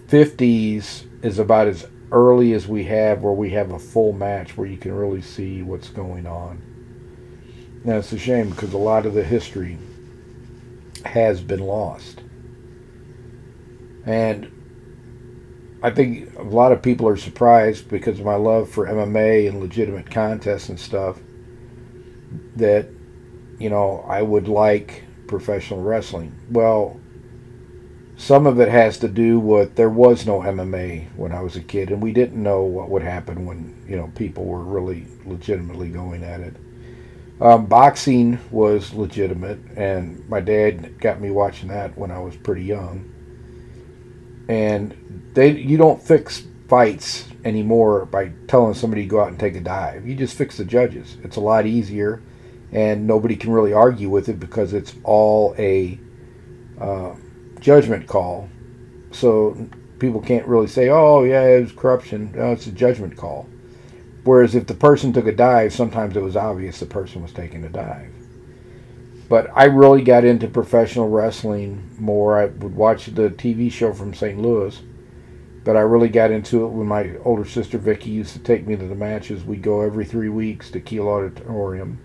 50s 0.08 1.04
is 1.22 1.38
about 1.38 1.68
as 1.68 1.86
early 2.10 2.52
as 2.52 2.66
we 2.66 2.84
have 2.84 3.22
where 3.22 3.32
we 3.32 3.50
have 3.50 3.70
a 3.70 3.78
full 3.78 4.12
match 4.12 4.56
where 4.56 4.66
you 4.66 4.76
can 4.76 4.92
really 4.92 5.22
see 5.22 5.62
what's 5.62 5.88
going 5.88 6.26
on. 6.26 6.60
Now 7.84 7.98
it's 7.98 8.12
a 8.12 8.18
shame 8.18 8.50
because 8.50 8.72
a 8.72 8.78
lot 8.78 9.06
of 9.06 9.14
the 9.14 9.22
history 9.24 9.78
has 11.06 11.40
been 11.40 11.60
lost. 11.60 12.20
And 14.06 14.50
I 15.82 15.90
think 15.90 16.34
a 16.36 16.42
lot 16.42 16.72
of 16.72 16.82
people 16.82 17.08
are 17.08 17.16
surprised 17.16 17.88
because 17.88 18.18
of 18.18 18.24
my 18.24 18.36
love 18.36 18.70
for 18.70 18.86
MMA 18.86 19.48
and 19.48 19.60
legitimate 19.60 20.10
contests 20.10 20.68
and 20.68 20.80
stuff 20.80 21.18
that, 22.56 22.88
you 23.58 23.70
know, 23.70 24.04
I 24.08 24.22
would 24.22 24.48
like 24.48 25.04
professional 25.26 25.82
wrestling. 25.82 26.34
Well, 26.50 27.00
some 28.16 28.46
of 28.46 28.60
it 28.60 28.68
has 28.68 28.98
to 28.98 29.08
do 29.08 29.38
with 29.38 29.74
there 29.74 29.90
was 29.90 30.26
no 30.26 30.40
MMA 30.40 31.14
when 31.16 31.32
I 31.32 31.40
was 31.40 31.56
a 31.56 31.60
kid, 31.60 31.90
and 31.90 32.02
we 32.02 32.12
didn't 32.12 32.42
know 32.42 32.62
what 32.62 32.88
would 32.90 33.02
happen 33.02 33.44
when, 33.44 33.84
you 33.88 33.96
know, 33.96 34.10
people 34.14 34.44
were 34.44 34.62
really 34.62 35.06
legitimately 35.26 35.90
going 35.90 36.22
at 36.22 36.40
it. 36.40 36.56
Um, 37.40 37.66
boxing 37.66 38.38
was 38.50 38.94
legitimate, 38.94 39.58
and 39.76 40.28
my 40.28 40.40
dad 40.40 41.00
got 41.00 41.20
me 41.20 41.30
watching 41.30 41.68
that 41.68 41.96
when 41.98 42.10
I 42.10 42.18
was 42.18 42.36
pretty 42.36 42.62
young. 42.62 43.10
And 44.48 45.30
they, 45.34 45.50
you 45.50 45.76
don't 45.76 46.00
fix 46.00 46.44
fights 46.68 47.28
anymore 47.44 48.06
by 48.06 48.32
telling 48.46 48.74
somebody 48.74 49.02
to 49.02 49.08
go 49.08 49.20
out 49.20 49.28
and 49.28 49.38
take 49.38 49.56
a 49.56 49.60
dive. 49.60 50.06
You 50.06 50.14
just 50.14 50.36
fix 50.36 50.56
the 50.56 50.64
judges. 50.64 51.16
It's 51.24 51.36
a 51.36 51.40
lot 51.40 51.66
easier, 51.66 52.22
and 52.72 53.06
nobody 53.06 53.36
can 53.36 53.50
really 53.50 53.72
argue 53.72 54.08
with 54.08 54.28
it 54.28 54.38
because 54.38 54.72
it's 54.72 54.94
all 55.02 55.54
a 55.58 55.98
uh, 56.80 57.14
judgment 57.58 58.06
call. 58.06 58.48
So 59.10 59.56
people 59.98 60.20
can't 60.20 60.46
really 60.46 60.68
say, 60.68 60.88
"Oh, 60.88 61.24
yeah, 61.24 61.42
it 61.42 61.62
was 61.62 61.72
corruption." 61.72 62.32
No, 62.32 62.52
it's 62.52 62.66
a 62.66 62.72
judgment 62.72 63.16
call. 63.16 63.48
Whereas 64.24 64.54
if 64.54 64.66
the 64.66 64.74
person 64.74 65.12
took 65.12 65.26
a 65.26 65.32
dive, 65.32 65.72
sometimes 65.74 66.16
it 66.16 66.22
was 66.22 66.36
obvious 66.36 66.80
the 66.80 66.86
person 66.86 67.22
was 67.22 67.32
taking 67.32 67.62
a 67.64 67.68
dive. 67.68 68.10
But 69.28 69.50
I 69.54 69.64
really 69.64 70.02
got 70.02 70.24
into 70.24 70.48
professional 70.48 71.10
wrestling 71.10 71.90
more. 71.98 72.38
I 72.38 72.46
would 72.46 72.74
watch 72.74 73.06
the 73.06 73.30
TV 73.30 73.70
show 73.70 73.92
from 73.92 74.14
St. 74.14 74.38
Louis, 74.38 74.80
but 75.62 75.76
I 75.76 75.80
really 75.80 76.08
got 76.08 76.30
into 76.30 76.64
it 76.64 76.68
when 76.68 76.86
my 76.86 77.16
older 77.24 77.44
sister 77.44 77.76
Vicky 77.76 78.10
used 78.10 78.32
to 78.32 78.38
take 78.38 78.66
me 78.66 78.76
to 78.76 78.86
the 78.86 78.94
matches. 78.94 79.44
We'd 79.44 79.62
go 79.62 79.82
every 79.82 80.06
three 80.06 80.30
weeks 80.30 80.70
to 80.70 80.80
Kiel 80.80 81.08
Auditorium. 81.08 82.00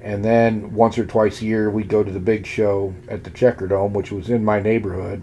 And 0.00 0.24
then 0.24 0.74
once 0.74 0.98
or 0.98 1.06
twice 1.06 1.40
a 1.40 1.44
year, 1.44 1.70
we'd 1.70 1.88
go 1.88 2.02
to 2.02 2.10
the 2.10 2.18
big 2.18 2.46
show 2.46 2.94
at 3.08 3.22
the 3.22 3.30
Checker 3.30 3.68
Dome, 3.68 3.92
which 3.92 4.10
was 4.10 4.28
in 4.28 4.44
my 4.44 4.58
neighborhood, 4.58 5.22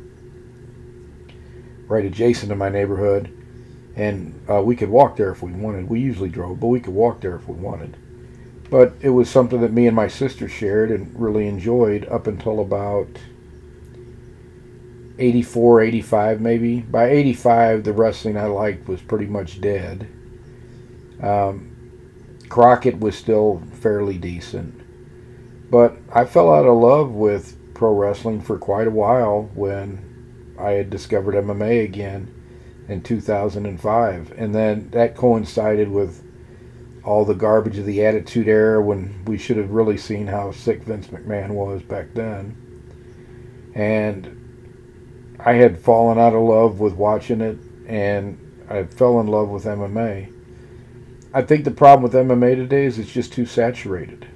right 1.87 2.05
adjacent 2.05 2.49
to 2.49 2.55
my 2.55 2.69
neighborhood 2.69 3.35
and 3.99 4.33
uh, 4.49 4.61
we 4.61 4.77
could 4.77 4.87
walk 4.87 5.17
there 5.17 5.29
if 5.29 5.43
we 5.43 5.51
wanted. 5.51 5.89
We 5.89 5.99
usually 5.99 6.29
drove, 6.29 6.61
but 6.61 6.67
we 6.67 6.79
could 6.79 6.93
walk 6.93 7.19
there 7.19 7.35
if 7.35 7.49
we 7.49 7.55
wanted. 7.55 7.97
But 8.69 8.93
it 9.01 9.09
was 9.09 9.29
something 9.29 9.59
that 9.59 9.73
me 9.73 9.87
and 9.87 9.95
my 9.95 10.07
sister 10.07 10.47
shared 10.47 10.89
and 10.89 11.19
really 11.19 11.47
enjoyed 11.47 12.07
up 12.07 12.25
until 12.25 12.61
about 12.61 13.09
84, 15.17 15.81
85 15.81 16.39
maybe. 16.39 16.79
By 16.79 17.09
85, 17.09 17.83
the 17.83 17.91
wrestling 17.91 18.37
I 18.37 18.45
liked 18.45 18.87
was 18.87 19.01
pretty 19.01 19.25
much 19.25 19.59
dead. 19.59 20.07
Um, 21.21 21.75
Crockett 22.47 23.01
was 23.01 23.17
still 23.17 23.61
fairly 23.73 24.17
decent. 24.17 24.79
But 25.69 25.97
I 26.13 26.23
fell 26.23 26.53
out 26.53 26.65
of 26.65 26.77
love 26.77 27.11
with 27.11 27.57
pro 27.73 27.93
wrestling 27.93 28.39
for 28.39 28.57
quite 28.57 28.87
a 28.87 28.91
while 28.91 29.49
when 29.55 30.55
I 30.57 30.71
had 30.71 30.89
discovered 30.89 31.35
MMA 31.35 31.83
again 31.83 32.38
in 32.89 33.01
2005. 33.01 34.33
And 34.35 34.53
then 34.53 34.89
that 34.89 35.15
coincided 35.15 35.89
with 35.89 36.25
all 37.03 37.23
the 37.23 37.33
garbage 37.33 37.77
of 37.77 37.85
the 37.85 38.05
Attitude 38.05 38.47
Era 38.47 38.81
when 38.81 39.23
we 39.25 39.37
should 39.37 39.57
have 39.57 39.69
really 39.69 39.97
seen 39.97 40.27
how 40.27 40.51
sick 40.51 40.83
Vince 40.83 41.07
McMahon 41.07 41.51
was 41.51 41.81
back 41.81 42.13
then. 42.13 43.71
And 43.73 45.37
I 45.39 45.53
had 45.53 45.79
fallen 45.79 46.19
out 46.19 46.33
of 46.33 46.41
love 46.41 46.79
with 46.79 46.93
watching 46.93 47.39
it, 47.39 47.57
and 47.87 48.65
I 48.69 48.83
fell 48.83 49.19
in 49.21 49.27
love 49.27 49.49
with 49.49 49.63
MMA. 49.63 50.33
I 51.33 51.41
think 51.43 51.63
the 51.63 51.71
problem 51.71 52.03
with 52.03 52.13
MMA 52.13 52.55
today 52.55 52.85
is 52.85 52.99
it's 52.99 53.11
just 53.11 53.31
too 53.31 53.45
saturated. 53.45 54.27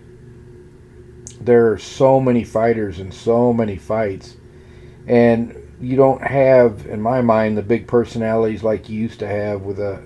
There 1.41 1.72
are 1.72 1.78
so 1.78 2.22
many 2.22 2.43
fighters 2.43 2.99
and 2.99 3.14
so 3.14 3.51
many 3.51 3.76
fights, 3.76 4.38
and 5.08 5.62
you 5.84 5.97
don't 5.97 6.21
have, 6.21 6.86
in 6.86 7.01
my 7.01 7.21
mind, 7.21 7.57
the 7.57 7.61
big 7.61 7.88
personalities 7.88 8.63
like 8.63 8.88
you 8.88 8.97
used 8.97 9.19
to 9.19 9.27
have 9.27 9.63
with 9.63 9.79
a 9.79 10.01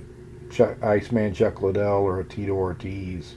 Chuck, 0.49 0.81
Iceman 0.81 1.35
Chuck 1.35 1.61
Liddell 1.61 2.01
or 2.01 2.19
a 2.19 2.23
Tito 2.23 2.53
Ortiz. 2.53 3.35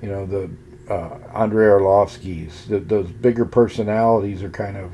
You 0.00 0.08
know, 0.08 0.24
the 0.24 0.50
uh, 0.88 1.18
Andrei 1.34 1.66
Arlovskis. 1.66 2.68
The, 2.68 2.78
those 2.78 3.10
bigger 3.10 3.44
personalities 3.44 4.42
are 4.44 4.50
kind 4.50 4.76
of 4.76 4.92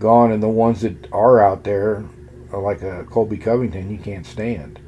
gone, 0.00 0.32
and 0.32 0.42
the 0.42 0.48
ones 0.48 0.80
that 0.80 1.08
are 1.12 1.40
out 1.40 1.62
there 1.62 2.04
like 2.52 2.82
a 2.82 3.04
Colby 3.04 3.38
Covington, 3.38 3.92
you 3.92 3.98
can't 3.98 4.26
stand. 4.26 4.80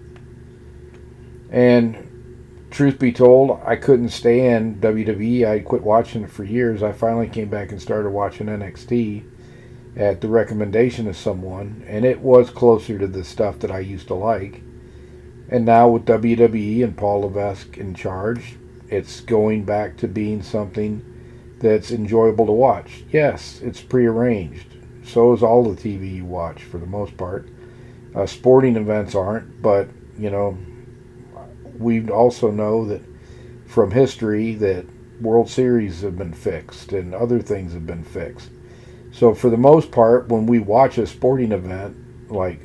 And 1.48 2.66
truth 2.72 2.98
be 2.98 3.12
told, 3.12 3.60
I 3.64 3.76
couldn't 3.76 4.08
stand 4.08 4.80
WWE. 4.80 5.46
I 5.46 5.60
quit 5.60 5.82
watching 5.82 6.24
it 6.24 6.30
for 6.30 6.42
years. 6.42 6.82
I 6.82 6.90
finally 6.90 7.28
came 7.28 7.48
back 7.48 7.70
and 7.70 7.80
started 7.80 8.10
watching 8.10 8.48
NXT 8.48 9.31
at 9.96 10.20
the 10.20 10.28
recommendation 10.28 11.06
of 11.06 11.16
someone, 11.16 11.84
and 11.86 12.04
it 12.04 12.20
was 12.20 12.50
closer 12.50 12.98
to 12.98 13.06
the 13.06 13.24
stuff 13.24 13.58
that 13.58 13.70
I 13.70 13.80
used 13.80 14.08
to 14.08 14.14
like. 14.14 14.62
And 15.48 15.64
now 15.64 15.88
with 15.88 16.06
WWE 16.06 16.82
and 16.82 16.96
Paul 16.96 17.22
Levesque 17.22 17.76
in 17.76 17.94
charge, 17.94 18.56
it's 18.88 19.20
going 19.20 19.64
back 19.64 19.96
to 19.98 20.08
being 20.08 20.42
something 20.42 21.04
that's 21.58 21.90
enjoyable 21.90 22.46
to 22.46 22.52
watch. 22.52 23.04
Yes, 23.10 23.60
it's 23.62 23.80
prearranged. 23.80 24.66
So 25.04 25.32
is 25.32 25.42
all 25.42 25.62
the 25.62 25.80
TV 25.80 26.16
you 26.16 26.24
watch 26.24 26.62
for 26.62 26.78
the 26.78 26.86
most 26.86 27.16
part. 27.16 27.48
Uh, 28.14 28.26
sporting 28.26 28.76
events 28.76 29.14
aren't, 29.14 29.62
but 29.62 29.88
you 30.18 30.30
know, 30.30 30.56
we 31.78 32.08
also 32.08 32.50
know 32.50 32.86
that 32.86 33.02
from 33.66 33.90
history 33.90 34.54
that 34.54 34.86
World 35.20 35.48
Series 35.48 36.02
have 36.02 36.16
been 36.16 36.32
fixed 36.32 36.92
and 36.92 37.14
other 37.14 37.40
things 37.40 37.72
have 37.72 37.86
been 37.86 38.04
fixed. 38.04 38.50
So 39.12 39.34
for 39.34 39.50
the 39.50 39.58
most 39.58 39.92
part, 39.92 40.28
when 40.28 40.46
we 40.46 40.58
watch 40.58 40.98
a 40.98 41.06
sporting 41.06 41.52
event 41.52 42.30
like 42.30 42.60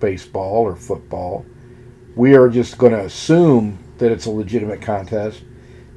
baseball 0.00 0.64
or 0.64 0.76
football, 0.76 1.46
we 2.16 2.34
are 2.34 2.48
just 2.48 2.78
going 2.78 2.92
to 2.92 3.04
assume 3.04 3.78
that 3.98 4.10
it's 4.12 4.26
a 4.26 4.30
legitimate 4.30 4.82
contest, 4.82 5.42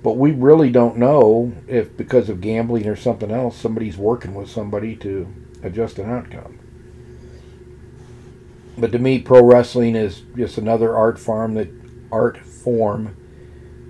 but 0.04 0.14
we 0.14 0.32
really 0.32 0.72
don't 0.72 0.98
know 0.98 1.52
if 1.68 1.98
because 1.98 2.30
of 2.30 2.42
gambling 2.42 2.88
or 2.88 2.96
something 2.96 3.32
else, 3.32 3.58
somebody's 3.58 3.98
working 3.98 4.36
with 4.36 4.50
somebody 4.50 4.96
to 4.98 5.28
adjust 5.64 5.98
an 5.98 6.10
outcome. 6.10 6.60
But 8.78 8.92
to 8.92 9.00
me, 9.00 9.20
pro 9.20 9.44
wrestling 9.44 9.96
is 9.96 10.22
just 10.36 10.60
another 10.60 10.96
art 10.96 11.18
form 11.18 11.56
that 11.56 11.70
art 12.12 12.38
form 12.38 13.18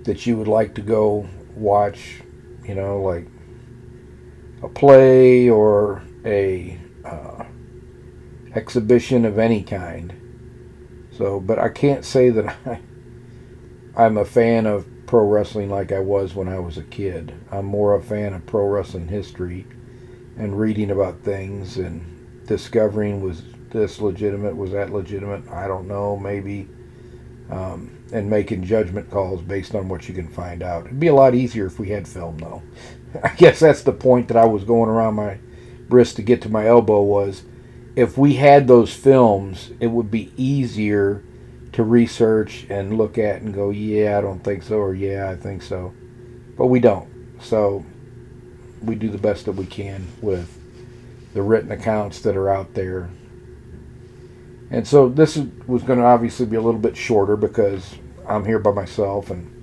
that 0.04 0.26
you 0.26 0.38
would 0.38 0.48
like 0.48 0.74
to 0.76 0.80
go 0.80 1.28
watch, 1.54 2.22
you 2.64 2.74
know, 2.74 3.02
like 3.02 3.26
a 4.62 4.68
play 4.68 5.48
or 5.48 6.02
a 6.24 6.78
uh, 7.04 7.44
exhibition 8.54 9.24
of 9.24 9.38
any 9.38 9.62
kind. 9.62 10.14
So, 11.16 11.40
but 11.40 11.58
I 11.58 11.68
can't 11.68 12.04
say 12.04 12.30
that 12.30 12.56
I, 12.66 12.80
I'm 13.96 14.16
a 14.16 14.24
fan 14.24 14.66
of 14.66 14.86
pro 15.06 15.26
wrestling 15.26 15.70
like 15.70 15.90
I 15.90 16.00
was 16.00 16.34
when 16.34 16.48
I 16.48 16.58
was 16.58 16.78
a 16.78 16.84
kid. 16.84 17.34
I'm 17.50 17.64
more 17.64 17.94
a 17.94 18.02
fan 18.02 18.34
of 18.34 18.46
pro 18.46 18.66
wrestling 18.66 19.08
history 19.08 19.66
and 20.36 20.58
reading 20.58 20.90
about 20.90 21.22
things 21.22 21.78
and 21.78 22.46
discovering 22.46 23.20
was 23.20 23.42
this 23.70 24.00
legitimate, 24.00 24.56
was 24.56 24.70
that 24.72 24.92
legitimate? 24.92 25.48
I 25.48 25.66
don't 25.66 25.88
know, 25.88 26.16
maybe. 26.16 26.68
Um, 27.50 28.04
and 28.12 28.28
making 28.28 28.64
judgment 28.64 29.10
calls 29.10 29.40
based 29.42 29.74
on 29.74 29.88
what 29.88 30.08
you 30.08 30.14
can 30.14 30.28
find 30.28 30.62
out. 30.62 30.86
It'd 30.86 31.00
be 31.00 31.06
a 31.08 31.14
lot 31.14 31.34
easier 31.34 31.66
if 31.66 31.78
we 31.78 31.88
had 31.88 32.06
film, 32.06 32.38
though. 32.38 32.62
I 33.22 33.34
guess 33.36 33.60
that's 33.60 33.82
the 33.82 33.92
point 33.92 34.28
that 34.28 34.36
I 34.36 34.46
was 34.46 34.64
going 34.64 34.90
around 34.90 35.14
my 35.14 35.38
wrist 35.88 36.16
to 36.16 36.22
get 36.22 36.42
to 36.42 36.48
my 36.48 36.66
elbow 36.66 37.02
was 37.02 37.42
if 37.96 38.16
we 38.16 38.34
had 38.34 38.68
those 38.68 38.94
films, 38.94 39.72
it 39.80 39.88
would 39.88 40.10
be 40.10 40.32
easier 40.36 41.22
to 41.72 41.82
research 41.82 42.66
and 42.68 42.96
look 42.96 43.18
at 43.18 43.42
and 43.42 43.52
go, 43.52 43.70
yeah, 43.70 44.18
I 44.18 44.20
don't 44.20 44.42
think 44.42 44.62
so, 44.62 44.76
or 44.76 44.94
yeah, 44.94 45.30
I 45.30 45.36
think 45.36 45.62
so. 45.62 45.92
But 46.56 46.66
we 46.66 46.80
don't. 46.80 47.08
So 47.40 47.84
we 48.82 48.94
do 48.94 49.10
the 49.10 49.18
best 49.18 49.46
that 49.46 49.52
we 49.52 49.66
can 49.66 50.06
with 50.20 50.54
the 51.34 51.42
written 51.42 51.72
accounts 51.72 52.20
that 52.20 52.36
are 52.36 52.48
out 52.48 52.74
there. 52.74 53.10
And 54.70 54.86
so 54.86 55.08
this 55.08 55.36
was 55.66 55.82
going 55.82 55.98
to 55.98 56.04
obviously 56.04 56.46
be 56.46 56.56
a 56.56 56.60
little 56.60 56.80
bit 56.80 56.96
shorter 56.96 57.36
because 57.36 57.96
I'm 58.26 58.44
here 58.44 58.58
by 58.58 58.72
myself 58.72 59.30
and 59.30 59.54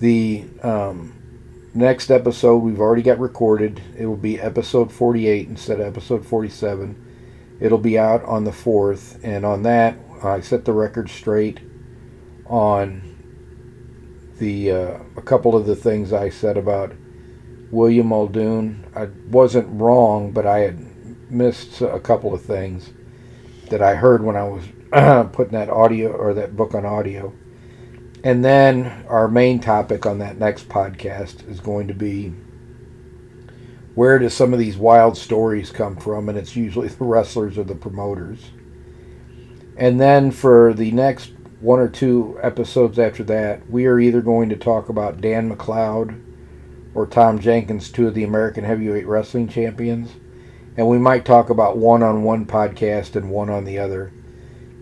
the 0.00 0.44
um, 0.62 1.12
next 1.74 2.10
episode 2.10 2.58
we've 2.58 2.80
already 2.80 3.02
got 3.02 3.18
recorded. 3.18 3.80
It 3.96 4.06
will 4.06 4.16
be 4.16 4.40
episode 4.40 4.92
48 4.92 5.48
instead 5.48 5.80
of 5.80 5.86
episode 5.86 6.26
47. 6.26 7.58
It'll 7.60 7.78
be 7.78 7.98
out 7.98 8.24
on 8.24 8.44
the 8.44 8.50
4th, 8.50 9.20
and 9.22 9.44
on 9.44 9.62
that, 9.62 9.96
I 10.22 10.40
set 10.40 10.64
the 10.64 10.72
record 10.72 11.08
straight 11.08 11.60
on 12.46 13.12
the 14.38 14.70
uh, 14.70 14.98
a 15.16 15.22
couple 15.22 15.56
of 15.56 15.66
the 15.66 15.76
things 15.76 16.12
I 16.12 16.28
said 16.28 16.56
about 16.56 16.92
William 17.70 18.08
Muldoon. 18.08 18.84
I 18.94 19.06
wasn't 19.30 19.80
wrong, 19.80 20.32
but 20.32 20.46
I 20.46 20.58
had 20.60 21.30
missed 21.30 21.80
a 21.80 22.00
couple 22.00 22.34
of 22.34 22.42
things 22.42 22.90
that 23.70 23.80
I 23.80 23.94
heard 23.94 24.22
when 24.22 24.36
I 24.36 24.44
was 24.44 24.64
putting 25.32 25.52
that 25.52 25.70
audio 25.70 26.10
or 26.10 26.34
that 26.34 26.56
book 26.56 26.74
on 26.74 26.84
audio. 26.84 27.32
And 28.24 28.44
then 28.44 29.04
our 29.08 29.26
main 29.26 29.58
topic 29.58 30.06
on 30.06 30.18
that 30.18 30.38
next 30.38 30.68
podcast 30.68 31.48
is 31.48 31.60
going 31.60 31.88
to 31.88 31.94
be 31.94 32.32
where 33.94 34.18
do 34.18 34.28
some 34.28 34.52
of 34.52 34.58
these 34.58 34.76
wild 34.76 35.18
stories 35.18 35.70
come 35.70 35.96
from? 35.96 36.28
And 36.28 36.38
it's 36.38 36.56
usually 36.56 36.88
the 36.88 37.04
wrestlers 37.04 37.58
or 37.58 37.64
the 37.64 37.74
promoters. 37.74 38.50
And 39.76 40.00
then 40.00 40.30
for 40.30 40.72
the 40.72 40.92
next 40.92 41.32
one 41.60 41.78
or 41.78 41.88
two 41.88 42.38
episodes 42.42 42.98
after 42.98 43.22
that, 43.24 43.68
we 43.70 43.86
are 43.86 43.98
either 43.98 44.20
going 44.20 44.48
to 44.50 44.56
talk 44.56 44.88
about 44.88 45.20
Dan 45.20 45.54
McLeod 45.54 46.20
or 46.94 47.06
Tom 47.06 47.38
Jenkins, 47.38 47.90
two 47.90 48.06
of 48.06 48.14
the 48.14 48.24
American 48.24 48.64
Heavyweight 48.64 49.06
Wrestling 49.06 49.48
Champions. 49.48 50.10
And 50.76 50.88
we 50.88 50.98
might 50.98 51.24
talk 51.24 51.50
about 51.50 51.76
one 51.76 52.02
on 52.02 52.22
one 52.22 52.46
podcast 52.46 53.16
and 53.16 53.30
one 53.30 53.50
on 53.50 53.64
the 53.64 53.78
other 53.78 54.12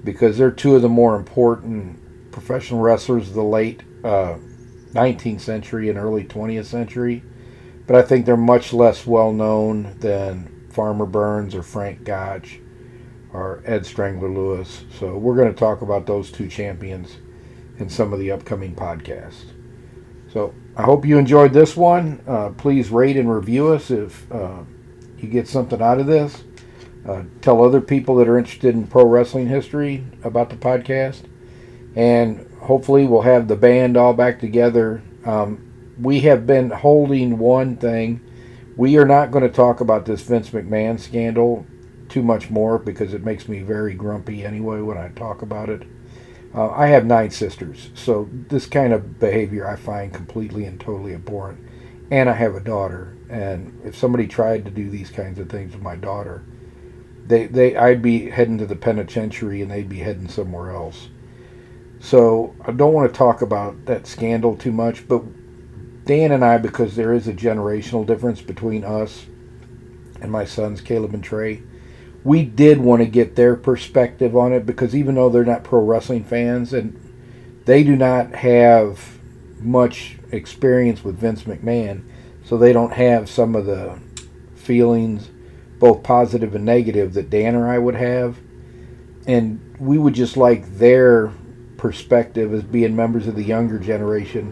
because 0.05 0.39
they're 0.39 0.51
two 0.51 0.77
of 0.77 0.83
the 0.83 0.89
more 0.89 1.17
important 1.17 1.99
professional 2.31 2.81
wrestlers 2.81 3.29
of 3.29 3.35
the 3.35 3.43
late 3.43 3.83
uh, 4.05 4.37
19th 4.93 5.41
century 5.41 5.89
and 5.89 5.99
early 5.99 6.25
20th 6.25 6.67
century, 6.67 7.23
but 7.87 7.97
I 7.97 8.03
think 8.03 8.27
they're 8.27 8.37
much 8.37 8.73
less 8.73 9.07
well 9.07 9.33
known 9.33 9.97
than 10.01 10.69
Farmer 10.71 11.07
Burns 11.07 11.55
or 11.55 11.63
Frank 11.63 12.05
Gotch 12.05 12.61
or 13.33 13.63
Ed 13.65 13.87
Strangler 13.87 14.29
Lewis. 14.29 14.85
So 14.99 15.17
we're 15.17 15.37
going 15.37 15.53
to 15.53 15.59
talk 15.59 15.83
about 15.83 16.07
those 16.07 16.31
two 16.31 16.49
champions 16.49 17.19
in 17.79 17.89
some 17.89 18.13
of 18.13 18.19
the 18.19 18.31
upcoming 18.31 18.75
podcasts. 18.75 19.45
So 20.33 20.55
I 20.77 20.83
hope 20.83 21.05
you 21.05 21.19
enjoyed 21.19 21.53
this 21.53 21.77
one. 21.77 22.23
Uh, 22.27 22.51
please 22.51 22.91
rate 22.91 23.17
and 23.17 23.33
review 23.33 23.69
us 23.69 23.91
if 23.91 24.31
uh, 24.31 24.61
you 25.19 25.29
get 25.29 25.49
something 25.49 25.81
out 25.81 25.99
of 25.99 26.07
this. 26.07 26.45
Uh, 27.09 27.23
tell 27.41 27.65
other 27.65 27.81
people 27.81 28.17
that 28.17 28.29
are 28.29 28.39
interested 28.39 28.75
in 28.75 28.87
pro 28.87 29.05
wrestling 29.05 29.49
history 29.49 30.05
about 30.23 30.51
the 30.51 30.57
podcast 30.57 31.25
and 31.95 32.47
hopefully 32.61 33.07
we'll 33.07 33.23
have 33.23 33.49
the 33.49 33.57
band 33.57 33.97
all 33.97 34.15
back 34.15 34.41
together. 34.41 35.03
Um, 35.25 35.95
we 36.01 36.21
have 36.21 36.47
been 36.47 36.71
holding 36.71 37.39
one 37.39 37.77
thing. 37.77 38.21
We 38.77 38.97
are 38.97 39.05
not 39.05 39.31
going 39.31 39.43
to 39.43 39.51
talk 39.55 39.81
about 39.81 40.07
this 40.07 40.23
Vince 40.23 40.51
McMahon 40.51 40.99
scandal 40.99 41.67
too 42.09 42.23
much 42.23 42.51
more 42.51 42.79
because 42.79 43.15
it 43.15 43.25
makes 43.25 43.49
me 43.49 43.61
very 43.61 43.95
grumpy 43.95 44.45
anyway 44.45 44.81
when 44.81 44.99
I 44.99 45.09
talk 45.09 45.43
about 45.43 45.69
it. 45.69 45.83
Uh, 46.55 46.71
I 46.71 46.89
have 46.89 47.07
nine 47.07 47.31
sisters, 47.31 47.91
so 47.95 48.29
this 48.33 48.67
kind 48.67 48.93
of 48.93 49.21
behavior 49.21 49.69
I 49.69 49.77
find 49.77 50.13
completely 50.13 50.65
and 50.65 50.81
totally 50.81 51.15
abhorrent. 51.15 51.61
And 52.11 52.29
I 52.29 52.33
have 52.33 52.57
a 52.57 52.61
daughter, 52.61 53.17
and 53.29 53.81
if 53.85 53.97
somebody 53.97 54.27
tried 54.27 54.65
to 54.65 54.71
do 54.73 54.91
these 54.91 55.11
kinds 55.11 55.39
of 55.39 55.49
things 55.49 55.75
with 55.75 55.83
my 55.83 55.95
daughter, 55.95 56.43
they, 57.25 57.47
they 57.47 57.77
I'd 57.77 58.03
be 58.03 58.31
heading 58.31 58.59
to 58.59 58.67
the 58.67 58.75
penitentiary 58.75 59.63
and 59.63 59.71
they'd 59.71 59.89
be 59.89 60.01
heading 60.01 60.29
somewhere 60.29 60.73
else. 60.75 61.09
So 62.01 62.57
I 62.65 62.73
don't 62.73 62.95
want 62.95 63.13
to 63.13 63.17
talk 63.17 63.43
about 63.43 63.85
that 63.85 64.07
scandal 64.07 64.57
too 64.57 64.73
much, 64.73 65.07
but 65.07 65.23
Dan 66.07 66.33
and 66.33 66.45
I, 66.45 66.59
because 66.59 66.97
there 66.97 67.13
is 67.13 67.29
a 67.29 67.33
generational 67.33 68.07
difference 68.07 68.41
between 68.41 68.85
us 68.85 69.27
and 70.21 70.33
my 70.33 70.45
sons, 70.45 70.81
Caleb 70.81 71.15
and 71.15 71.23
Trey, 71.23 71.63
we 72.25 72.43
did 72.43 72.79
want 72.79 73.01
to 73.01 73.07
get 73.07 73.37
their 73.37 73.55
perspective 73.55 74.37
on 74.37 74.53
it 74.53 74.67
because 74.67 74.95
even 74.95 75.15
though 75.15 75.29
they're 75.29 75.45
not 75.45 75.63
pro 75.63 75.81
wrestling 75.81 76.25
fans 76.25 76.73
and 76.73 76.99
they 77.67 77.85
do 77.85 77.97
not 77.97 78.35
have 78.35 79.19
much 79.59 80.17
experience 80.33 81.05
with 81.05 81.19
Vince 81.19 81.45
McMahon, 81.45 82.03
so 82.45 82.57
they 82.57 82.73
don't 82.73 82.93
have 82.93 83.29
some 83.29 83.55
of 83.55 83.67
the 83.67 83.99
feelings, 84.55 85.31
both 85.79 86.03
positive 86.03 86.55
and 86.55 86.65
negative, 86.65 87.13
that 87.15 87.31
Dan 87.31 87.55
or 87.55 87.69
I 87.69 87.79
would 87.79 87.95
have. 87.95 88.39
And 89.27 89.77
we 89.79 89.99
would 89.99 90.15
just 90.15 90.37
like 90.37 90.79
their 90.79 91.33
perspective 91.81 92.53
as 92.53 92.63
being 92.63 92.95
members 92.95 93.27
of 93.27 93.35
the 93.35 93.43
younger 93.43 93.79
generation 93.79 94.51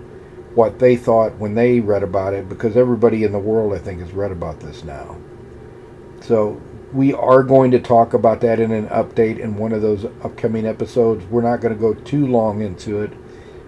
what 0.55 0.79
they 0.79 0.97
thought 0.97 1.37
when 1.37 1.55
they 1.55 1.79
read 1.79 2.03
about 2.03 2.33
it 2.33 2.49
because 2.49 2.75
everybody 2.75 3.23
in 3.23 3.33
the 3.33 3.39
world 3.39 3.75
I 3.75 3.79
think 3.79 4.01
has 4.01 4.13
read 4.13 4.33
about 4.33 4.61
this 4.61 4.83
now. 4.83 5.19
So 6.23 6.61
we 6.93 7.13
are 7.13 7.43
going 7.43 7.71
to 7.73 7.79
talk 7.79 8.15
about 8.15 8.41
that 8.41 8.59
in 8.59 8.73
an 8.73 8.89
update 8.89 9.39
in 9.39 9.57
one 9.57 9.73
of 9.73 9.83
those 9.83 10.07
upcoming 10.25 10.67
episodes. 10.67 11.23
We're 11.27 11.43
not 11.43 11.61
going 11.61 11.75
to 11.75 11.81
go 11.81 11.93
too 11.93 12.27
long 12.27 12.63
into 12.63 13.03
it. 13.03 13.13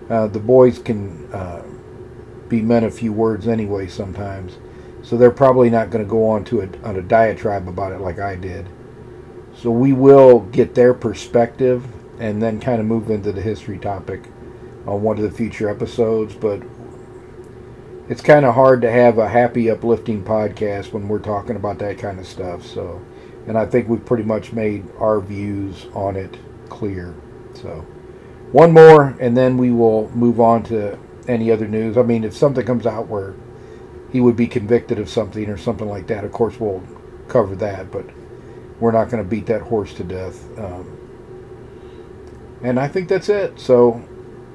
Uh, 0.08 0.26
the 0.26 0.40
boys 0.40 0.78
can 0.78 1.30
uh, 1.32 1.62
be 2.48 2.62
men 2.62 2.84
a 2.84 2.90
few 2.90 3.12
words 3.12 3.46
anyway 3.46 3.88
sometimes, 3.88 4.56
so 5.02 5.18
they're 5.18 5.30
probably 5.30 5.68
not 5.68 5.90
going 5.90 6.02
to 6.02 6.11
go 6.11 6.26
on 6.30 6.44
to 6.46 6.62
a, 6.62 6.68
on 6.82 6.96
a 6.96 7.02
diatribe 7.02 7.68
about 7.68 7.92
it 7.92 8.00
like 8.00 8.18
I 8.18 8.36
did. 8.36 8.66
So 9.54 9.70
we 9.70 9.92
will 9.92 10.40
get 10.40 10.74
their 10.74 10.94
perspective 10.94 11.86
and 12.21 12.41
then 12.41 12.61
kind 12.61 12.81
of 12.81 12.87
move 12.87 13.11
into 13.11 13.33
the 13.33 13.41
history 13.41 13.79
topic 13.79 14.29
on 14.87 15.03
one 15.03 15.16
of 15.16 15.25
the 15.25 15.31
future 15.31 15.68
episodes. 15.68 16.35
But 16.35 16.62
it's 18.09 18.21
kind 18.21 18.45
of 18.45 18.55
hard 18.55 18.83
to 18.83 18.91
have 18.91 19.18
a 19.18 19.29
happy, 19.29 19.71
uplifting 19.71 20.23
podcast 20.23 20.93
when 20.93 21.09
we're 21.09 21.18
talking 21.18 21.57
about 21.57 21.79
that 21.79 21.99
kind 21.99 22.18
of 22.21 22.27
stuff. 22.27 22.64
So, 22.66 23.05
and 23.47 23.57
I 23.57 23.66
think 23.66 23.89
we've 23.89 24.05
pretty 24.05 24.25
much 24.25 24.53
made 24.53 24.87
our 24.99 25.21
views 25.21 25.87
on 25.95 26.16
it 26.16 26.37
clear. 26.68 27.14
So, 27.55 27.87
one 28.53 28.73
more, 28.73 29.16
and 29.21 29.37
then 29.37 29.57
we 29.57 29.71
will 29.71 30.11
move 30.11 30.41
on 30.41 30.62
to 30.64 30.99
any 31.27 31.51
other 31.51 31.68
news. 31.68 31.97
I 31.97 32.03
mean, 32.03 32.25
if 32.25 32.37
something 32.37 32.66
comes 32.66 32.87
out 32.87 33.09
where 33.09 33.35
he 34.12 34.21
would 34.21 34.37
be 34.37 34.47
convicted 34.47 34.99
of 34.99 35.09
something 35.09 35.49
or 35.49 35.57
something 35.57 35.89
like 35.89 36.09
that, 36.09 36.25
of 36.25 36.33
course 36.33 36.59
we'll 36.59 36.83
cover 37.29 37.55
that. 37.57 37.91
But 37.91 38.07
we're 38.81 38.93
not 38.93 39.09
going 39.09 39.23
to 39.23 39.29
beat 39.29 39.47
that 39.47 39.62
horse 39.62 39.95
to 39.95 40.05
death. 40.05 40.59
Um, 40.59 40.99
and 42.62 42.78
I 42.78 42.88
think 42.88 43.08
that's 43.08 43.28
it. 43.28 43.58
So 43.58 44.02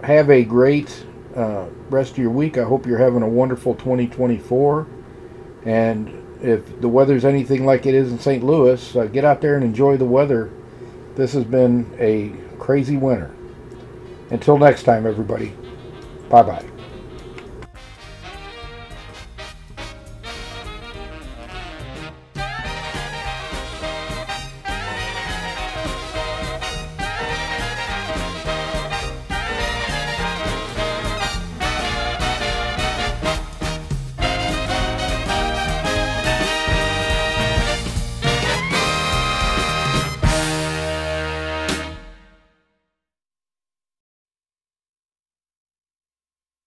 have 0.04 0.30
a 0.30 0.44
great 0.44 1.06
uh, 1.36 1.66
rest 1.90 2.14
of 2.14 2.18
your 2.20 2.32
week. 2.32 2.58
I 2.58 2.64
hope 2.64 2.86
you're 2.86 2.98
having 2.98 3.22
a 3.22 3.28
wonderful 3.28 3.76
2024. 3.76 4.88
And 5.66 6.10
if 6.42 6.80
the 6.80 6.90
weather's 6.90 7.26
anything 7.26 7.66
like 7.66 7.86
it 7.86 7.96
is 7.96 8.12
in 8.12 8.20
St. 8.20 8.44
Louis, 8.44 8.96
uh, 8.96 9.06
get 9.06 9.26
out 9.26 9.42
there 9.42 9.56
and 9.56 9.64
enjoy 9.64 9.98
the 9.98 10.06
weather. 10.06 10.52
This 11.16 11.34
has 11.34 11.44
been 11.44 11.96
a 12.00 12.34
crazy 12.60 12.98
winter. 12.98 13.34
Until 14.30 14.58
next 14.58 14.84
time, 14.84 15.06
everybody. 15.06 15.54
Bye 16.30 16.44
bye. 16.44 16.75